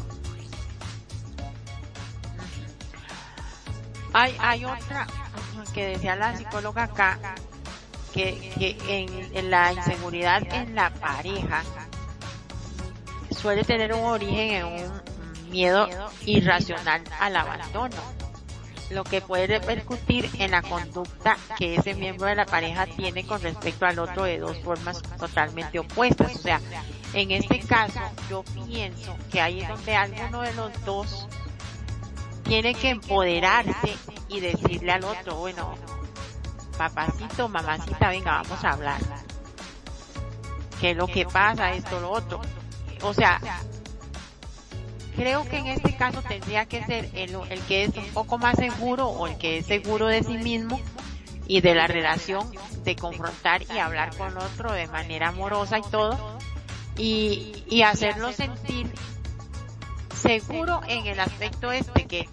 [4.13, 5.05] Hay, hay otra
[5.73, 7.19] que decía la psicóloga acá,
[8.13, 8.77] que, que
[9.33, 11.63] en, la inseguridad en la pareja
[13.45, 15.87] suele tener un origen en un miedo
[16.25, 17.95] irracional al abandono,
[18.89, 23.39] lo que puede repercutir en la conducta que ese miembro de la pareja tiene con
[23.39, 26.33] respecto al otro de dos formas totalmente opuestas.
[26.33, 26.59] O sea,
[27.13, 27.99] en este caso
[28.31, 31.27] yo pienso que ahí es donde alguno de los dos
[32.45, 33.95] tiene que empoderarse
[34.27, 35.75] y decirle al otro, bueno,
[36.79, 39.01] papacito, mamacita, venga, vamos a hablar.
[40.81, 41.73] ¿Qué es lo que pasa?
[41.73, 42.41] Esto, lo otro.
[43.01, 43.39] O sea,
[45.15, 48.55] creo que en este caso tendría que ser el, el que es un poco más
[48.57, 50.79] seguro o el que es seguro de sí mismo
[51.47, 52.51] y de la relación
[52.83, 56.37] de confrontar y hablar con otro de manera amorosa y todo
[56.97, 58.91] y, y hacerlo sentir
[60.13, 62.27] seguro en el aspecto este que,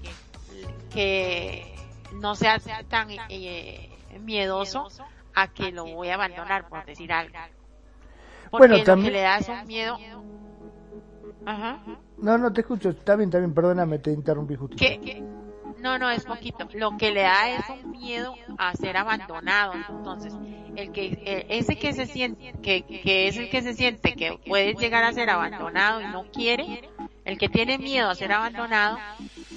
[0.92, 1.74] que
[2.14, 2.58] no sea
[2.88, 3.90] tan eh,
[4.20, 4.88] miedoso
[5.34, 7.34] a que lo voy a abandonar por decir algo.
[8.50, 9.12] Porque bueno, también...
[9.14, 9.98] le da es un miedo.
[11.46, 11.82] Ajá.
[12.18, 12.90] No, no te escucho.
[12.90, 14.76] Está bien, está bien, perdóname, te interrumpí justo.
[15.82, 16.68] No, no, es poquito.
[16.74, 19.72] Lo que le da es un miedo a ser abandonado.
[19.88, 20.32] Entonces,
[20.76, 24.74] el que, ese que se siente, que, que es el que se siente que puede
[24.74, 26.88] llegar a ser abandonado y no quiere,
[27.24, 28.98] el que tiene miedo a ser abandonado,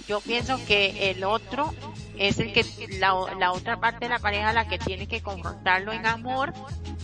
[0.07, 1.71] yo pienso que el otro
[2.17, 2.65] es el que,
[2.99, 6.53] la, la otra parte de la pareja la que tiene que confrontarlo en amor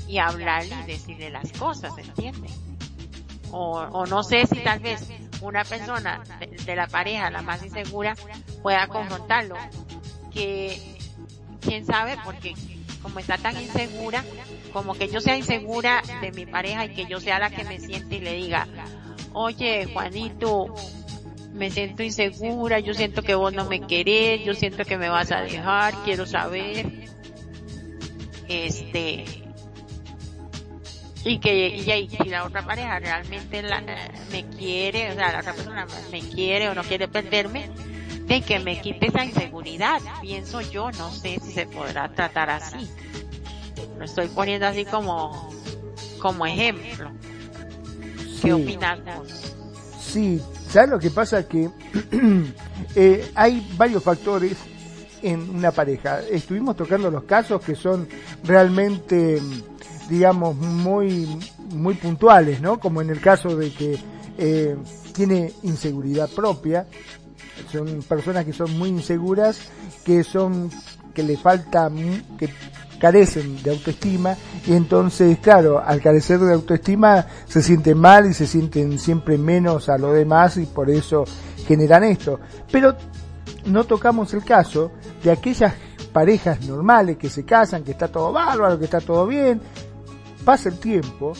[0.07, 2.70] y hablarle y decirle las cosas, ¿entiendes?
[3.51, 5.07] O, o no sé si tal vez
[5.41, 6.23] una persona
[6.65, 8.15] de, la pareja, la más insegura,
[8.61, 9.55] pueda confrontarlo.
[10.31, 10.79] Que,
[11.59, 12.53] quién sabe, porque
[13.01, 14.23] como está tan insegura,
[14.71, 17.79] como que yo sea insegura de mi pareja y que yo sea la que me
[17.79, 18.67] siente y le diga,
[19.33, 20.73] oye Juanito,
[21.53, 25.31] me siento insegura, yo siento que vos no me querés, yo siento que me vas
[25.31, 27.09] a dejar, quiero saber,
[28.47, 29.25] este,
[31.23, 33.81] y que y, si la otra pareja realmente la,
[34.31, 37.69] me quiere, o sea, la otra persona me quiere o no quiere perderme,
[38.25, 42.89] de que me quite esa inseguridad, pienso yo, no sé si se podrá tratar así.
[43.97, 45.49] Lo estoy poniendo así como,
[46.19, 47.11] como ejemplo.
[48.41, 48.99] ¿Qué opinas
[49.99, 51.47] Sí, ¿sabes lo que pasa?
[51.47, 51.69] Que
[52.95, 54.57] eh, hay varios factores
[55.21, 56.21] en una pareja.
[56.21, 58.07] Estuvimos tocando los casos que son
[58.43, 59.39] realmente,
[60.11, 61.25] digamos, muy,
[61.73, 62.81] muy puntuales, ¿no?
[62.81, 63.97] Como en el caso de que
[64.37, 64.75] eh,
[65.13, 66.85] tiene inseguridad propia.
[67.71, 69.57] Son personas que son muy inseguras,
[70.03, 70.69] que son,
[71.13, 71.89] que le falta,
[72.37, 72.49] que
[72.99, 74.35] carecen de autoestima
[74.67, 79.87] y entonces, claro, al carecer de autoestima se sienten mal y se sienten siempre menos
[79.87, 81.23] a lo demás y por eso
[81.65, 82.37] generan esto.
[82.69, 82.97] Pero
[83.65, 84.91] no tocamos el caso
[85.23, 85.73] de aquellas
[86.11, 89.61] parejas normales que se casan, que está todo bárbaro, que está todo bien,
[90.45, 91.33] pasa el tiempo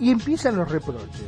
[0.00, 1.26] y empiezan los reproches.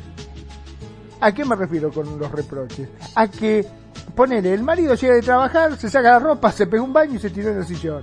[1.21, 2.89] ¿A qué me refiero con los reproches?
[3.15, 3.67] A que,
[4.15, 7.19] ponele, el marido llega de trabajar, se saca la ropa, se pega un baño y
[7.19, 8.03] se tira en el sillón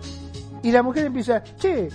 [0.64, 1.90] y la mujer empieza, che,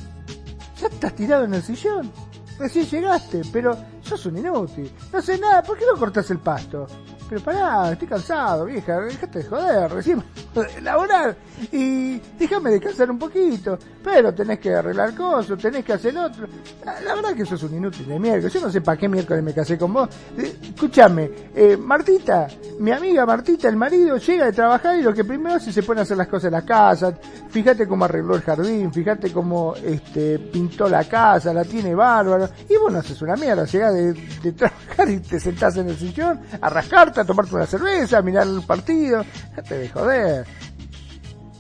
[0.80, 2.10] ya estás tirado en el sillón.
[2.58, 4.90] Recién llegaste, pero sos un inútil.
[5.12, 6.86] No sé nada, ¿por qué no cortas el pasto?
[7.28, 10.22] Pero pará, estoy cansado, vieja, déjate de joder, recién
[10.82, 11.36] laborar
[11.72, 13.76] y déjame descansar un poquito.
[14.04, 16.46] Pero tenés que arreglar cosas, tenés que hacer otro.
[16.84, 18.52] La, verdad que sos un inútil de miércoles.
[18.52, 20.08] Yo no sé para qué miércoles me casé con vos.
[20.38, 22.46] Eh, escúchame, eh, Martita,
[22.78, 26.00] mi amiga Martita, el marido, llega de trabajar y lo que primero hace se pone
[26.00, 27.12] a hacer las cosas en la casa.
[27.50, 32.48] Fíjate cómo arregló el jardín, fíjate cómo este, pintó la casa, la tiene bárbaro.
[32.68, 35.96] Y vos no haces una mierda, llegás de, de trabajar y te sentás en el
[35.96, 39.24] sillón a rascarte a tomarte una cerveza, a mirar el partido.
[39.50, 40.46] Déjate de joder.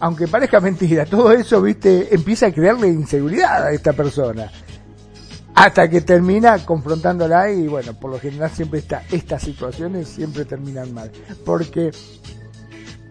[0.00, 4.50] Aunque parezca mentira, todo eso, viste, empieza a crearle inseguridad a esta persona.
[5.54, 10.92] Hasta que termina confrontándola y bueno, por lo general siempre está, estas situaciones siempre terminan
[10.92, 11.10] mal.
[11.46, 11.90] Porque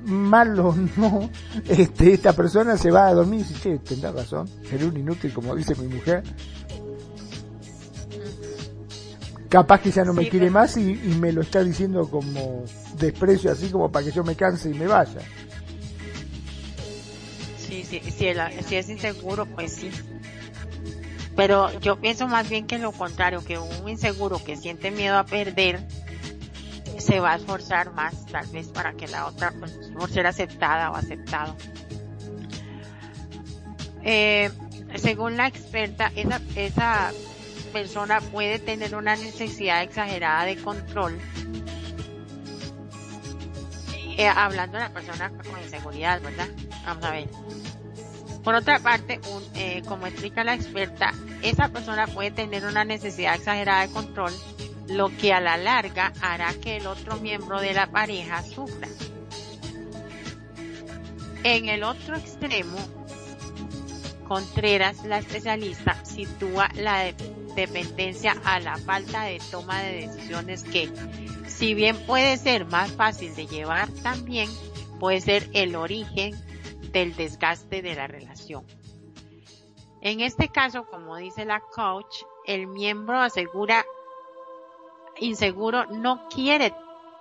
[0.06, 1.30] mal o no,
[1.68, 5.34] este, esta persona se va a dormir y dice, che, tendrás razón, seré un inútil
[5.34, 6.24] como dice mi mujer,
[9.56, 12.66] capaz que ya no me quiere más y, me lo está diciendo como
[12.98, 15.22] desprecio, así como para que yo me canse y me vaya.
[17.58, 18.34] Sí, sí, si,
[18.68, 19.92] si es inseguro, pues sí.
[21.38, 25.26] Pero yo pienso más bien que lo contrario, que un inseguro que siente miedo a
[25.26, 25.88] perder
[26.98, 30.92] se va a esforzar más, tal vez para que la otra, pues, por ser aceptada
[30.92, 31.56] o aceptado.
[34.04, 34.52] Eh,
[34.96, 37.14] según la experta, esa, esa
[37.76, 41.20] persona puede tener una necesidad exagerada de control.
[44.18, 46.48] Eh, hablando de la persona con inseguridad, ¿verdad?
[46.86, 47.28] Vamos a ver.
[48.46, 49.20] Por otra parte,
[49.56, 51.12] eh, como explica la experta,
[51.42, 54.32] esa persona puede tener una necesidad exagerada de control,
[54.88, 58.88] lo que a la larga hará que el otro miembro de la pareja sufra.
[61.44, 62.78] En el otro extremo,
[64.28, 67.14] Contreras, la especialista, sitúa la
[67.56, 70.92] dependencia a la falta de toma de decisiones que,
[71.48, 74.50] si bien puede ser más fácil de llevar, también
[75.00, 76.34] puede ser el origen
[76.92, 78.66] del desgaste de la relación.
[80.02, 83.86] En este caso, como dice la coach, el miembro asegura
[85.18, 86.74] inseguro no quiere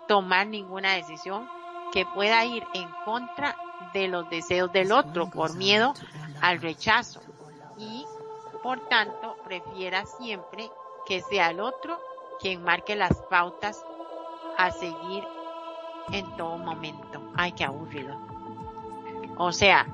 [0.08, 1.48] tomar ninguna decisión
[1.92, 3.56] que pueda ir en contra
[3.94, 5.94] de los deseos del otro por miedo
[6.42, 7.22] al rechazo
[7.78, 8.04] y
[8.62, 10.68] por tanto prefiera siempre
[11.06, 11.98] que sea el otro
[12.40, 13.82] quien marque las pautas
[14.58, 15.24] a seguir
[16.12, 17.22] en todo momento.
[17.34, 18.18] Ay, qué aburrido.
[19.36, 19.86] O sea,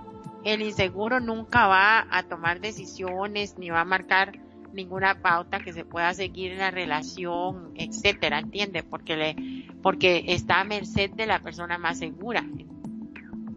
[0.44, 4.38] el inseguro nunca va a tomar decisiones ni va a marcar
[4.72, 8.82] ninguna pauta que se pueda seguir en la relación, etcétera, ¿entiende?
[8.82, 9.36] Porque le,
[9.82, 12.44] porque está a merced de la persona más segura.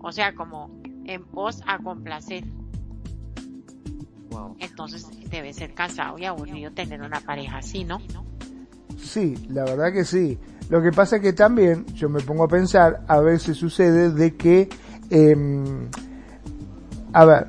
[0.03, 0.69] O sea, como
[1.05, 2.43] en pos a complacer.
[4.59, 8.01] Entonces debe ser cansado y aburrido tener una pareja así, ¿no?
[8.97, 10.37] Sí, la verdad que sí.
[10.69, 14.35] Lo que pasa es que también yo me pongo a pensar, a veces sucede de
[14.35, 14.69] que,
[15.09, 15.35] eh,
[17.13, 17.47] a ver,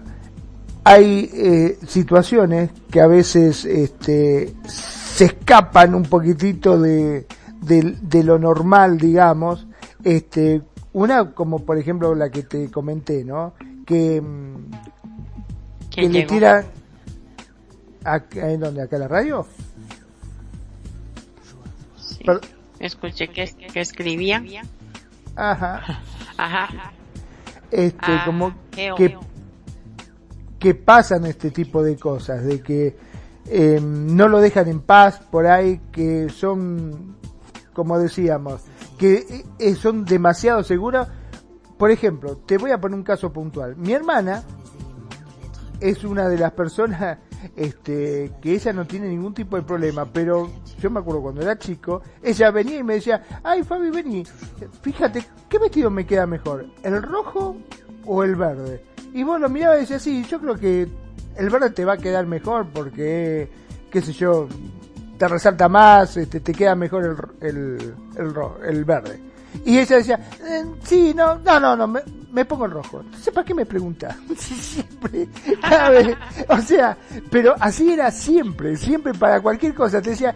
[0.84, 7.26] hay eh, situaciones que a veces este, se escapan un poquitito de,
[7.62, 9.66] de, de, lo normal, digamos.
[10.02, 10.62] Este,
[10.94, 13.52] una como por ejemplo la que te comenté, ¿no?
[13.84, 14.70] Que, mm,
[15.90, 16.64] que le tira
[18.34, 18.82] ¿En dónde?
[18.82, 19.46] ¿Acá la radio?
[21.96, 22.24] Sí.
[22.78, 24.42] Escuché que, que escribía.
[25.36, 26.00] Ajá.
[26.36, 26.92] Ajá.
[27.70, 29.16] Este, ah, como que,
[30.58, 32.96] que pasan este tipo de cosas, de que
[33.46, 37.16] eh, no lo dejan en paz por ahí, que son,
[37.72, 38.62] como decíamos,
[38.98, 41.08] que eh, son demasiado seguras.
[41.78, 43.76] Por ejemplo, te voy a poner un caso puntual.
[43.76, 44.44] Mi hermana
[45.80, 47.18] es una de las personas
[47.56, 51.58] este, que ella no tiene ningún tipo de problema, pero yo me acuerdo cuando era
[51.58, 54.24] chico, ella venía y me decía, ay Fabi, vení,
[54.82, 56.66] fíjate, ¿qué vestido me queda mejor?
[56.82, 57.56] ¿El rojo
[58.06, 58.84] o el verde?
[59.12, 60.88] Y vos lo mirabas y decías, sí, yo creo que
[61.36, 63.48] el verde te va a quedar mejor porque,
[63.90, 64.48] qué sé yo,
[65.16, 68.34] te resalta más, este, te queda mejor el, el, el,
[68.68, 69.20] el verde.
[69.64, 72.00] Y ella decía, eh, sí, no, no, no, no, me,
[72.32, 73.00] me, pongo el rojo.
[73.00, 74.16] Entonces, ¿para qué me pregunta?
[74.36, 75.28] siempre,
[75.60, 76.16] cada vez,
[76.48, 76.96] o sea,
[77.30, 80.02] pero así era siempre, siempre para cualquier cosa.
[80.02, 80.34] Te decía,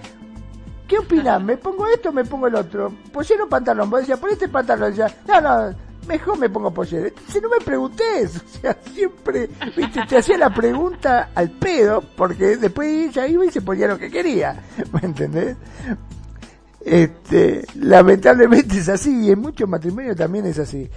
[0.86, 1.42] ¿qué opinas?
[1.42, 2.92] ¿Me pongo esto o me pongo el otro?
[3.12, 3.90] Pollero o pantalón.
[3.90, 4.90] Vos decías, por este pantalón.
[4.90, 5.74] Decía, no, no,
[6.08, 7.10] mejor me pongo pollero.
[7.28, 12.56] Si no me preguntes, o sea, siempre, viste, te hacía la pregunta al pedo, porque
[12.56, 14.60] después ella iba y se ponía lo que quería,
[14.92, 15.56] ¿me entendés?
[16.80, 20.88] Este, lamentablemente es así y en muchos matrimonios también es así.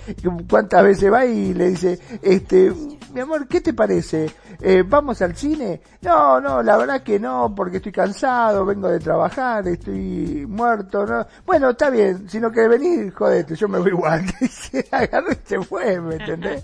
[0.49, 2.71] ¿Cuántas veces va y le dice, este,
[3.13, 4.31] mi amor, ¿qué te parece?
[4.61, 5.81] Eh, ¿Vamos al cine?
[6.01, 11.25] No, no, la verdad que no, porque estoy cansado, vengo de trabajar, estoy muerto, ¿no?
[11.45, 14.23] Bueno, está bien, si no querés venir, jodete, yo me voy igual.
[14.49, 16.63] se agarró y se fue, ¿me entendés?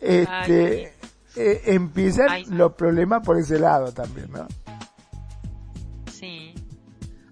[0.00, 0.92] este,
[1.36, 4.46] eh, empiezan los problemas por ese lado también, ¿no?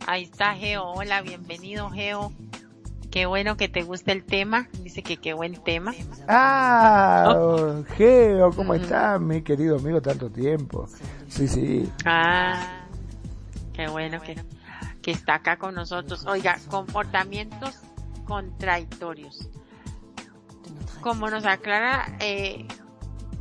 [0.06, 0.84] Ahí está Geo.
[0.84, 2.32] Hola, bienvenido Geo.
[3.10, 4.68] Qué bueno que te guste el tema.
[4.82, 5.92] Dice que qué buen tema.
[6.28, 7.82] Ah, oh.
[7.96, 10.00] Geo, ¿cómo estás, mi querido amigo?
[10.00, 10.86] Tanto tiempo.
[11.26, 11.90] Sí, sí.
[12.04, 12.84] Ah,
[13.72, 14.36] qué bueno que,
[15.02, 16.24] que está acá con nosotros.
[16.26, 17.80] Oiga, comportamientos
[18.26, 19.48] contradictorios.
[21.00, 22.68] Como nos aclara eh,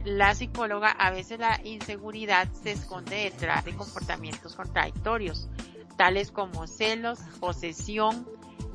[0.04, 5.48] la psicóloga, a veces la inseguridad se esconde detrás de comportamientos contradictorios,
[5.98, 8.28] tales como celos, posesión,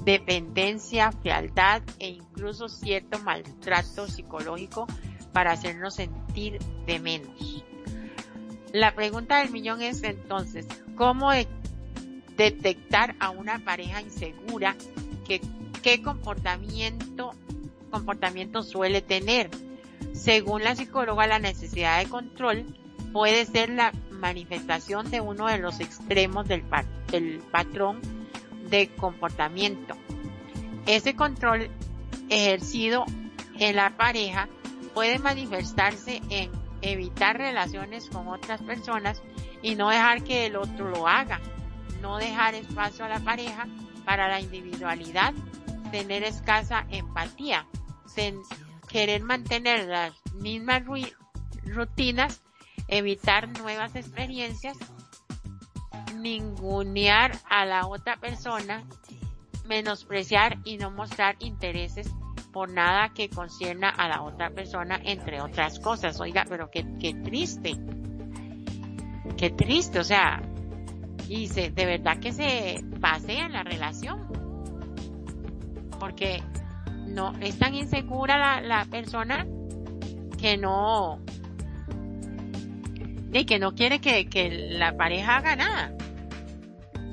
[0.04, 4.86] dependencia, fealdad e incluso cierto maltrato psicológico
[5.32, 7.64] para hacernos sentir de menos.
[8.72, 10.66] La pregunta del millón es entonces,
[10.96, 11.30] ¿cómo
[12.36, 14.76] detectar a una pareja insegura?
[15.26, 15.40] ¿Qué,
[15.82, 17.32] qué comportamiento,
[17.90, 19.50] comportamiento suele tener?
[20.12, 22.66] Según la psicóloga, la necesidad de control
[23.12, 26.62] puede ser la manifestación de uno de los extremos del,
[27.50, 28.00] patrón
[28.68, 29.96] de comportamiento.
[30.86, 31.70] Ese control
[32.28, 33.04] ejercido
[33.58, 34.48] en la pareja
[34.94, 36.50] puede manifestarse en
[36.82, 39.22] evitar relaciones con otras personas
[39.62, 41.40] y no dejar que el otro lo haga,
[42.00, 43.66] no dejar espacio a la pareja
[44.04, 45.34] para la individualidad,
[45.90, 47.66] tener escasa empatía,
[48.88, 50.82] querer mantener las mismas
[51.64, 52.42] rutinas,
[52.90, 54.76] evitar nuevas experiencias,
[56.16, 58.84] ningunear a la otra persona,
[59.64, 62.10] menospreciar y no mostrar intereses
[62.52, 66.20] por nada que concierna a la otra persona, entre otras cosas.
[66.20, 67.76] Oiga, pero qué, qué triste.
[69.36, 70.42] Qué triste, o sea,
[71.28, 74.28] y se, de verdad que se pasea la relación.
[76.00, 76.42] Porque
[77.06, 79.46] no es tan insegura la, la persona
[80.38, 81.20] que no
[83.32, 85.92] y que no quiere que, que la pareja haga nada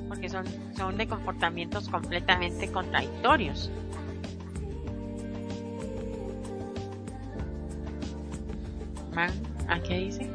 [0.08, 0.44] porque son,
[0.76, 3.70] son de comportamientos completamente contradictorios.
[9.14, 9.30] Man,
[9.68, 10.30] ¿a qué dice?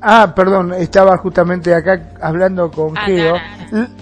[0.00, 3.36] Ah, perdón, estaba justamente acá hablando con ah, Geo.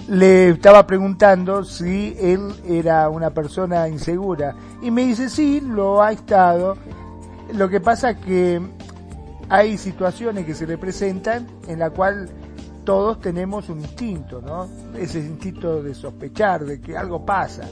[0.07, 4.55] Le estaba preguntando si él era una persona insegura.
[4.81, 6.77] Y me dice, sí, lo ha estado.
[7.53, 8.61] Lo que pasa que
[9.49, 12.29] hay situaciones que se le presentan en la cual
[12.83, 14.67] todos tenemos un instinto, ¿no?
[14.97, 17.63] Ese instinto de sospechar, de que algo pasa.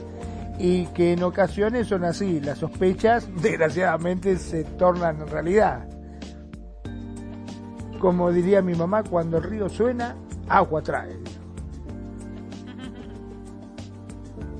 [0.58, 2.40] Y que en ocasiones son así.
[2.40, 5.86] Las sospechas, desgraciadamente, se tornan realidad
[7.98, 10.16] como diría mi mamá, cuando el río suena,
[10.48, 11.16] agua trae.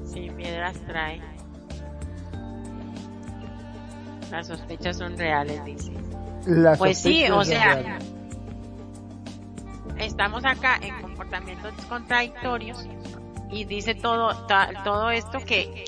[0.05, 1.21] Sí, piedras trae.
[4.31, 5.93] Las sospechas son reales, dice.
[6.79, 7.99] Pues sí, o sea,
[9.99, 12.87] estamos acá en comportamientos contradictorios
[13.51, 14.47] y dice todo
[14.85, 15.85] todo esto que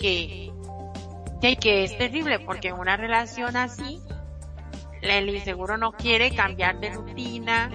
[1.40, 4.00] que que es terrible porque una relación así
[5.02, 7.70] el inseguro no quiere cambiar de rutina,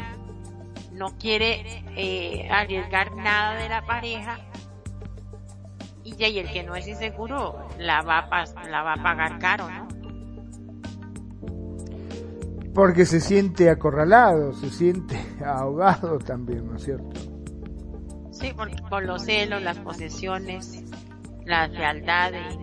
[0.91, 4.39] no quiere eh, arriesgar nada de la pareja
[6.03, 9.69] y, y el que no es inseguro la va a, la va a pagar caro,
[9.69, 9.82] ¿no?
[12.73, 17.19] Porque se siente acorralado, se siente ahogado también, ¿no es cierto?
[18.31, 20.83] Sí, por, por los celos, las posesiones,
[21.45, 22.57] las lealtades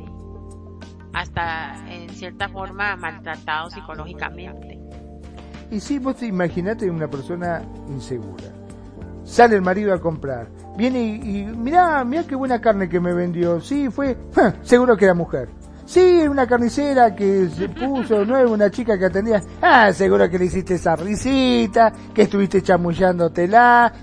[1.13, 4.79] hasta en cierta forma maltratado psicológicamente.
[5.71, 8.45] Y si vos te imaginate una persona insegura.
[9.25, 10.49] Sale el marido a comprar.
[10.77, 13.61] Viene y, mira mirá, qué buena carne que me vendió.
[13.61, 14.17] Sí, fue,
[14.63, 15.49] seguro que era mujer.
[15.91, 19.43] Sí, una carnicera que se puso nueva, una chica que atendía.
[19.61, 23.51] Ah, seguro que le hiciste esa risita, que estuviste chamullándote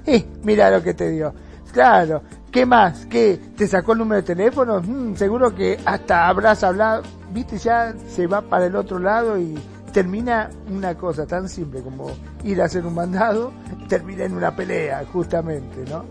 [0.05, 1.33] Eh, mira lo que te dio.
[1.71, 3.05] Claro, ¿Qué más?
[3.05, 3.39] ¿Qué?
[3.55, 4.81] ¿Te sacó el número de teléfono?
[4.81, 9.57] Mm, seguro que hasta habrás hablado, viste, ya se va para el otro lado y
[9.93, 12.11] termina una cosa tan simple como
[12.43, 13.53] ir a hacer un mandado,
[13.87, 16.03] termina en una pelea, justamente, ¿no?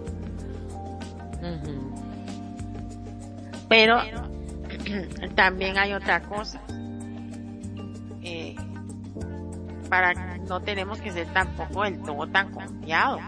[3.68, 3.98] Pero
[5.34, 6.60] también hay otra cosa.
[8.22, 8.56] Eh,
[9.88, 13.22] para no tenemos que ser tampoco el todo tan confiados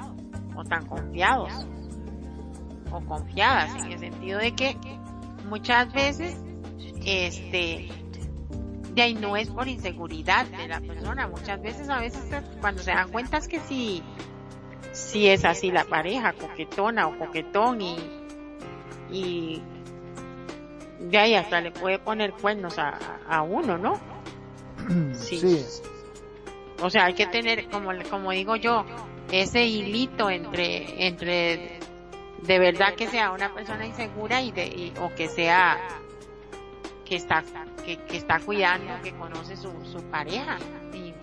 [0.56, 1.52] o tan confiados
[2.90, 4.76] o confiadas en el sentido de que
[5.48, 6.36] muchas veces
[7.04, 7.88] este
[8.98, 11.28] de ahí no es por inseguridad de la persona.
[11.28, 12.24] Muchas veces, a veces
[12.60, 14.02] cuando se dan cuenta es que sí,
[14.92, 17.96] sí es así la pareja, coquetona o coquetón y,
[19.10, 19.62] y
[20.98, 22.98] de ahí hasta le puede poner cuernos a,
[23.28, 24.00] a uno, ¿no?
[25.14, 25.64] Sí.
[26.80, 28.84] O sea, hay que tener, como, como digo yo,
[29.32, 31.80] ese hilito entre, entre
[32.42, 35.76] de verdad que sea una persona insegura y de, o que sea
[37.04, 37.42] que está
[37.84, 40.58] que, que, está cuidando, que conoce su, su pareja.
[40.92, 41.14] Y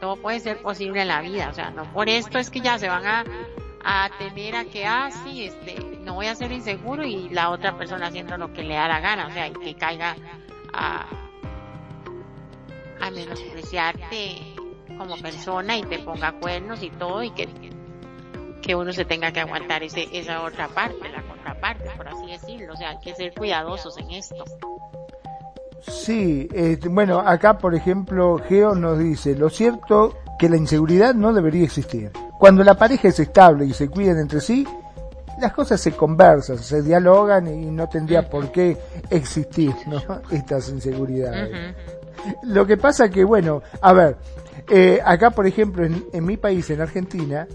[0.00, 1.48] todo puede ser posible en la vida.
[1.50, 3.24] O sea, no por esto es que ya se van a,
[3.84, 7.76] a temer a que, ah, sí, este, no voy a ser inseguro y la otra
[7.76, 9.26] persona haciendo lo que le da la gana.
[9.26, 10.16] O sea, y que caiga
[10.72, 11.06] a,
[13.12, 14.54] menospreciarte
[14.96, 17.48] como persona y te ponga cuernos y todo y que
[18.62, 22.74] que uno se tenga que aguantar ese, esa otra parte, la contraparte, por así decirlo.
[22.74, 24.44] O sea, hay que ser cuidadosos en esto.
[25.80, 31.32] Sí, este, bueno, acá por ejemplo Geo nos dice, lo cierto que la inseguridad no
[31.32, 32.12] debería existir.
[32.38, 34.66] Cuando la pareja es estable y se cuidan entre sí,
[35.42, 38.78] las cosas se conversan, se dialogan y no tendría por qué
[39.10, 40.00] existir ¿no?
[40.30, 41.74] estas inseguridades.
[42.44, 44.16] Lo que pasa que, bueno, a ver,
[44.70, 47.46] eh, acá por ejemplo en, en mi país, en Argentina,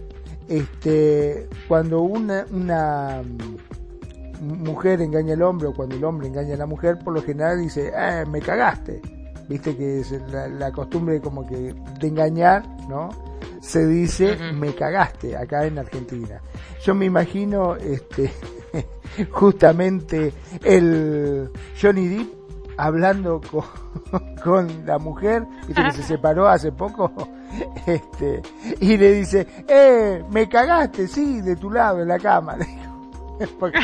[0.49, 3.21] este, cuando una, una
[4.41, 7.59] mujer engaña al hombre o cuando el hombre engaña a la mujer, por lo general
[7.59, 9.01] dice, eh, me cagaste.
[9.47, 13.09] Viste que es la, costumbre como que de engañar, ¿no?
[13.61, 16.41] Se dice, me cagaste acá en Argentina.
[16.83, 18.31] Yo me imagino, este,
[19.31, 20.33] justamente
[20.63, 21.49] el
[21.79, 22.37] Johnny Depp
[22.77, 27.11] hablando con, con la mujer, viste que se separó hace poco,
[27.85, 28.41] este,
[28.79, 32.57] y le dice, eh, me cagaste, sí, de tu lado en la cama.
[33.59, 33.79] Porque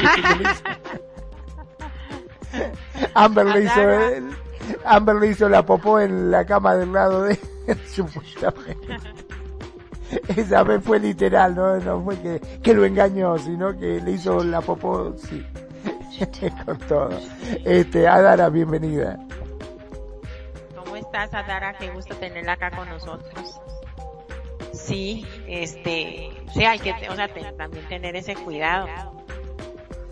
[3.14, 3.82] Amber le hizo
[4.86, 7.38] Amber le hizo la popó en la cama del lado de
[7.88, 8.98] supuestamente.
[10.36, 14.44] Esa vez fue literal, no, no fue que, que lo engañó, sino que le hizo
[14.44, 15.44] la popó, sí.
[16.66, 17.10] Con todo.
[17.66, 19.18] Este, Adara, bienvenida.
[20.76, 21.74] ¿Cómo estás, Adara?
[21.78, 23.60] Qué gusto tenerla acá con nosotros.
[24.74, 27.28] Sí, este, sí hay que, o sea,
[27.58, 28.88] también tener ese cuidado.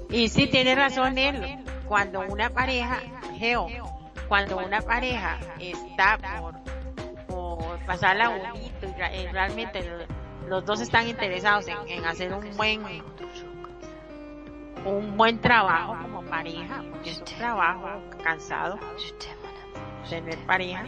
[0.09, 2.99] Y sí tiene razón él, cuando una pareja,
[3.37, 3.67] Geo,
[4.31, 6.55] cuando una pareja está por,
[7.27, 9.83] por pasarla bonito y eh, realmente
[10.47, 12.81] los dos están interesados en, hacer un buen
[14.85, 18.79] un buen trabajo como pareja, un trabajo cansado
[20.09, 20.85] tener pareja,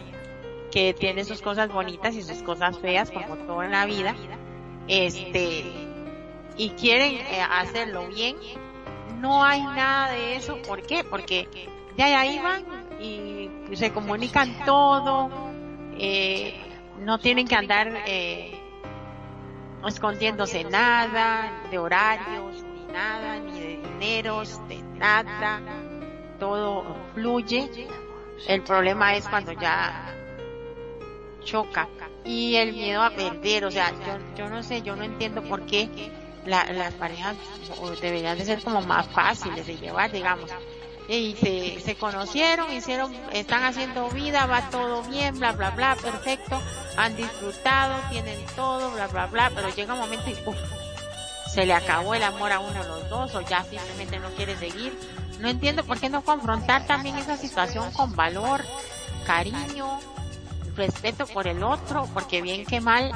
[0.72, 4.14] que tiene sus cosas bonitas y sus cosas feas, como todo en la vida,
[4.88, 5.66] este,
[6.56, 8.36] y quieren eh, hacerlo bien,
[9.20, 11.04] no hay nada de eso, ¿por qué?
[11.04, 11.46] Porque
[11.98, 15.30] ya ahí van y se comunican todo,
[15.98, 16.60] eh,
[16.98, 18.58] no tienen que andar eh,
[19.86, 25.60] escondiéndose nada, de horarios, ni nada, ni de dineros, de nada,
[26.38, 26.84] todo
[27.14, 27.88] fluye.
[28.48, 30.12] El problema es cuando ya
[31.44, 31.88] choca
[32.24, 35.66] y el miedo a perder, o sea, yo, yo no sé, yo no entiendo por
[35.66, 35.88] qué
[36.46, 37.36] las parejas
[38.00, 40.50] deberían de ser como más fáciles de llevar, digamos.
[41.08, 46.60] Y se, se conocieron, hicieron, están haciendo vida, va todo bien, bla, bla, bla, perfecto,
[46.96, 50.36] han disfrutado, tienen todo, bla, bla, bla, pero llega un momento y
[51.54, 54.56] se le acabó el amor a uno de los dos o ya simplemente no quiere
[54.56, 54.98] seguir.
[55.40, 58.64] No entiendo por qué no confrontar también esa situación con valor,
[59.26, 60.00] cariño,
[60.74, 63.12] respeto por el otro, porque bien que mal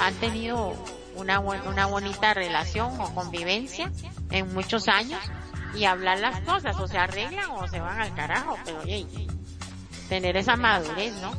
[0.00, 0.74] han tenido
[1.16, 3.90] una, una bonita relación o convivencia
[4.30, 5.20] en muchos años
[5.74, 9.06] y hablar las cosas o se arreglan o se van al carajo, pero oye,
[10.08, 11.32] tener esa madurez, ¿no?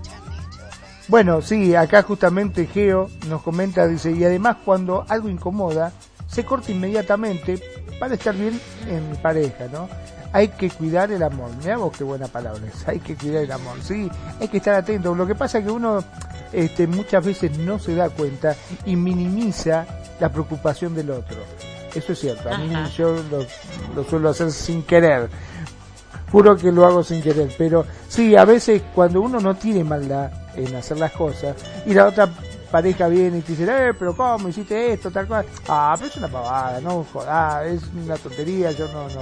[1.08, 5.92] Bueno, sí, acá justamente Geo nos comenta, dice, y además cuando algo incomoda,
[6.28, 7.62] se corta inmediatamente
[8.00, 9.90] para estar bien en pareja, ¿no?
[10.32, 11.52] Hay que cuidar el amor.
[11.58, 12.88] Mirá vos qué buena palabra es.
[12.88, 13.78] Hay que cuidar el amor.
[13.84, 15.14] Sí, hay que estar atento.
[15.14, 16.04] Lo que pasa es que uno
[16.52, 18.56] este, muchas veces no se da cuenta
[18.86, 19.86] y minimiza
[20.20, 21.38] la preocupación del otro.
[21.96, 22.50] Eso es cierto.
[22.50, 23.46] A mí yo lo,
[23.96, 25.30] lo suelo hacer sin querer.
[26.32, 27.54] Juro que lo hago sin querer.
[27.58, 31.56] Pero sí, a veces cuando uno no tiene maldad en hacer las cosas
[31.86, 32.30] y la otra
[32.74, 35.12] pareja viene y te dice, eh, pero ¿cómo hiciste esto?
[35.12, 35.46] Tal cual.
[35.70, 39.22] Ah, pero es una pavada, no jodas, es una tontería, yo no, no,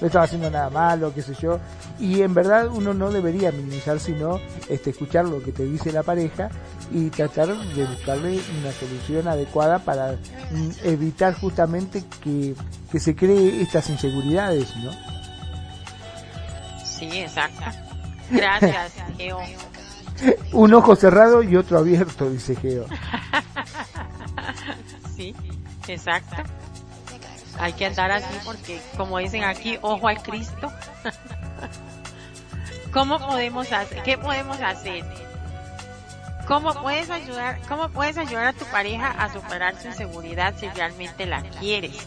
[0.00, 1.60] no estaba haciendo nada malo, qué sé yo.
[2.00, 6.02] Y en verdad uno no debería minimizar, sino este, escuchar lo que te dice la
[6.02, 6.50] pareja
[6.90, 10.14] y tratar de buscarle una solución adecuada para
[10.50, 12.56] mm, evitar justamente que,
[12.90, 14.90] que se cree estas inseguridades, ¿no?
[16.84, 17.62] Sí, exacto.
[18.28, 19.38] Gracias, Geo.
[20.52, 22.86] Un ojo cerrado y otro abierto, dice Geo.
[25.16, 25.34] sí,
[25.86, 26.36] exacto.
[27.58, 30.72] Hay que andar así porque, como dicen aquí, ojo al Cristo.
[32.92, 34.02] ¿Cómo podemos hacer?
[34.02, 35.04] ¿Qué podemos hacer?
[36.46, 41.26] ¿Cómo puedes ayudar, cómo puedes ayudar a tu pareja a superar su inseguridad si realmente
[41.26, 42.06] la quieres?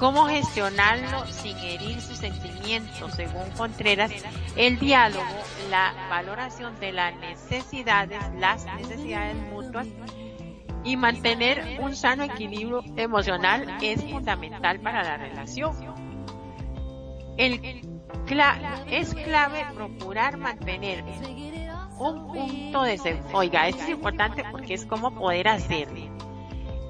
[0.00, 3.12] ¿Cómo gestionarlo sin herir sus sentimientos?
[3.12, 4.10] Según Contreras,
[4.56, 5.26] el diálogo,
[5.68, 9.86] la valoración de las necesidades, las necesidades mutuas
[10.84, 15.76] y mantener un sano equilibrio emocional es fundamental para la relación.
[17.36, 17.82] El
[18.86, 21.04] es clave procurar mantener
[21.98, 26.08] un punto de Oiga, esto es importante porque es como poder hacerlo.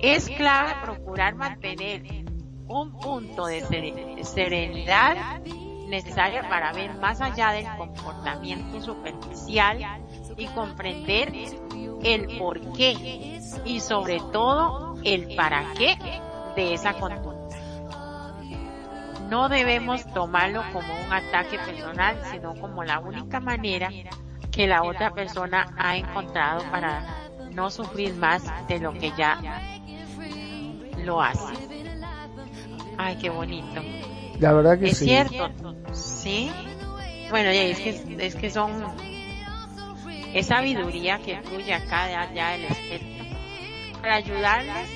[0.00, 2.29] Es clave procurar mantener
[2.70, 3.62] un punto de
[4.22, 5.40] serenidad
[5.88, 10.04] necesaria para ver más allá del comportamiento superficial
[10.36, 11.32] y comprender
[12.02, 15.98] el por qué y sobre todo el para qué
[16.54, 17.56] de esa conducta.
[19.28, 23.90] No debemos tomarlo como un ataque personal, sino como la única manera
[24.52, 29.40] que la otra persona ha encontrado para no sufrir más de lo que ya
[30.98, 31.89] lo hace.
[33.02, 33.82] Ay, qué bonito.
[34.38, 35.06] La verdad que es sí.
[35.06, 35.50] cierto,
[35.92, 36.50] sí.
[37.30, 38.84] Bueno, es que es que son
[40.34, 43.24] es sabiduría que fluye acá de allá del espectro
[44.00, 44.88] para ayudarles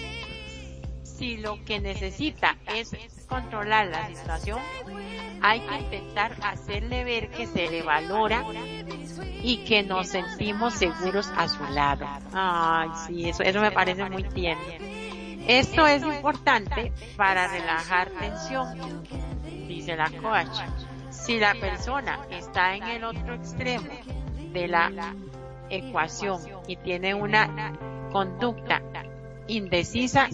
[1.02, 2.94] si lo que necesita es
[3.26, 4.58] controlar la situación,
[5.40, 8.44] hay que intentar hacerle ver que se le valora
[9.42, 12.06] y que nos sentimos seguros a su lado.
[12.32, 14.62] Ay, sí, eso, eso me parece muy tierno.
[15.46, 19.04] Esto es importante para relajar tensión,
[19.68, 20.58] dice la coach.
[21.10, 23.88] Si la persona está en el otro extremo
[24.52, 24.90] de la
[25.68, 27.76] ecuación y tiene una
[28.10, 28.82] conducta
[29.46, 30.28] indecisa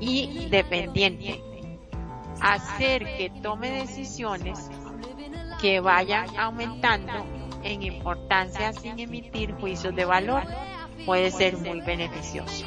[0.00, 1.42] y dependiente,
[2.40, 4.70] hacer que tome decisiones
[5.60, 7.26] que vayan aumentando
[7.62, 10.42] en importancia sin emitir juicios de valor
[11.06, 12.64] puede ser muy beneficioso.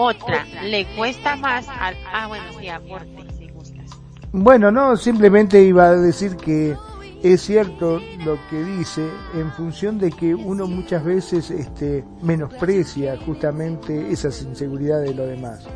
[0.00, 1.96] Otra, le cuesta más al...
[2.12, 3.90] Ah, bueno, sí, aporte, si gustas.
[4.30, 6.76] Bueno, no, simplemente iba a decir que
[7.24, 14.12] es cierto lo que dice en función de que uno muchas veces este, menosprecia justamente
[14.12, 15.66] esas inseguridades de los demás.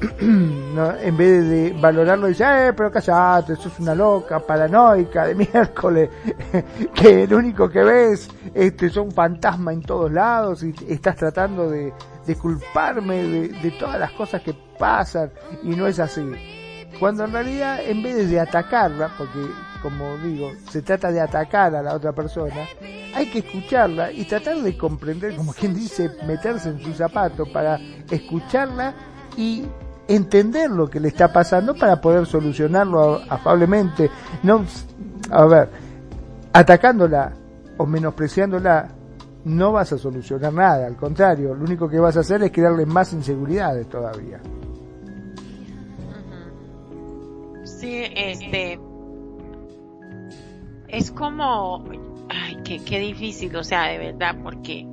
[0.22, 6.08] no, en vez de valorarlo, dice, eh, pero callate, sos una loca, paranoica de miércoles,
[6.94, 11.92] que el único que ves este, son fantasmas en todos lados y estás tratando de,
[12.28, 15.32] de culparme de, de, todas las cosas que pasan
[15.62, 16.22] y no es así.
[17.00, 19.48] Cuando en realidad, en vez de atacarla, porque
[19.82, 22.66] como digo, se trata de atacar a la otra persona,
[23.14, 27.80] hay que escucharla y tratar de comprender, como quien dice, meterse en su zapato para
[28.10, 28.92] escucharla
[29.38, 29.64] y
[30.06, 34.10] entender lo que le está pasando para poder solucionarlo afablemente.
[34.42, 34.66] No,
[35.30, 35.70] a ver,
[36.52, 37.32] atacándola
[37.78, 38.88] o menospreciándola
[39.48, 42.86] no vas a solucionar nada, al contrario, lo único que vas a hacer es crearle
[42.86, 44.40] más inseguridades todavía.
[47.64, 48.78] Sí, este
[50.88, 51.84] es como
[52.28, 54.86] ay, qué, qué difícil, o sea, de verdad, porque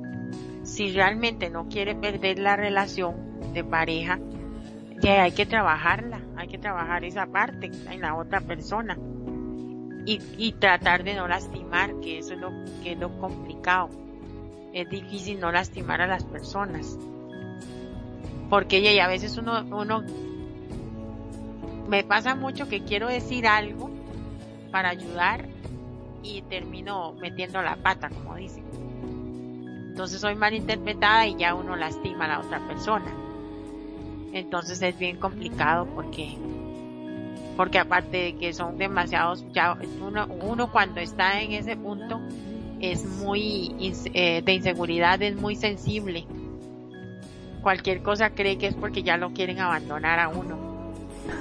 [0.62, 3.14] si realmente no quiere perder la relación
[3.52, 4.18] de pareja,
[5.00, 8.96] ya hay que trabajarla, hay que trabajar esa parte en la otra persona
[10.06, 12.50] y, y tratar de no lastimar, que eso es lo
[12.82, 14.05] que es lo complicado.
[14.76, 16.98] Es difícil no lastimar a las personas.
[18.50, 20.04] Porque y a veces uno, uno,
[21.88, 23.88] me pasa mucho que quiero decir algo
[24.70, 25.46] para ayudar
[26.22, 28.64] y termino metiendo la pata, como dicen.
[29.88, 33.10] Entonces soy malinterpretada y ya uno lastima a la otra persona.
[34.34, 36.36] Entonces es bien complicado porque
[37.56, 42.20] porque aparte de que son demasiados ya uno, uno cuando está en ese punto
[42.80, 43.74] es muy
[44.14, 46.26] eh, de inseguridad es muy sensible.
[47.62, 50.56] Cualquier cosa cree que es porque ya lo quieren abandonar a uno.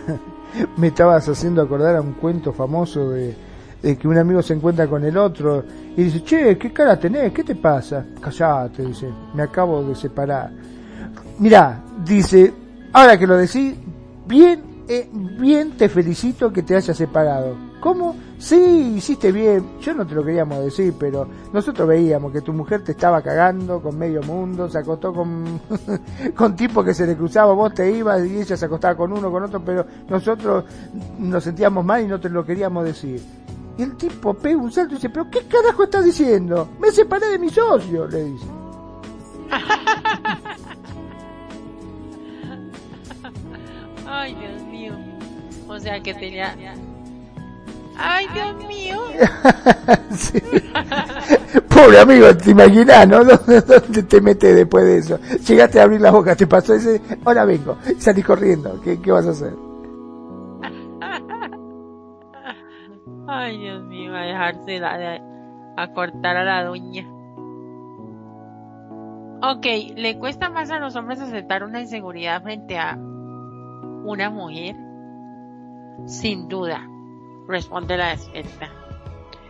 [0.78, 3.36] Me estabas haciendo acordar a un cuento famoso de,
[3.82, 5.64] que un amigo se encuentra con el otro
[5.96, 10.50] y dice che qué cara tenés qué te pasa callate dice me acabo de separar
[11.38, 12.52] mira dice
[12.92, 13.76] ahora que lo decís
[14.26, 17.56] bien eh, bien, te felicito que te hayas separado.
[17.80, 18.16] ¿Cómo?
[18.38, 19.80] Sí, hiciste bien.
[19.80, 23.82] Yo no te lo queríamos decir, pero nosotros veíamos que tu mujer te estaba cagando
[23.82, 25.60] con medio mundo, se acostó con,
[26.36, 29.32] con tipo que se le cruzaba, vos te ibas y ella se acostaba con uno,
[29.32, 30.66] con otro, pero nosotros
[31.18, 33.22] nos sentíamos mal y no te lo queríamos decir.
[33.78, 36.70] Y el tipo pega un salto y dice, pero ¿qué carajo estás diciendo?
[36.80, 38.46] Me separé de mi socio, le dice.
[44.08, 44.94] Ay, Dios mío.
[45.68, 46.56] O sea que tenía...
[47.98, 49.02] Ay, Dios mío.
[51.70, 53.24] Pobre amigo, te imaginas, ¿no?
[53.24, 55.20] ¿Dónde te metes después de eso?
[55.48, 59.28] Llegaste a abrir la boca, te pasó ese, ahora vengo, salí corriendo, ¿qué, qué vas
[59.28, 59.54] a hacer?
[63.28, 65.20] Ay, Dios mío, a dejarse la,
[65.78, 67.08] a cortar a la doña.
[69.42, 69.66] Ok,
[69.96, 72.98] ¿le cuesta más a los hombres aceptar una inseguridad frente a
[74.06, 74.76] una mujer?
[76.06, 76.88] Sin duda,
[77.48, 78.70] responde la experta.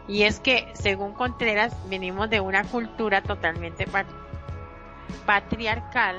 [0.07, 3.85] Y es que, según Contreras, venimos de una cultura totalmente
[5.25, 6.17] patriarcal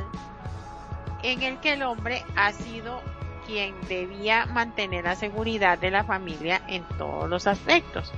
[1.22, 3.00] en el que el hombre ha sido
[3.46, 8.12] quien debía mantener la seguridad de la familia en todos los aspectos.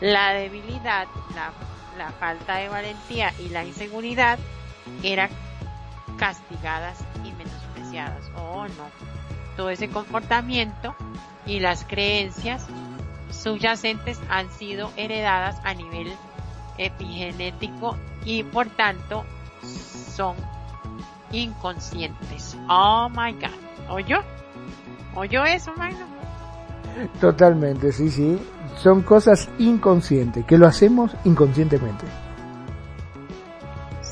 [0.00, 1.52] La debilidad, la,
[1.98, 4.38] la falta de valentía y la inseguridad
[5.02, 5.30] eran
[6.16, 8.30] castigadas y menospreciadas.
[8.36, 9.17] Oh, no.
[9.58, 10.94] Todo ese comportamiento
[11.44, 12.64] y las creencias
[13.32, 16.12] subyacentes han sido heredadas a nivel
[16.78, 19.24] epigenético y por tanto
[20.14, 20.36] son
[21.32, 22.56] inconscientes.
[22.68, 23.90] Oh my god.
[23.90, 24.18] ¿Oyó?
[25.16, 26.06] ¿Oyó eso, Magno?
[27.20, 28.38] Totalmente, sí, sí.
[28.76, 32.06] Son cosas inconscientes, que lo hacemos inconscientemente.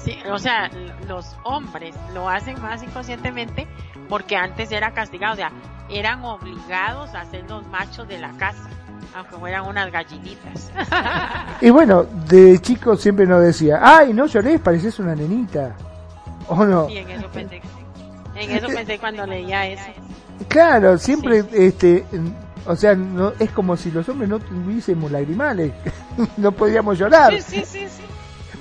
[0.07, 0.71] Sí, o sea,
[1.09, 3.67] los hombres lo hacen más inconscientemente
[4.09, 5.51] porque antes era castigado, o sea,
[5.89, 8.71] eran obligados a ser los machos de la casa,
[9.17, 10.71] aunque fueran unas gallinitas.
[11.61, 15.75] y bueno, de chico siempre nos decía, ay, no llores, pareces una nenita.
[16.47, 16.87] ¿O no?
[16.87, 17.61] Sí, en eso pensé,
[18.37, 19.91] en eso pensé cuando leía eso.
[20.47, 22.05] Claro, siempre, este,
[22.65, 25.73] o sea, no, es como si los hombres no tuviésemos lagrimales,
[26.37, 27.33] no podíamos llorar.
[27.33, 28.06] Sí, sí, sí, sí.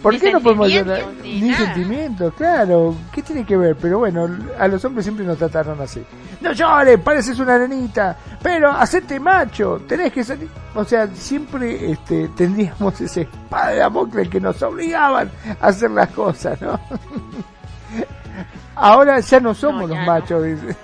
[0.06, 1.02] ¿Por qué no podemos llorar?
[1.23, 2.95] Ni, sentimientos, claro.
[3.11, 3.76] ¿Qué tiene que ver?
[3.76, 4.30] Pero bueno,
[4.60, 6.06] a los hombres siempre nos trataron así.
[6.41, 10.48] No llores, pareces una nenita, pero hacete macho, tenés que salir.
[10.76, 16.11] O sea, siempre este, tendríamos ese espada de Damocles que nos obligaban a hacer las
[16.11, 16.80] cosas, ¿no?
[18.76, 20.76] Ahora ya no somos los machos, dice.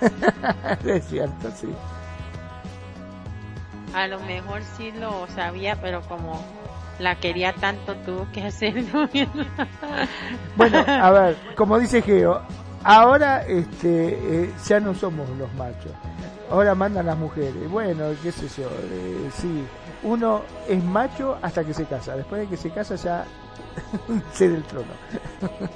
[0.84, 1.68] es cierto, sí.
[3.94, 6.44] A lo mejor sí lo sabía, pero como
[7.02, 9.08] la quería tanto, tuvo que hacerlo.
[10.56, 12.40] bueno, a ver, como dice Geo,
[12.84, 15.92] ahora este, eh, ya no somos los machos.
[16.50, 17.68] Ahora mandan las mujeres.
[17.70, 19.64] Bueno, qué sé yo, eh, sí.
[20.04, 22.16] Uno es macho hasta que se casa.
[22.16, 23.24] Después de que se casa ya
[24.32, 24.92] ser el trono.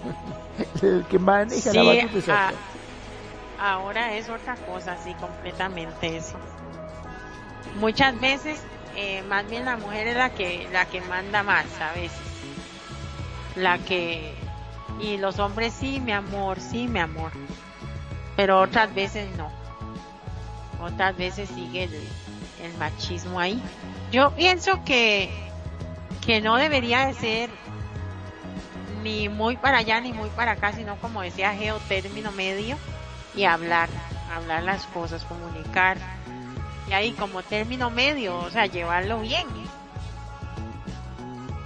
[0.82, 2.50] el que maneja la batuta es ah,
[3.58, 6.36] Ahora es otra cosa, sí, completamente eso.
[7.80, 8.62] Muchas veces,
[8.97, 12.18] eh, más bien la mujer es la que, la que manda más, a veces.
[13.55, 14.35] La que,
[15.01, 17.32] y los hombres sí, mi amor, sí, mi amor.
[18.36, 19.51] Pero otras veces no.
[20.81, 21.94] Otras veces sigue el,
[22.62, 23.62] el machismo ahí.
[24.10, 25.31] Yo pienso que,
[26.24, 27.51] que no debería de ser
[29.02, 32.77] ni muy para allá ni muy para acá, sino como decía Geo, término medio
[33.35, 33.89] y hablar,
[34.35, 35.97] hablar las cosas, comunicar.
[36.88, 39.46] Y ahí como término medio, o sea, llevarlo bien.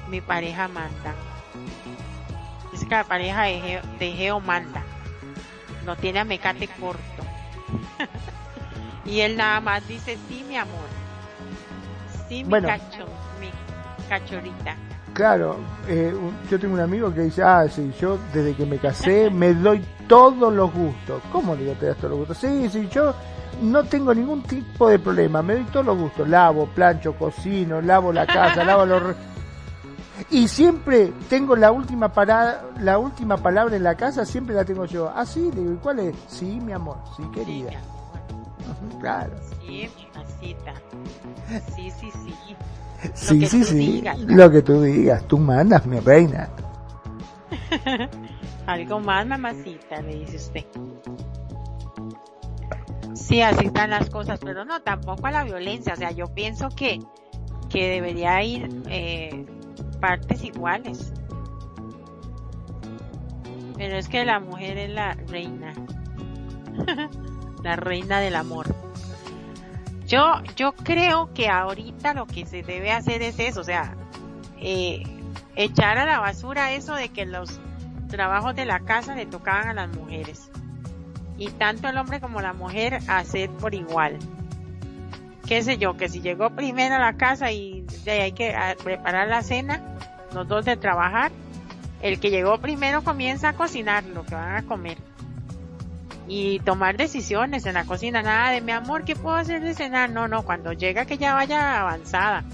[0.09, 1.15] Mi pareja manda.
[2.73, 4.83] Es que la pareja de Geo, manda.
[5.85, 7.01] No tiene a mecate corto.
[9.05, 10.89] y él nada más dice, sí, mi amor.
[12.29, 13.07] Sí, mi cacho,
[13.41, 13.51] mi
[14.09, 14.77] cachorita.
[15.13, 15.57] Claro,
[15.89, 16.15] eh,
[16.49, 19.85] yo tengo un amigo que dice, ah, sí, yo desde que me casé me doy
[20.09, 21.23] todos los gustos.
[21.33, 22.39] ¿Cómo digo te das todos los gustos?
[22.39, 23.15] Sí, sí, yo
[23.61, 26.29] no tengo ningún tipo de problema, me doy todos los gustos.
[26.29, 29.03] Lavo, plancho, cocino, lavo la casa, lavo los...
[30.31, 34.85] Y siempre tengo la última parada, la última palabra en la casa, siempre la tengo
[34.85, 35.11] yo.
[35.15, 36.15] Ah, sí, digo, ¿y cuál es?
[36.29, 37.71] Sí, mi amor, sí, querida.
[39.01, 39.33] claro.
[39.61, 40.11] Sí, mi
[41.75, 42.57] Sí, sí, sí.
[43.15, 44.05] Sí, sí, sí.
[44.27, 46.49] Lo que tú digas, tú mandas, mi reina.
[48.67, 50.65] Algo más, mamacita, le dice usted.
[53.15, 55.95] Sí, así están las cosas, pero no, tampoco a la violencia.
[55.95, 57.01] O sea, yo pienso que,
[57.69, 59.47] que debería ir eh,
[60.01, 61.13] partes iguales.
[63.77, 65.73] Pero es que la mujer es la reina.
[67.63, 68.75] la reina del amor.
[70.07, 73.97] Yo, yo creo que ahorita lo que se debe hacer es eso, o sea,
[74.59, 75.05] eh,
[75.55, 77.61] echar a la basura eso de que los
[78.09, 80.51] trabajos de la casa le tocaban a las mujeres.
[81.41, 84.17] Y tanto el hombre como la mujer hacer por igual.
[85.49, 88.55] Qué sé yo, que si llegó primero a la casa y hay que
[88.85, 89.83] preparar la cena,
[90.33, 91.33] los dos de trabajar,
[92.03, 94.99] el que llegó primero comienza a cocinar lo que van a comer
[96.31, 100.11] y tomar decisiones en la cocina, nada de mi amor, ¿qué puedo hacer de cenar?
[100.11, 102.45] No, no, cuando llega que ya vaya avanzada.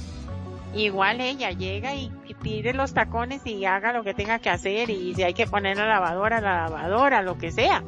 [0.74, 2.10] Igual ella llega y,
[2.42, 5.76] tire los tacones y haga lo que tenga que hacer y si hay que poner
[5.76, 7.82] la lavadora, la lavadora, lo que sea.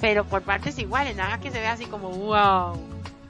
[0.00, 2.78] Pero por partes iguales, nada que se vea así como, wow,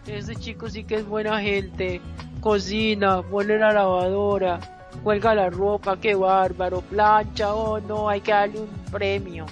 [0.07, 2.01] ese chico sí que es buena gente,
[2.41, 4.59] cocina, pone la lavadora,
[5.03, 9.47] cuelga la ropa, qué bárbaro, plancha, oh no, hay que darle un premio.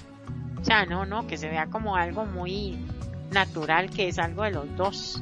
[0.59, 2.77] O sea, no, no, que se vea como algo muy
[3.31, 5.21] natural, que es algo de los dos.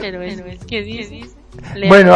[0.00, 1.28] Pero es, que dice.
[1.88, 2.14] Bueno,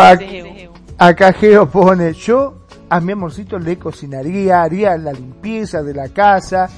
[0.99, 2.60] acá Geo pone, yo
[2.91, 6.69] a mi amorcito le cocinaría, haría la limpieza de la casa.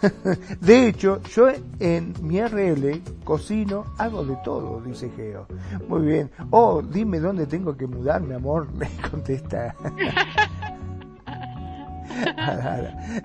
[0.60, 1.48] De hecho, yo
[1.78, 5.46] en mi RL cocino, hago de todo, dice Geo.
[5.88, 6.30] Muy bien.
[6.50, 9.76] Oh, dime dónde tengo que mudar, mi amor, me contesta.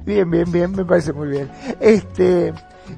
[0.05, 1.49] bien, bien, bien, me parece muy bien.
[1.79, 2.53] Este,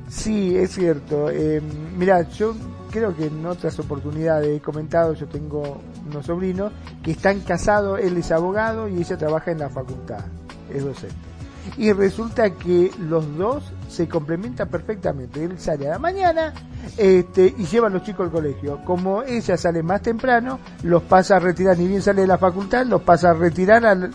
[0.08, 1.30] sí, es cierto.
[1.30, 1.62] Eh,
[1.98, 2.56] mira, yo
[2.94, 6.72] creo que en otras oportunidades he comentado, yo tengo unos sobrinos
[7.02, 10.20] que están casados, él es abogado y ella trabaja en la facultad,
[10.72, 11.16] es docente.
[11.78, 15.44] Y resulta que los dos se complementan perfectamente.
[15.44, 16.54] Él sale a la mañana
[16.98, 18.84] este, y lleva a los chicos al colegio.
[18.84, 22.86] Como ella sale más temprano, los pasa a retirar, ni bien sale de la facultad,
[22.86, 24.12] los pasa a retirar al,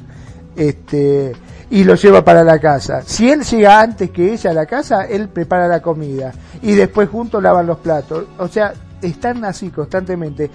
[0.56, 1.32] este,
[1.70, 3.02] y lo lleva para la casa.
[3.02, 6.32] Si él llega antes que ella a la casa, él prepara la comida
[6.62, 8.24] y después juntos lavan los platos.
[8.38, 8.72] O sea,
[9.02, 10.50] están así constantemente.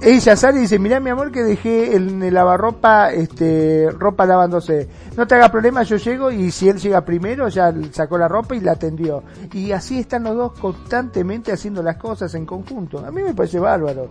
[0.00, 4.88] Ella sale y dice, mira mi amor que dejé en el lavarropa, este, ropa lavándose.
[5.16, 8.54] No te haga problema, yo llego y si él llega primero, ya sacó la ropa
[8.54, 9.24] y la atendió.
[9.52, 13.04] Y así están los dos constantemente haciendo las cosas en conjunto.
[13.04, 14.08] A mí me parece bárbaro.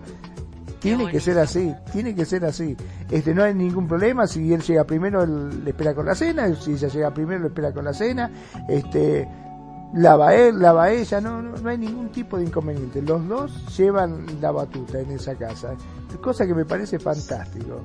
[0.80, 2.76] Tiene que ser así, tiene que ser así.
[3.10, 6.54] Este, no hay ningún problema, si él llega primero, él le espera con la cena,
[6.56, 8.30] si ella llega primero, le espera con la cena,
[8.70, 9.28] este,
[9.94, 13.02] lava él, lava ella, no, no, hay ningún tipo de inconveniente.
[13.02, 15.76] Los dos llevan la batuta en esa casa,
[16.22, 17.82] cosa que me parece fantástico.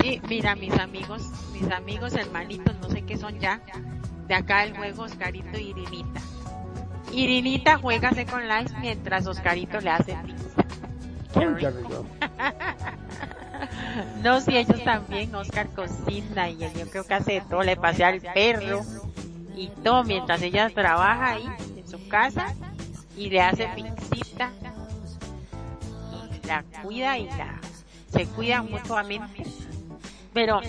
[0.00, 3.60] Sí, mira, mis amigos, mis amigos hermanitos, no sé qué son ya,
[4.26, 6.20] de acá el juego Oscarito y Irinita.
[7.12, 10.16] Irinita juega con Life mientras Oscarito le hace
[14.22, 18.20] no, si ellos también, Oscar cocina y yo creo que hace todo, le pasea al
[18.20, 18.82] perro
[19.54, 22.54] y todo mientras ella trabaja ahí en su casa
[23.16, 24.50] y le hace pixita
[26.12, 27.58] y la cuida y la
[28.12, 29.44] se cuida mutuamente.
[30.32, 30.60] Pero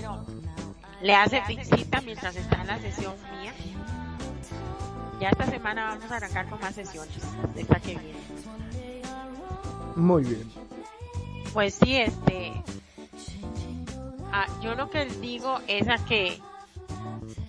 [1.02, 3.53] le hace pixita mientras está en la sesión mía.
[5.19, 7.18] Ya esta semana vamos a arrancar con más sesiones
[7.56, 8.18] esta que viene
[9.98, 10.52] muy bien.
[11.53, 12.53] Pues sí, este,
[14.32, 16.40] ah, yo lo que digo es a que,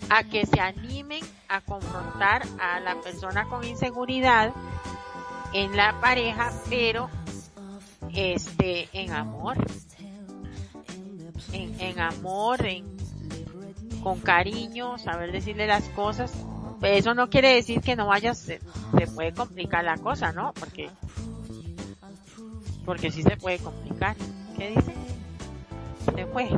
[0.09, 4.53] a que se animen a confrontar a la persona con inseguridad
[5.53, 7.11] en la pareja, pero
[8.15, 9.57] este, en amor,
[11.53, 12.97] en, en amor, en,
[14.03, 16.33] con cariño, saber decirle las cosas.
[16.81, 18.61] Eso no quiere decir que no vayas, se,
[18.97, 20.53] se puede complicar la cosa, ¿no?
[20.55, 20.89] Porque
[22.89, 24.16] porque si se puede complicar.
[24.56, 24.94] ¿Qué dice?
[26.06, 26.48] Se fue.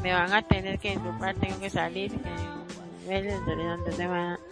[0.00, 2.12] Me van a tener que disculpar, tengo que salir.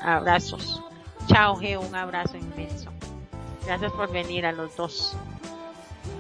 [0.01, 0.83] Abrazos.
[1.29, 2.91] Chao, G, un abrazo inmenso.
[3.65, 5.17] Gracias por venir a los dos.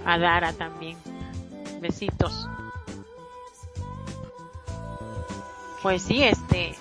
[0.07, 0.97] A Dara también.
[1.81, 2.47] Besitos.
[5.83, 6.77] Pues sí, este,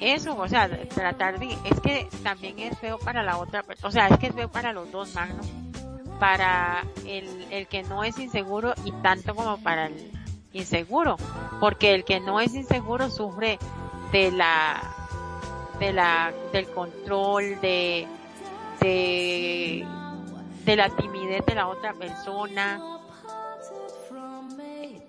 [0.00, 4.08] eso, o sea, tratar de, es que también es feo para la otra, o sea,
[4.08, 5.42] es que es feo para los dos, Magno,
[6.18, 10.10] para el, el que no es inseguro y tanto como para el
[10.52, 11.16] inseguro,
[11.60, 13.58] porque el que no es inseguro sufre
[14.10, 14.80] de la,
[15.78, 18.06] de la, del control, de,
[18.80, 19.86] de,
[20.64, 22.80] de la timidez de la otra persona,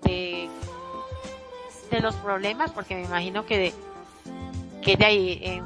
[0.02, 0.48] de,
[1.90, 3.74] de los problemas, porque me imagino que de,
[4.82, 5.62] que de ahí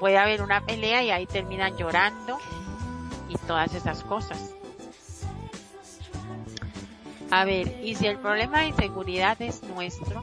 [0.00, 2.38] puede haber una pelea y ahí terminan llorando
[3.28, 4.54] y todas esas cosas.
[7.30, 10.22] A ver, y si el problema de inseguridad es nuestro,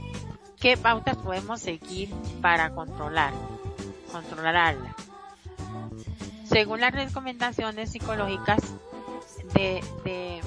[0.59, 2.09] ¿qué pautas podemos seguir
[2.41, 3.33] para controlar?
[4.11, 4.93] controlarla.
[6.43, 8.59] Según las recomendaciones psicológicas
[9.53, 10.41] de, de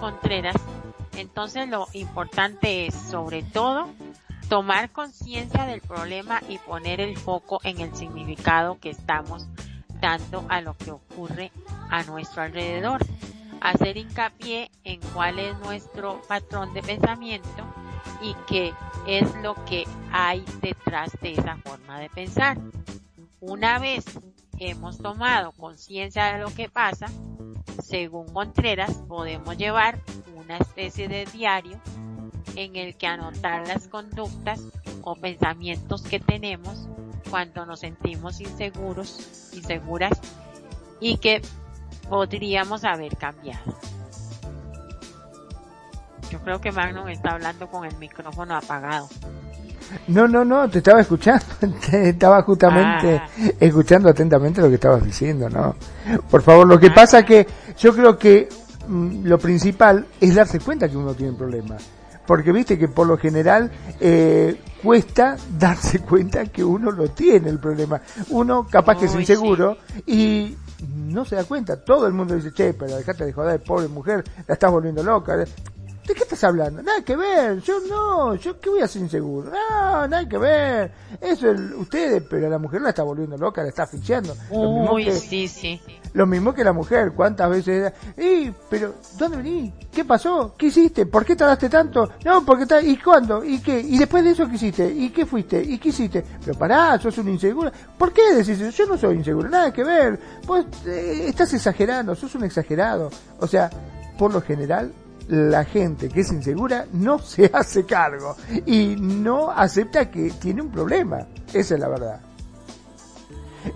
[0.00, 0.56] Contreras,
[1.16, 3.88] entonces lo importante es sobre todo
[4.48, 9.46] tomar conciencia del problema y poner el foco en el significado que estamos
[10.00, 11.52] dando a lo que ocurre
[11.90, 13.04] a nuestro alrededor.
[13.60, 17.64] Hacer hincapié en cuál es nuestro patrón de pensamiento
[18.22, 18.72] y qué
[19.06, 22.56] es lo que hay detrás de esa forma de pensar.
[23.40, 24.04] Una vez
[24.58, 27.06] hemos tomado conciencia de lo que pasa,
[27.82, 30.00] según Contreras, podemos llevar
[30.36, 31.80] una especie de diario
[32.58, 34.60] en el que anotar las conductas
[35.02, 36.88] o pensamientos que tenemos
[37.30, 40.18] cuando nos sentimos inseguros, inseguras
[41.00, 41.40] y que
[42.08, 43.76] podríamos haber cambiado.
[46.32, 49.08] Yo creo que Magnum está hablando con el micrófono apagado.
[50.08, 51.44] No, no, no, te estaba escuchando,
[51.90, 53.28] te estaba justamente ah.
[53.60, 55.76] escuchando atentamente lo que estabas diciendo, ¿no?
[56.28, 56.94] Por favor, lo que ah.
[56.94, 57.46] pasa que
[57.78, 58.48] yo creo que
[58.88, 61.97] mm, lo principal es darse cuenta que uno tiene problemas
[62.28, 67.58] porque viste que por lo general eh, cuesta darse cuenta que uno lo tiene el
[67.58, 68.02] problema.
[68.28, 70.54] Uno capaz que es inseguro y
[70.86, 71.82] no se da cuenta.
[71.82, 75.42] Todo el mundo dice, che, pero dejate de joder, pobre mujer, la estás volviendo loca.
[76.08, 76.82] ¿De qué estás hablando?
[76.82, 79.50] Nada que ver, yo no, yo qué voy a ser inseguro.
[79.50, 80.90] No, nada que ver.
[81.20, 84.34] Eso es ustedes, pero la mujer la está volviendo loca, la está asfixiando.
[84.48, 85.78] Uy, sí, sí.
[86.14, 87.92] Lo mismo que la mujer, ¿cuántas veces?
[88.16, 89.74] ¡Y, pero, ¿dónde venís?
[89.92, 90.54] ¿Qué pasó?
[90.56, 91.04] ¿Qué hiciste?
[91.04, 92.10] ¿Por qué tardaste tanto?
[92.24, 93.44] No, porque está, ¿y cuándo?
[93.44, 93.78] ¿Y qué?
[93.78, 94.90] ¿Y después de eso qué hiciste?
[94.90, 95.62] ¿Y qué fuiste?
[95.62, 96.24] ¿Y qué hiciste?
[96.42, 97.70] Pero pará, sos un inseguro.
[97.98, 98.70] ¿Por qué decís eso?
[98.70, 100.18] Yo no soy inseguro, nada que ver.
[100.46, 103.10] Pues estás exagerando, sos un exagerado.
[103.40, 103.68] O sea,
[104.16, 104.90] por lo general,
[105.28, 108.36] la gente que es insegura no se hace cargo
[108.66, 111.26] y no acepta que tiene un problema.
[111.52, 112.20] Esa es la verdad.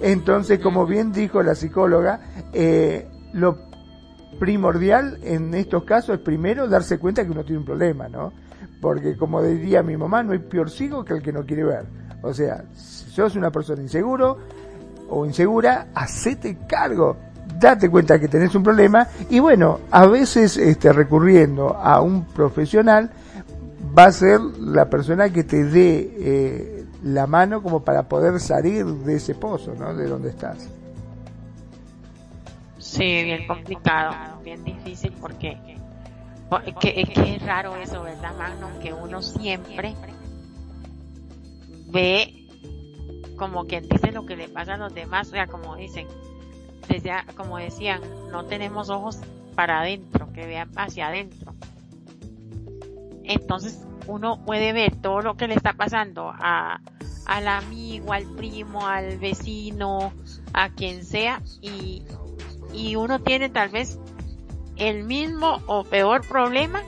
[0.01, 2.20] Entonces, como bien dijo la psicóloga,
[2.53, 3.59] eh, lo
[4.39, 8.33] primordial en estos casos es primero darse cuenta que uno tiene un problema, ¿no?
[8.81, 11.87] Porque como diría mi mamá, no hay peor ciego que el que no quiere ver.
[12.23, 14.39] O sea, si sos una persona inseguro
[15.09, 17.16] o insegura, hacete cargo
[17.59, 23.11] date cuenta que tenés un problema y bueno, a veces este, recurriendo a un profesional
[23.97, 28.85] va a ser la persona que te dé eh, la mano como para poder salir
[28.87, 29.95] de ese pozo, ¿no?
[29.95, 30.69] De donde estás.
[32.79, 35.57] Sí, bien complicado, bien difícil porque,
[36.81, 38.69] que es raro eso, ¿verdad, Magno?
[38.81, 39.95] Que uno siempre
[41.91, 42.43] ve
[43.37, 46.07] como quien dice lo que le pasa a los demás, o sea, como dicen,
[47.37, 48.01] como decían,
[48.31, 49.19] no tenemos ojos
[49.55, 51.55] para adentro, que vean hacia adentro.
[53.25, 56.81] Entonces uno puede ver todo lo que le está pasando a,
[57.27, 60.13] al amigo, al primo, al vecino,
[60.53, 62.03] a quien sea, y,
[62.73, 63.99] y uno tiene tal vez
[64.77, 66.83] el mismo o peor problema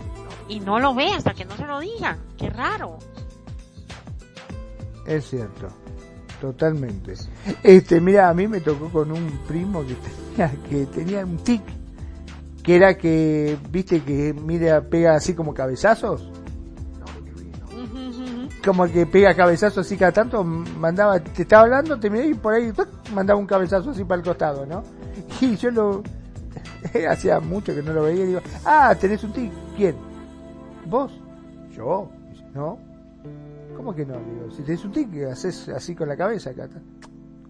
[0.48, 2.18] y no lo ve hasta que no se lo digan.
[2.36, 2.98] Qué raro.
[5.06, 5.68] Es cierto.
[6.44, 7.14] Totalmente.
[7.62, 9.94] Este, mira, a mí me tocó con un primo que
[10.36, 11.62] tenía, que tenía un tic,
[12.62, 16.30] que era que, viste, que mira, pega así como cabezazos.
[18.62, 22.52] Como que pega cabezazos así cada tanto, mandaba, te estaba hablando, te miré y por
[22.52, 22.70] ahí
[23.14, 24.82] mandaba un cabezazo así para el costado, ¿no?
[25.40, 26.02] Y yo lo,
[27.08, 29.96] hacía mucho que no lo veía y digo, ah, tenés un tic, ¿quién?
[30.90, 31.10] ¿Vos?
[31.74, 32.10] Yo,
[32.52, 32.78] no,
[33.84, 34.14] ¿Cómo que no?
[34.14, 36.70] Digo, si tenés un tic, haces así con la cabeza acá.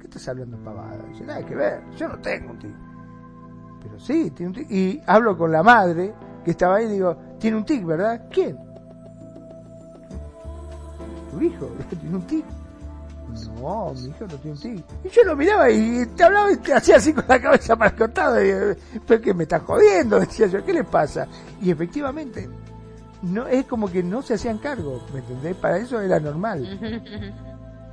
[0.00, 0.98] ¿Qué estás hablando pavada?
[1.08, 2.74] Dice, nada que ver, yo no tengo un tic.
[3.80, 4.68] Pero sí, tiene un tic.
[4.68, 6.12] Y hablo con la madre
[6.44, 8.26] que estaba ahí y digo, tiene un tic, ¿verdad?
[8.32, 8.58] ¿Quién?
[11.30, 11.66] Tu hijo,
[12.00, 12.44] tiene un tic.
[13.60, 14.84] No, mi hijo no tiene un tic.
[15.04, 17.92] Y yo lo miraba y te hablaba y te hacía así con la cabeza para
[17.92, 18.44] el costado.
[18.44, 21.28] Y, pero que me estás jodiendo, decía yo, ¿qué le pasa?
[21.62, 22.50] Y efectivamente,
[23.24, 25.56] no es como que no se hacían cargo, ¿me entendés?
[25.56, 26.78] Para eso era normal.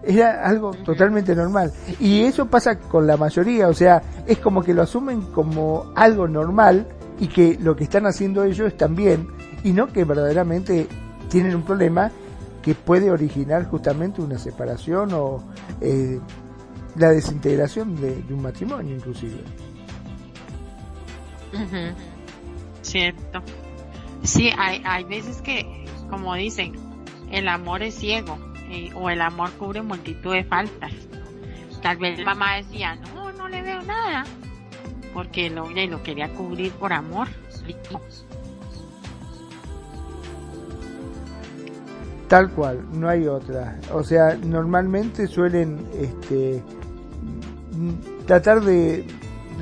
[0.04, 1.72] Era algo totalmente normal.
[2.00, 6.28] Y eso pasa con la mayoría, o sea, es como que lo asumen como algo
[6.28, 6.88] normal
[7.20, 9.28] y que lo que están haciendo ellos también,
[9.64, 10.88] y no que verdaderamente
[11.30, 12.12] tienen un problema
[12.64, 15.44] que puede originar justamente una separación o
[15.80, 16.20] eh,
[16.98, 19.38] la desintegración de, un matrimonio inclusive.
[22.82, 23.42] Cierto.
[24.24, 26.74] Sí, hay, hay veces que, como dicen,
[27.32, 28.38] el amor es ciego
[28.70, 30.92] eh, o el amor cubre multitud de faltas.
[31.82, 34.24] Tal vez la mamá decía, no, no le veo nada,
[35.14, 37.28] porque lo, lo quería cubrir por amor.
[42.28, 43.80] Tal cual, no hay otra.
[43.92, 46.64] O sea, normalmente suelen este,
[48.26, 49.06] tratar de,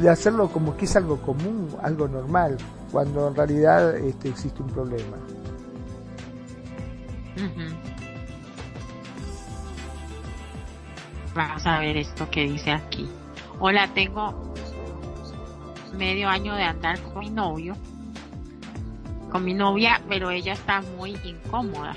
[0.02, 2.57] de hacerlo como que es algo común, algo normal,
[2.91, 5.18] cuando en realidad este, existe un problema.
[11.36, 13.07] Vamos a ver esto que dice aquí.
[13.60, 14.53] Hola, tengo
[15.95, 17.76] medio año de andar con mi novio,
[19.32, 21.95] con mi novia, pero ella está muy incómoda.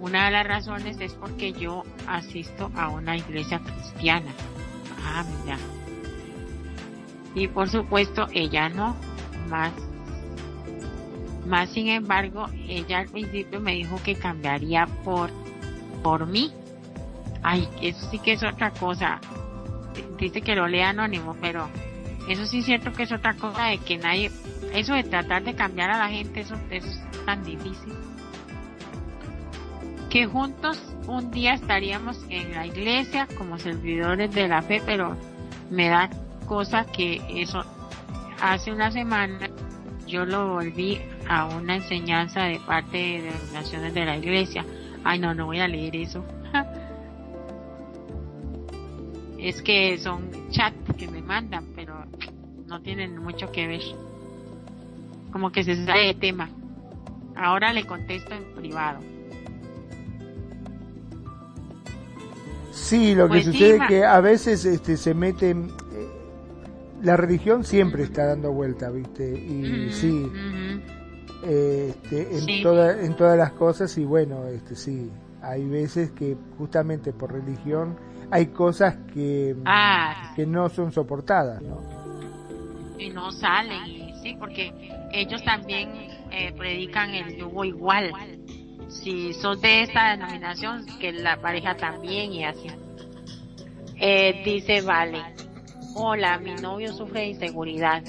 [0.00, 4.32] Una de las razones es porque yo asisto a una iglesia cristiana.
[5.06, 5.56] Ah, mira.
[7.34, 8.96] Y por supuesto, ella no.
[9.48, 9.72] Más,
[11.46, 15.30] más sin embargo, ella al principio me dijo que cambiaría por,
[16.02, 16.52] por mí.
[17.42, 19.20] Ay, eso sí que es otra cosa.
[20.18, 21.68] Dice que lo lea anónimo, pero
[22.28, 24.30] eso sí es cierto que es otra cosa de que nadie,
[24.72, 27.92] eso de tratar de cambiar a la gente, eso, eso es tan difícil.
[30.08, 35.16] Que juntos un día estaríamos en la iglesia como servidores de la fe, pero
[35.70, 36.08] me da
[36.46, 37.64] cosa que eso
[38.52, 39.48] hace una semana
[40.06, 44.64] yo lo volví a una enseñanza de parte de organizaciones de la iglesia.
[45.02, 46.24] Ay, no, no voy a leer eso.
[49.38, 52.04] es que son chats que me mandan, pero
[52.66, 53.82] no tienen mucho que ver.
[55.32, 56.50] Como que se sale de tema.
[57.36, 59.00] Ahora le contesto en privado.
[62.72, 65.72] Sí, lo que pues sucede es que a veces este, se meten...
[67.04, 69.30] La religión siempre está dando vuelta, ¿viste?
[69.30, 70.26] Y sí,
[71.46, 75.10] este, en, Toda, en todas las cosas y bueno, este, sí,
[75.42, 77.96] hay veces que justamente por religión
[78.30, 80.32] hay cosas que, ah.
[80.34, 81.76] que no son soportadas, ¿no?
[82.98, 84.72] Y no salen, sí, porque
[85.12, 85.90] ellos también
[86.30, 88.12] eh, predican el yugo igual.
[88.88, 92.68] Si sos de esta denominación, que la pareja también y así.
[93.96, 95.22] Eh, dice Vale,
[95.94, 98.02] hola, mi novio sufre de inseguridad.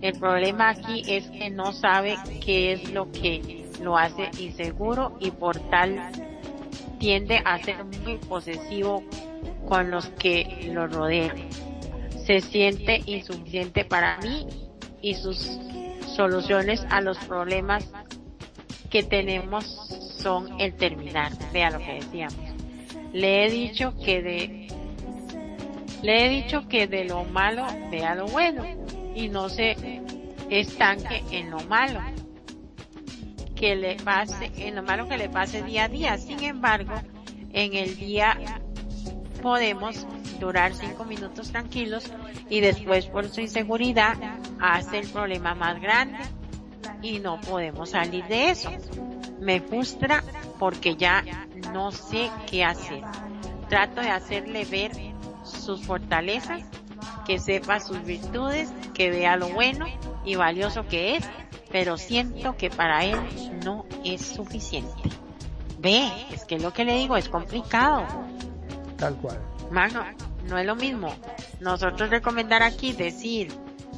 [0.00, 5.30] El problema aquí es que no sabe qué es lo que lo hace inseguro y
[5.32, 6.10] por tal
[6.98, 9.02] tiende a ser muy posesivo
[9.68, 11.36] con los que lo rodean.
[12.26, 14.46] Se siente insuficiente para mí
[15.00, 15.58] y sus
[16.14, 17.90] soluciones a los problemas
[18.90, 19.64] que tenemos
[20.18, 21.32] son el terminar.
[21.52, 22.38] Vea lo que decíamos.
[23.12, 24.68] Le he dicho que de
[26.02, 28.64] le he dicho que de lo malo vea lo bueno
[29.14, 30.02] y no se
[30.50, 32.00] estanque en lo malo
[33.54, 36.18] que le pase, en lo malo que le pase día a día.
[36.18, 36.94] Sin embargo,
[37.52, 38.36] en el día
[39.40, 40.06] podemos
[40.40, 42.10] durar cinco minutos tranquilos
[42.50, 44.16] y después por su inseguridad
[44.60, 46.18] hace el problema más grande
[47.02, 48.70] y no podemos salir de eso.
[49.40, 50.24] Me frustra
[50.58, 51.22] porque ya
[51.72, 53.02] no sé qué hacer.
[53.68, 54.90] Trato de hacerle ver
[55.44, 56.62] sus fortalezas,
[57.26, 59.86] que sepa sus virtudes, que vea lo bueno
[60.24, 61.24] y valioso que es,
[61.70, 63.18] pero siento que para él
[63.64, 65.02] no es suficiente.
[65.78, 68.06] Ve, es que lo que le digo es complicado.
[68.96, 69.40] Tal cual.
[69.70, 70.04] Mano,
[70.48, 71.14] no es lo mismo.
[71.60, 73.52] Nosotros recomendar aquí decir,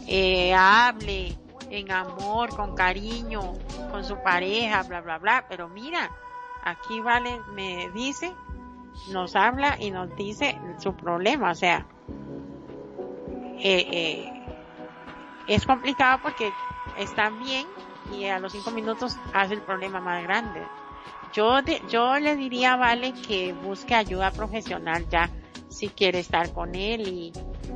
[0.07, 1.37] eh, hable
[1.71, 3.55] en amor, con cariño,
[3.91, 5.47] con su pareja, bla, bla, bla.
[5.49, 6.11] Pero mira,
[6.63, 8.33] aquí Vale me dice,
[9.11, 11.51] nos habla y nos dice su problema.
[11.51, 11.87] O sea,
[13.59, 14.33] eh, eh,
[15.47, 16.53] es complicado porque
[16.99, 17.67] están bien
[18.13, 20.63] y a los cinco minutos hace el problema más grande.
[21.33, 25.31] Yo, yo le diría a Vale que busque ayuda profesional ya
[25.69, 27.33] si quiere estar con él y,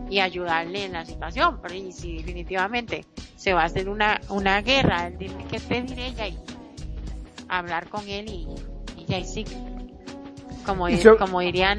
[0.09, 1.59] y ayudarle en la situación.
[1.61, 3.05] Pero y si definitivamente
[3.36, 6.39] se va a hacer una, una guerra, dime que te diré ya y
[7.49, 8.47] hablar con él y
[9.07, 9.45] ya y sí.
[10.69, 10.86] Como,
[11.19, 11.78] como dirían,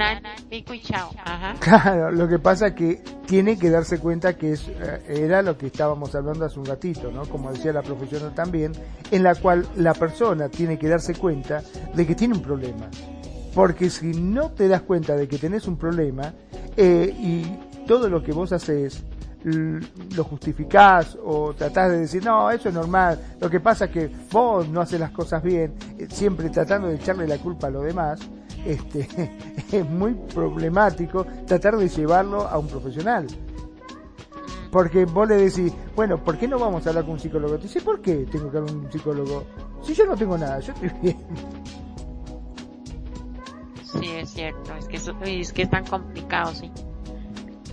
[0.50, 1.12] pico y chao.
[1.60, 5.56] Claro, lo que pasa es que tiene que darse cuenta que es, eh, era lo
[5.56, 7.26] que estábamos hablando hace un ratito, ¿no?
[7.26, 8.72] Como decía la profesional también,
[9.12, 11.62] en la cual la persona tiene que darse cuenta
[11.94, 12.90] de que tiene un problema.
[13.54, 16.34] Porque si no te das cuenta de que tenés un problema
[16.76, 19.04] eh, y todo lo que vos haces
[19.44, 24.12] lo justificás o tratás de decir, no, eso es normal, lo que pasa es que
[24.32, 27.84] vos no haces las cosas bien, eh, siempre tratando de echarle la culpa a los
[27.84, 28.20] demás,
[28.66, 29.08] este,
[29.72, 33.28] es muy problemático tratar de llevarlo a un profesional.
[34.72, 37.58] Porque vos le decís, bueno, ¿por qué no vamos a hablar con un psicólogo?
[37.58, 39.44] Te dice, ¿por qué tengo que hablar con un psicólogo?
[39.82, 41.18] Si yo no tengo nada, yo estoy bien.
[43.84, 46.72] Sí, es cierto, es que, es que es tan complicado, sí.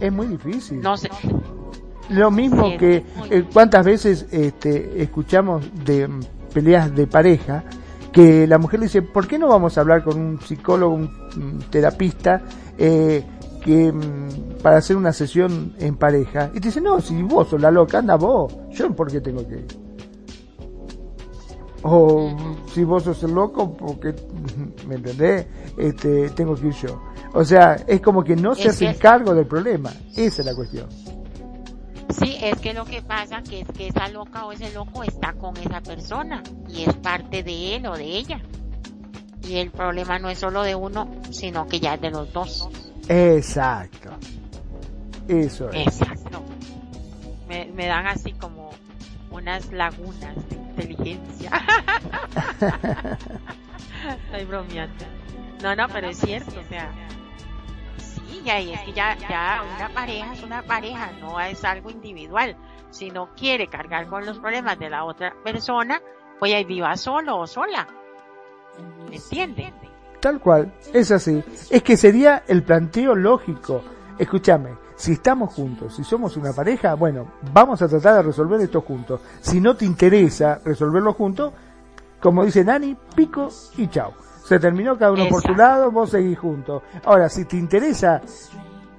[0.01, 0.81] Es muy difícil.
[0.81, 1.11] No sé.
[2.09, 6.09] Lo mismo que eh, cuántas veces este, escuchamos de
[6.55, 7.65] peleas de pareja
[8.17, 11.63] que la mujer le dice, ¿por qué no vamos a hablar con un psicólogo, un,
[11.69, 12.41] terapista,
[12.79, 13.23] eh,
[13.63, 16.51] que mm, para hacer una sesión en pareja?
[16.55, 19.47] Y te dice, no, si vos sos la loca, anda vos, yo por qué tengo
[19.47, 19.67] que ir.
[21.83, 22.35] O
[22.73, 24.15] si vos sos el loco, porque,
[24.89, 25.47] ¿me entendés?
[25.77, 26.99] Este, tengo que ir yo.
[27.35, 29.93] O sea, es como que no se hace cargo del problema.
[30.17, 30.87] Esa es la cuestión.
[32.11, 35.33] Sí, es que lo que pasa que es que esa loca o ese loco está
[35.33, 38.41] con esa persona y es parte de él o de ella.
[39.43, 42.69] Y el problema no es solo de uno, sino que ya es de los dos.
[43.09, 44.11] Exacto.
[45.29, 46.01] Eso es.
[46.01, 46.43] Exacto.
[47.49, 48.71] Me, me dan así como
[49.31, 51.51] unas lagunas de inteligencia.
[54.25, 55.05] Estoy bromeando.
[55.63, 56.91] No, no, pero es cierto, o sea,
[58.31, 62.57] y es que ya, ya una pareja es una pareja, no es algo individual.
[62.91, 66.01] Si no quiere cargar con los problemas de la otra persona,
[66.39, 67.87] pues ahí viva solo o sola.
[69.09, 69.73] ¿Me entiende?
[70.21, 71.43] Tal cual, es así.
[71.71, 73.83] Es que sería el planteo lógico.
[74.19, 78.81] Escúchame, si estamos juntos, si somos una pareja, bueno, vamos a tratar de resolver esto
[78.81, 79.21] juntos.
[79.41, 81.53] Si no te interesa resolverlo juntos,
[82.21, 84.15] como dice Nani, pico y chao.
[84.47, 86.81] Se terminó cada uno por su lado, vos seguís juntos.
[87.05, 88.23] Ahora, si te interesa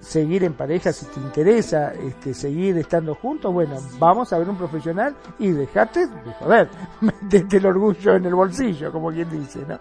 [0.02, 4.58] seguir en pareja, si te interesa este, seguir estando juntos, bueno, vamos a ver un
[4.58, 6.70] profesional y dejate de joder,
[7.02, 9.80] metete el orgullo en el bolsillo, como quien dice, ¿no?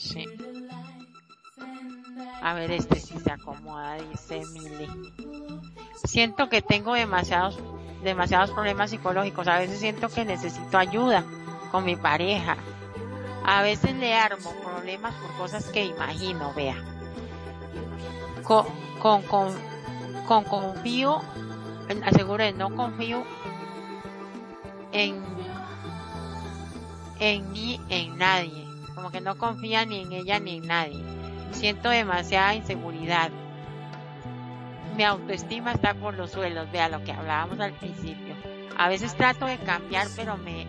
[0.00, 0.24] Sí.
[2.42, 4.88] A ver, este sí se acomoda, dice Mili.
[6.02, 7.60] Siento que tengo demasiados,
[8.02, 9.46] demasiados problemas psicológicos.
[9.46, 11.24] A veces siento que necesito ayuda
[11.80, 12.56] mi pareja.
[13.44, 16.76] A veces le armo problemas por cosas que imagino, vea.
[18.42, 18.66] Con,
[19.00, 19.54] con, con,
[20.26, 21.22] con confío,
[22.04, 23.24] asegure, no confío
[24.92, 25.22] en,
[27.20, 28.66] en ni en nadie.
[28.94, 31.04] Como que no confía ni en ella ni en nadie.
[31.52, 33.30] Siento demasiada inseguridad.
[34.96, 38.34] Mi autoestima está por los suelos, vea lo que hablábamos al principio.
[38.78, 40.66] A veces trato de cambiar, pero me,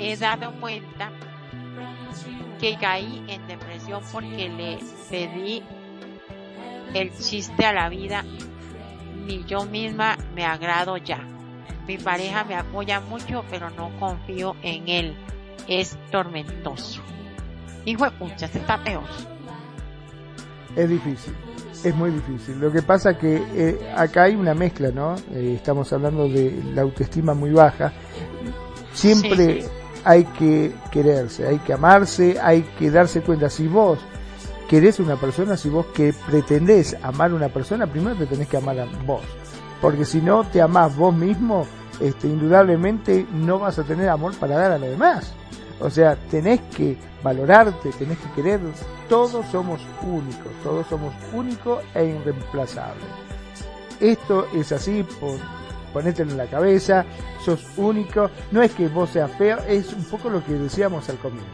[0.00, 1.10] he dado cuenta
[2.60, 5.62] que caí en depresión porque le pedí
[6.94, 8.24] el chiste a la vida,
[9.26, 11.20] ni yo misma me agrado ya.
[11.86, 15.16] Mi pareja me apoya mucho, pero no confío en él.
[15.66, 17.00] Es tormentoso.
[17.84, 19.04] Hijo de pucha, se está peor.
[20.76, 21.34] Es difícil,
[21.82, 22.58] es muy difícil.
[22.58, 25.16] Lo que pasa que eh, acá hay una mezcla, ¿no?
[25.32, 27.92] Eh, estamos hablando de la autoestima muy baja.
[28.92, 29.64] Siempre
[30.08, 33.50] hay que quererse, hay que amarse, hay que darse cuenta.
[33.50, 33.98] Si vos
[34.66, 38.56] querés una persona, si vos que pretendés amar a una persona, primero te tenés que
[38.56, 39.20] amar a vos.
[39.82, 41.66] Porque si no te amás vos mismo,
[42.00, 45.34] este, indudablemente no vas a tener amor para dar a los demás.
[45.78, 48.60] O sea, tenés que valorarte, tenés que querer.
[49.10, 53.04] Todos somos únicos, todos somos únicos e irreemplazables.
[54.00, 55.36] Esto es así por
[55.88, 57.04] ponételo en la cabeza,
[57.44, 61.18] sos único, no es que vos seas feo, es un poco lo que decíamos al
[61.18, 61.48] comienzo.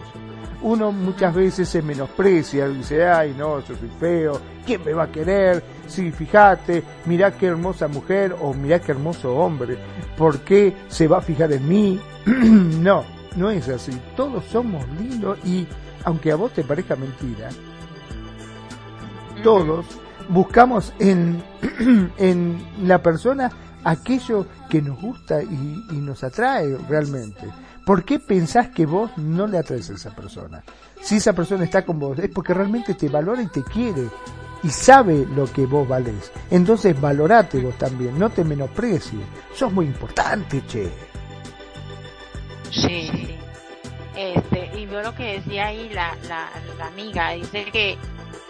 [0.62, 5.12] Uno muchas veces se menosprecia, dice, ay no, yo soy feo, ¿quién me va a
[5.12, 5.62] querer?
[5.86, 9.77] Sí, fíjate, mirá qué hermosa mujer o mirá qué hermoso hombre,
[10.16, 12.01] ¿por qué se va a fijar en mí?
[12.27, 13.05] no,
[13.36, 15.66] no es así, todos somos lindos y
[16.05, 17.51] aunque a vos te parezca mentira,
[19.43, 19.85] todos
[20.28, 21.43] buscamos en,
[22.16, 23.51] en la persona
[23.85, 27.47] aquello que nos gusta y, nos atrae realmente.
[27.85, 30.65] ¿Por qué pensás que vos no le atraes a esa persona?
[31.01, 34.09] Si esa persona está con vos, es porque realmente te valora y te quiere
[34.62, 36.32] y sabe lo que vos valés.
[36.51, 39.20] Entonces valorate vos también, no te menosprecies.
[39.55, 40.90] Sos muy importante, che.
[42.70, 43.36] Sí.
[44.16, 46.48] Este, y yo lo que decía ahí la, la,
[46.78, 47.98] la amiga, dice que,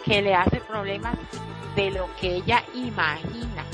[0.04, 1.16] que le hace problemas
[1.74, 3.64] de lo que ella imagina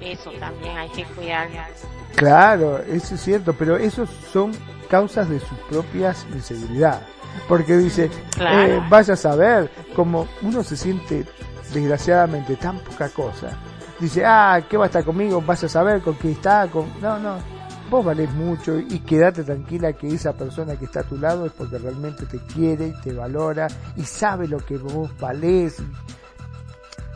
[0.00, 1.48] eso también hay que cuidar.
[2.14, 4.52] Claro, eso es cierto, pero esos son
[4.88, 7.06] causas de sus propias inseguridades.
[7.48, 8.10] Porque dice,
[8.40, 11.26] eh, vaya a saber, como uno se siente
[11.72, 13.50] desgraciadamente tan poca cosa,
[14.00, 15.42] dice, ah, ¿qué va a estar conmigo?
[15.42, 16.66] Vaya a saber con quién está.
[16.68, 16.86] Con...
[17.00, 17.36] No, no,
[17.90, 21.52] vos valés mucho y quédate tranquila que esa persona que está a tu lado es
[21.52, 25.76] porque realmente te quiere, te valora y sabe lo que vos valés,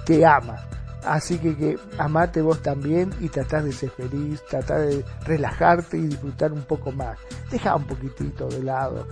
[0.04, 0.56] te ama.
[1.04, 6.08] Así que, que amate vos también y tratás de ser feliz, tratás de relajarte y
[6.08, 7.18] disfrutar un poco más.
[7.50, 9.06] Deja un poquitito de lado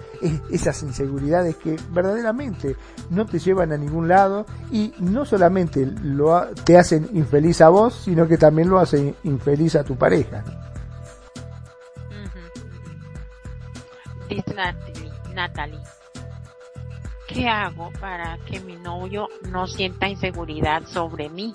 [0.50, 2.76] esas inseguridades que verdaderamente
[3.10, 8.02] no te llevan a ningún lado y no solamente lo, te hacen infeliz a vos,
[8.04, 10.44] sino que también lo hacen infeliz a tu pareja.
[15.34, 15.78] Natalie.
[17.28, 21.54] ¿Qué hago para que mi novio no sienta inseguridad sobre mí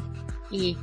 [0.53, 0.77] y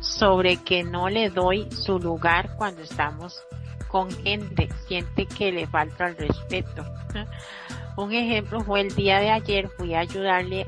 [0.00, 3.42] sobre que no le doy su lugar cuando estamos
[3.88, 4.68] con gente?
[4.86, 6.84] Siente que le falta el respeto.
[7.96, 10.66] Un ejemplo fue el día de ayer, fui a ayudarle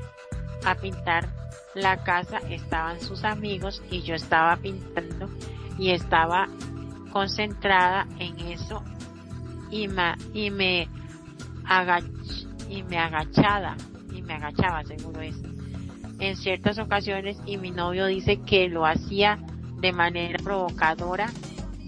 [0.65, 1.29] a pintar
[1.73, 5.29] la casa, estaban sus amigos y yo estaba pintando
[5.77, 6.49] y estaba
[7.11, 8.83] concentrada en eso
[9.71, 10.89] y me, y me
[11.65, 12.03] agach,
[12.67, 13.77] y me agachada
[14.13, 15.35] y me agachaba seguro es
[16.19, 19.39] en ciertas ocasiones y mi novio dice que lo hacía
[19.79, 21.29] de manera provocadora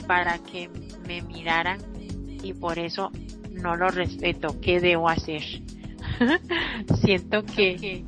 [0.08, 0.70] para que
[1.08, 1.80] me miraran
[2.44, 3.12] y por eso
[3.52, 4.60] no lo respeto.
[4.62, 5.42] ¿Qué debo hacer?
[7.02, 8.04] Siento que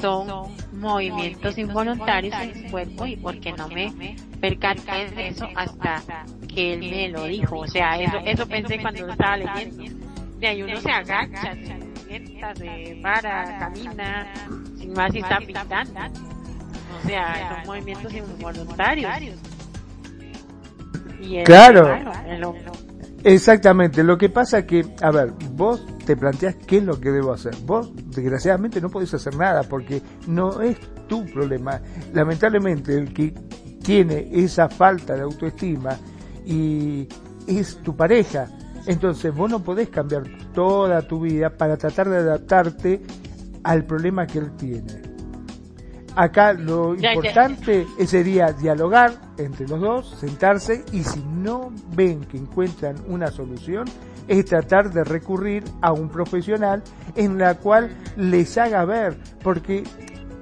[0.00, 6.02] son movimientos involuntarios en mi cuerpo y porque no me percaté de eso hasta
[6.52, 7.58] que él me lo dijo.
[7.58, 9.84] O sea, eso, eso pensé cuando estaba leyendo.
[10.38, 11.56] De ahí uno se agacha,
[12.18, 14.26] se para, camina,
[14.76, 16.00] sin más y está pintando.
[17.02, 19.38] O sea, son movimientos involuntarios.
[21.44, 22.54] claro.
[23.24, 27.10] Exactamente, lo que pasa es que, a ver, vos te planteas qué es lo que
[27.10, 27.54] debo hacer.
[27.64, 30.76] Vos, desgraciadamente, no podés hacer nada porque no es
[31.06, 31.80] tu problema.
[32.12, 33.32] Lamentablemente, el que
[33.84, 35.96] tiene esa falta de autoestima
[36.44, 37.08] y
[37.46, 38.48] es tu pareja.
[38.86, 43.02] Entonces, vos no podés cambiar toda tu vida para tratar de adaptarte
[43.62, 45.02] al problema que él tiene.
[46.14, 52.96] Acá lo importante sería dialogar entre los dos, sentarse y si no ven que encuentran
[53.08, 53.86] una solución,
[54.28, 56.82] es tratar de recurrir a un profesional
[57.16, 59.84] en la cual les haga ver, porque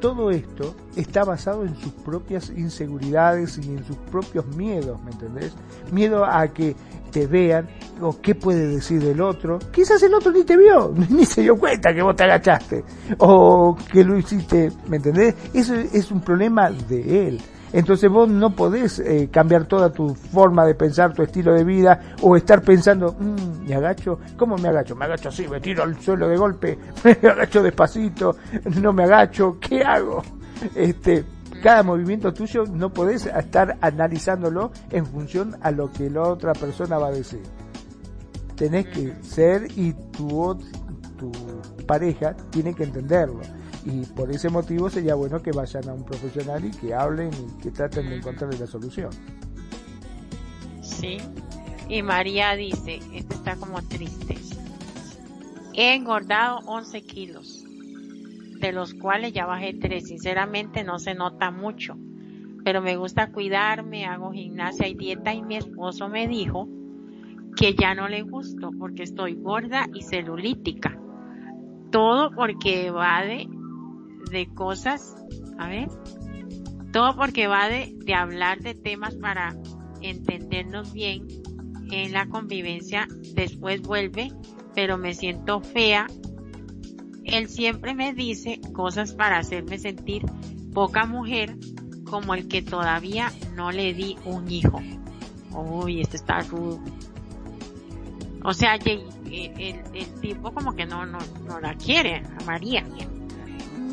[0.00, 5.54] todo esto está basado en sus propias inseguridades y en sus propios miedos, ¿me entendés?
[5.92, 6.74] Miedo a que
[7.12, 7.68] te vean
[8.02, 9.58] o qué puede decir del otro.
[9.72, 12.84] Quizás el otro ni te vio, ni se dio cuenta que vos te agachaste
[13.18, 15.34] o que lo hiciste, ¿me entendés?
[15.54, 17.40] Eso es un problema de él.
[17.72, 22.14] Entonces vos no podés eh, cambiar toda tu forma de pensar, tu estilo de vida,
[22.20, 24.96] o estar pensando, mmm, me agacho, ¿cómo me agacho?
[24.96, 28.36] Me agacho así, me tiro al suelo de golpe, me agacho despacito,
[28.80, 30.22] no me agacho, ¿qué hago?
[30.74, 31.24] Este,
[31.62, 36.98] cada movimiento tuyo no podés estar analizándolo en función a lo que la otra persona
[36.98, 37.42] va a decir.
[38.60, 40.54] Tenés que ser y tu,
[41.18, 41.32] tu
[41.86, 43.40] pareja tiene que entenderlo
[43.86, 47.62] y por ese motivo sería bueno que vayan a un profesional y que hablen y
[47.62, 49.08] que traten de encontrar la solución.
[50.82, 51.16] Sí,
[51.88, 54.36] y María dice, esto está como triste.
[55.72, 57.64] He engordado 11 kilos,
[58.60, 60.06] de los cuales ya bajé 3.
[60.06, 61.96] Sinceramente no se nota mucho,
[62.62, 66.68] pero me gusta cuidarme, hago gimnasia y dieta y mi esposo me dijo
[67.56, 70.98] que ya no le gusto porque estoy gorda y celulítica.
[71.90, 75.16] Todo porque va de cosas,
[75.58, 75.88] a ver,
[76.92, 79.56] todo porque va de, de hablar de temas para
[80.00, 81.26] entendernos bien
[81.90, 84.32] en la convivencia, después vuelve,
[84.74, 86.06] pero me siento fea.
[87.24, 90.24] Él siempre me dice cosas para hacerme sentir
[90.72, 91.56] poca mujer,
[92.04, 94.80] como el que todavía no le di un hijo.
[95.52, 96.80] Uy, este está rudo.
[98.44, 102.84] O sea, el, el, tipo como que no, no, no la quiere a María.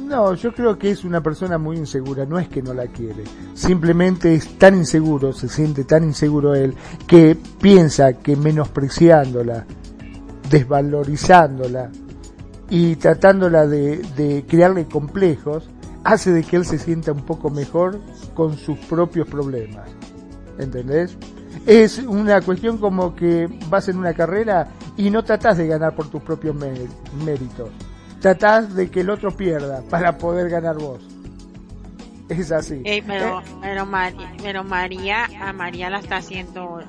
[0.08, 3.26] No, yo creo que es una persona muy insegura, no es que no la quiere,
[3.54, 6.76] simplemente es tan inseguro, se siente tan inseguro él,
[7.08, 9.66] que piensa que menospreciándola,
[10.50, 11.92] desvalorizándola
[12.70, 15.70] y tratándola de, de crearle complejos,
[16.06, 18.00] hace de que él se sienta un poco mejor
[18.34, 19.90] con sus propios problemas.
[20.58, 21.18] ¿Entendés?
[21.68, 26.10] Es una cuestión como que vas en una carrera y no tratás de ganar por
[26.10, 27.70] tus propios méritos
[28.20, 31.02] tratás de que el otro pierda para poder ganar vos.
[32.30, 32.82] Es así.
[33.06, 33.44] pero, eh,
[34.42, 36.82] pero, María, a María la está haciendo,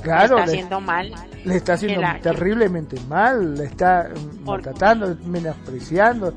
[0.00, 1.12] claro, le está haciendo mal.
[1.44, 4.10] Le está haciendo terriblemente mal, le está
[4.44, 6.32] maltratando, menospreciando,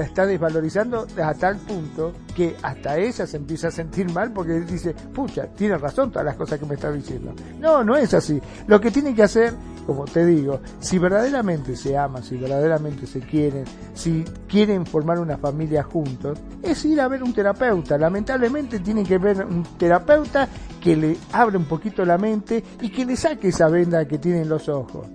[0.00, 4.60] la está desvalorizando a tal punto que hasta ella se empieza a sentir mal porque
[4.60, 7.34] dice, pucha, tiene razón todas las cosas que me está diciendo.
[7.58, 8.40] No, no es así.
[8.66, 9.52] Lo que tiene que hacer,
[9.86, 15.36] como te digo, si verdaderamente se aman, si verdaderamente se quieren, si quieren formar una
[15.36, 17.98] familia juntos, es ir a ver un terapeuta.
[17.98, 20.48] Lamentablemente tienen que ver un terapeuta
[20.80, 24.48] que le abre un poquito la mente y que le saque esa venda que tienen
[24.48, 25.06] los ojos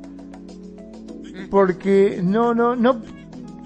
[1.50, 3.02] porque no, no, no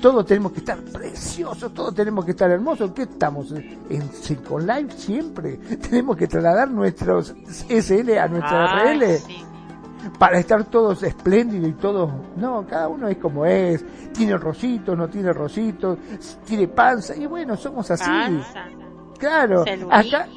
[0.01, 2.91] todos tenemos que estar preciosos, todos tenemos que estar hermosos.
[2.91, 3.51] ¿Qué estamos?
[3.51, 5.57] ¿En Silicon Life siempre?
[5.89, 9.05] Tenemos que trasladar nuestros SL a nuestra RL.
[10.17, 15.09] para estar todos espléndidos y todos, no, cada uno es como es, tiene rositos, no
[15.09, 15.97] tiene rositos,
[16.45, 18.09] tiene panza, y bueno, somos así.
[19.19, 20.27] Claro, acá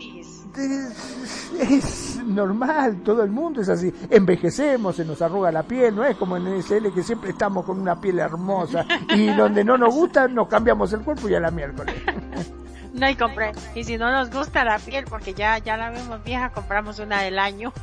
[0.57, 3.93] es, normal, todo el mundo es así.
[4.11, 7.81] Envejecemos, se nos arruga la piel, no es como en SL que siempre estamos con
[7.81, 8.85] una piel hermosa
[9.15, 11.95] y donde no nos gusta nos cambiamos el cuerpo y a la miércoles.
[12.93, 13.53] No, y compré.
[13.74, 17.23] Y si no nos gusta la piel, porque ya, ya la vemos vieja, compramos una
[17.23, 17.73] del año.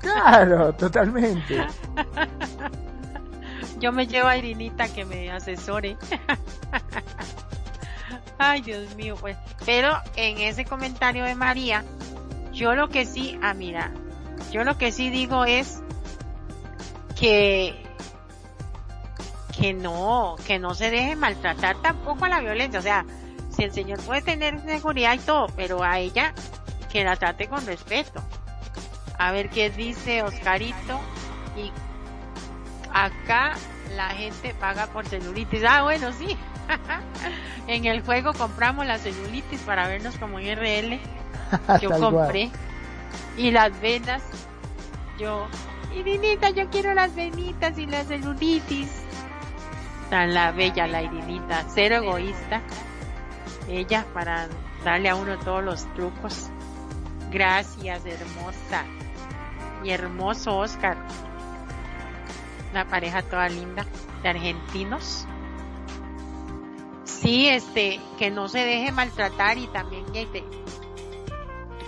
[0.00, 1.62] Claro, totalmente.
[3.78, 5.98] Yo me llevo a Irinita que me asesore.
[8.38, 9.36] Ay, Dios mío, pues.
[9.66, 11.84] Pero en ese comentario de María,
[12.60, 13.90] yo lo que sí, ah, mira,
[14.52, 15.82] yo lo que sí digo es
[17.18, 17.74] que
[19.58, 23.06] que no, que no se deje maltratar tampoco a la violencia, o sea,
[23.48, 26.34] si el señor puede tener seguridad y todo, pero a ella
[26.92, 28.22] que la trate con respeto.
[29.18, 31.00] A ver qué dice Oscarito
[31.56, 31.72] y
[32.92, 33.54] acá
[33.96, 35.62] la gente paga por celulitis.
[35.66, 36.36] Ah, bueno, sí.
[37.66, 41.19] en el juego compramos la celulitis para vernos como en RL.
[41.80, 42.50] Yo compré.
[43.36, 44.22] Y las venas.
[45.18, 45.46] Yo.
[45.94, 49.02] Y Irinita, yo quiero las venitas y la celulitis.
[50.08, 52.62] Tan la bella la Irinita, cero egoísta.
[53.68, 54.48] Ella para
[54.84, 56.48] darle a uno todos los trucos.
[57.30, 58.84] Gracias, hermosa.
[59.82, 60.96] Y hermoso Oscar.
[62.72, 63.84] La pareja toda linda
[64.22, 65.26] de argentinos
[67.20, 70.04] sí, este, que no se deje maltratar y también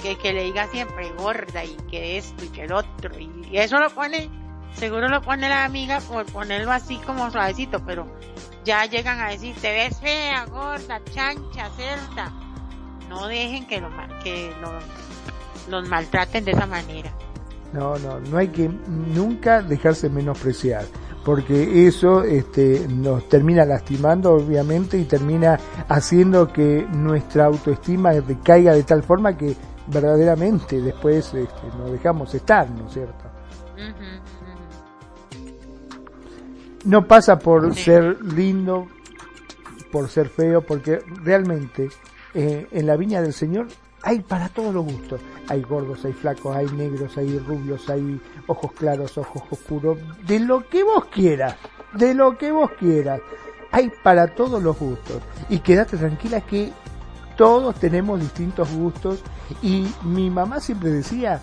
[0.03, 3.19] que, le diga siempre gorda y que esto y que el otro.
[3.19, 4.29] Y, eso lo pone,
[4.74, 8.07] seguro lo pone la amiga por ponerlo así como suavecito, pero
[8.65, 12.33] ya llegan a decir, te ves fea, gorda, chancha, cerda.
[13.09, 13.91] No dejen que, lo,
[14.23, 14.53] que
[15.69, 17.12] los maltraten de esa manera.
[17.73, 20.85] No, no, no hay que nunca dejarse menospreciar
[21.24, 25.59] porque eso este, nos termina lastimando obviamente y termina
[25.89, 29.57] haciendo que nuestra autoestima decaiga de tal forma que
[29.87, 33.25] verdaderamente después este, nos dejamos estar, ¿no es cierto?
[36.85, 38.89] No pasa por ser lindo,
[39.91, 41.91] por ser feo, porque realmente
[42.35, 43.69] eh, en la viña del Señor
[44.03, 45.21] hay para todos los gustos.
[45.49, 50.69] Hay gordos, hay flacos, hay negros, hay rubios, hay ojos claros, ojos oscuros, de lo
[50.69, 51.57] que vos quieras,
[51.95, 53.21] de lo que vos quieras.
[53.71, 55.23] Hay para todos los gustos.
[55.49, 56.73] Y quédate tranquila que
[57.37, 59.23] todos tenemos distintos gustos
[59.62, 61.41] y mi mamá siempre decía,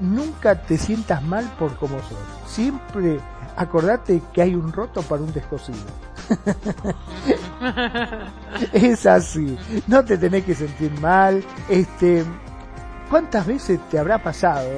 [0.00, 2.18] nunca te sientas mal por como sos.
[2.46, 3.20] Siempre
[3.56, 5.78] acordate que hay un roto para un descosido.
[8.72, 9.56] es así,
[9.86, 11.42] no te tenés que sentir mal.
[11.68, 12.24] Este,
[13.10, 14.68] ¿cuántas veces te habrá pasado?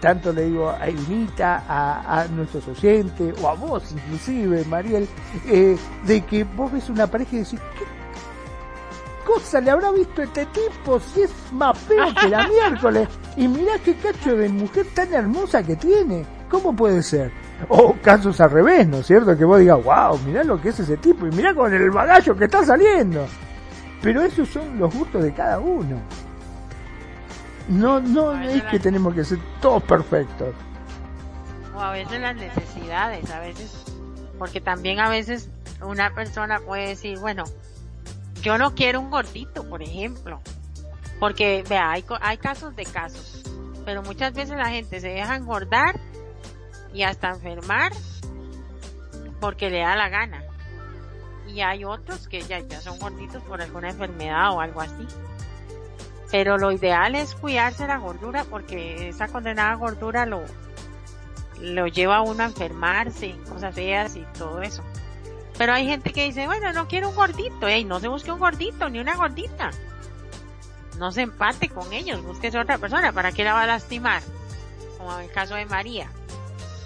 [0.00, 5.08] Tanto le digo a Irinita, a, nuestros oyentes, o a vos inclusive, Mariel,
[5.46, 5.76] eh,
[6.06, 7.97] de que vos ves una pareja y decís, ¿qué
[9.28, 13.08] cosa le habrá visto este tipo si es más feo que la miércoles?
[13.36, 16.24] Y mirá qué cacho de mujer tan hermosa que tiene.
[16.48, 17.30] ¿Cómo puede ser?
[17.68, 19.36] O casos al revés, ¿no es cierto?
[19.36, 22.34] Que vos digas, wow, mirá lo que es ese tipo y mirá con el bagallo
[22.34, 23.26] que está saliendo.
[24.00, 26.00] Pero esos son los gustos de cada uno.
[27.68, 30.54] No, no es que tenemos que ser todos perfectos.
[31.76, 33.84] O a veces las necesidades, a veces,
[34.38, 35.50] porque también a veces
[35.82, 37.44] una persona puede decir, bueno,
[38.42, 40.40] yo no quiero un gordito, por ejemplo.
[41.20, 43.42] Porque, vea, hay, hay casos de casos.
[43.84, 45.98] Pero muchas veces la gente se deja engordar
[46.92, 47.92] y hasta enfermar
[49.40, 50.42] porque le da la gana.
[51.46, 55.06] Y hay otros que ya, ya son gorditos por alguna enfermedad o algo así.
[56.30, 60.42] Pero lo ideal es cuidarse la gordura porque esa condenada gordura lo,
[61.60, 64.82] lo lleva a uno a enfermarse, cosas feas y todo eso.
[65.58, 68.38] Pero hay gente que dice, bueno, no quiero un gordito, y no se busque un
[68.38, 69.70] gordito ni una gordita.
[70.96, 74.22] No se empate con ellos, búsquese otra persona, ¿para qué la va a lastimar?
[74.96, 76.10] Como en el caso de María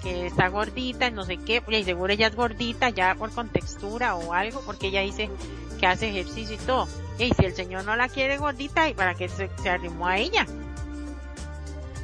[0.02, 4.32] que está gordita, no sé qué, y seguro ella es gordita ya por contextura o
[4.32, 5.30] algo, porque ella dice
[5.78, 6.88] que hace ejercicio y todo.
[7.18, 10.46] Y si el señor no la quiere gordita, ¿y para qué se, arrimó a ella?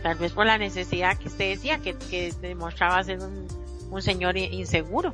[0.02, 3.48] Tal vez por la necesidad que usted decía, que, que demostraba ser un,
[3.90, 5.12] un señor inseguro.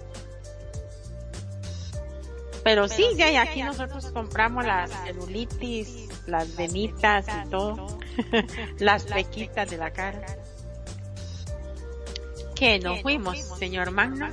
[2.65, 7.99] Pero, sí, ya, y aquí nosotros compramos las celulitis, las venitas y todo,
[8.79, 10.25] las pequitas de la cara
[12.55, 14.29] que nos fuimos, señor Magno?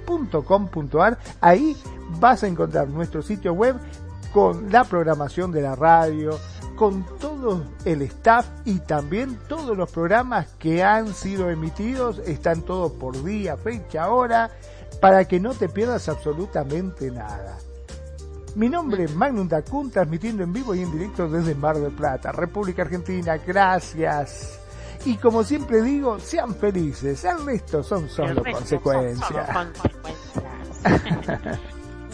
[0.07, 1.77] radioconsentido.blogspot.com.ar ahí
[2.20, 3.77] vas a encontrar nuestro sitio web
[4.33, 6.39] con la programación de la radio,
[6.77, 12.93] con todo el staff y también todos los programas que han sido emitidos, están todos
[12.93, 14.51] por día, fecha, hora,
[15.01, 17.57] para que no te pierdas absolutamente nada.
[18.57, 22.33] Mi nombre es Magnum Dacun, transmitiendo en vivo y en directo desde Mar del Plata,
[22.33, 23.37] República Argentina.
[23.39, 24.65] Gracias.
[25.07, 27.24] Y como siempre digo, sean felices.
[27.24, 29.49] El resto son solo consecuencias.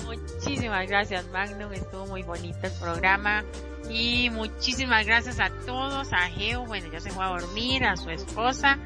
[0.04, 1.72] muchísimas gracias, Magnum.
[1.72, 3.44] Estuvo muy bonito el programa.
[3.88, 8.10] Y muchísimas gracias a todos, a Geo, bueno, ya se fue a dormir, a su
[8.10, 8.78] esposa,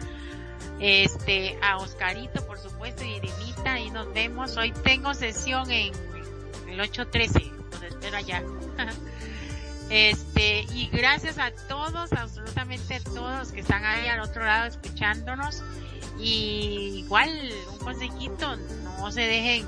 [0.81, 4.57] este, a Oscarito, por supuesto, y Irimita, y nos vemos.
[4.57, 5.93] Hoy tengo sesión en
[6.69, 8.43] el 813, los espero allá.
[9.89, 15.63] Este, y gracias a todos, absolutamente todos que están ahí al otro lado escuchándonos.
[16.19, 17.31] Y igual,
[17.73, 19.67] un consejito, no se dejen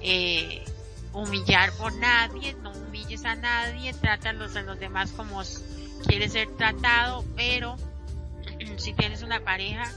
[0.00, 0.64] eh,
[1.12, 5.42] humillar por nadie, no humilles a nadie, trátalos a los demás como
[6.06, 7.76] quieres ser tratado, pero
[8.76, 9.90] si tienes una pareja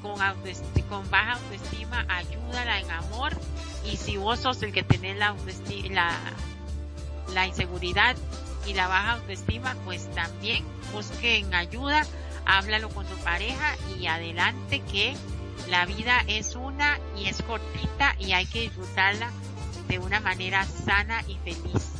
[0.00, 0.14] con,
[0.88, 3.32] con baja autoestima, ayúdala en amor
[3.84, 5.34] y si vos sos el que tenés la,
[5.90, 6.18] la,
[7.32, 8.16] la inseguridad
[8.66, 12.06] y la baja autoestima, pues también busquen ayuda,
[12.44, 15.14] háblalo con su pareja y adelante que
[15.68, 19.30] la vida es una y es cortita y hay que disfrutarla
[19.88, 21.90] de una manera sana y feliz.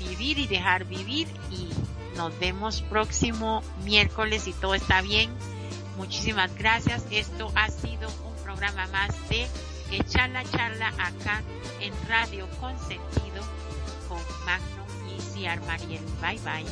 [0.00, 1.68] Vivir y dejar vivir y
[2.16, 5.30] nos vemos próximo miércoles si todo está bien.
[5.96, 7.04] Muchísimas gracias.
[7.10, 9.48] Esto ha sido un programa más de
[9.90, 11.42] echar la charla acá
[11.80, 13.57] en Radio Consentido
[14.48, 16.02] Magno y Ciar Mariel.
[16.22, 16.64] Bye bye.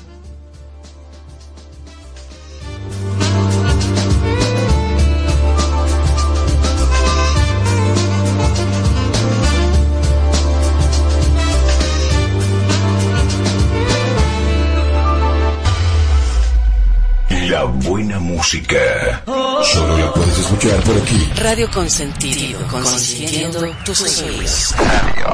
[17.57, 19.23] La buena música.
[19.25, 21.27] Solo la puedes escuchar por aquí.
[21.37, 24.75] Radio Consentido, consintiendo tus sueños.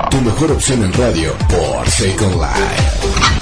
[0.09, 3.42] Tu mejor opción en radio por Second Life.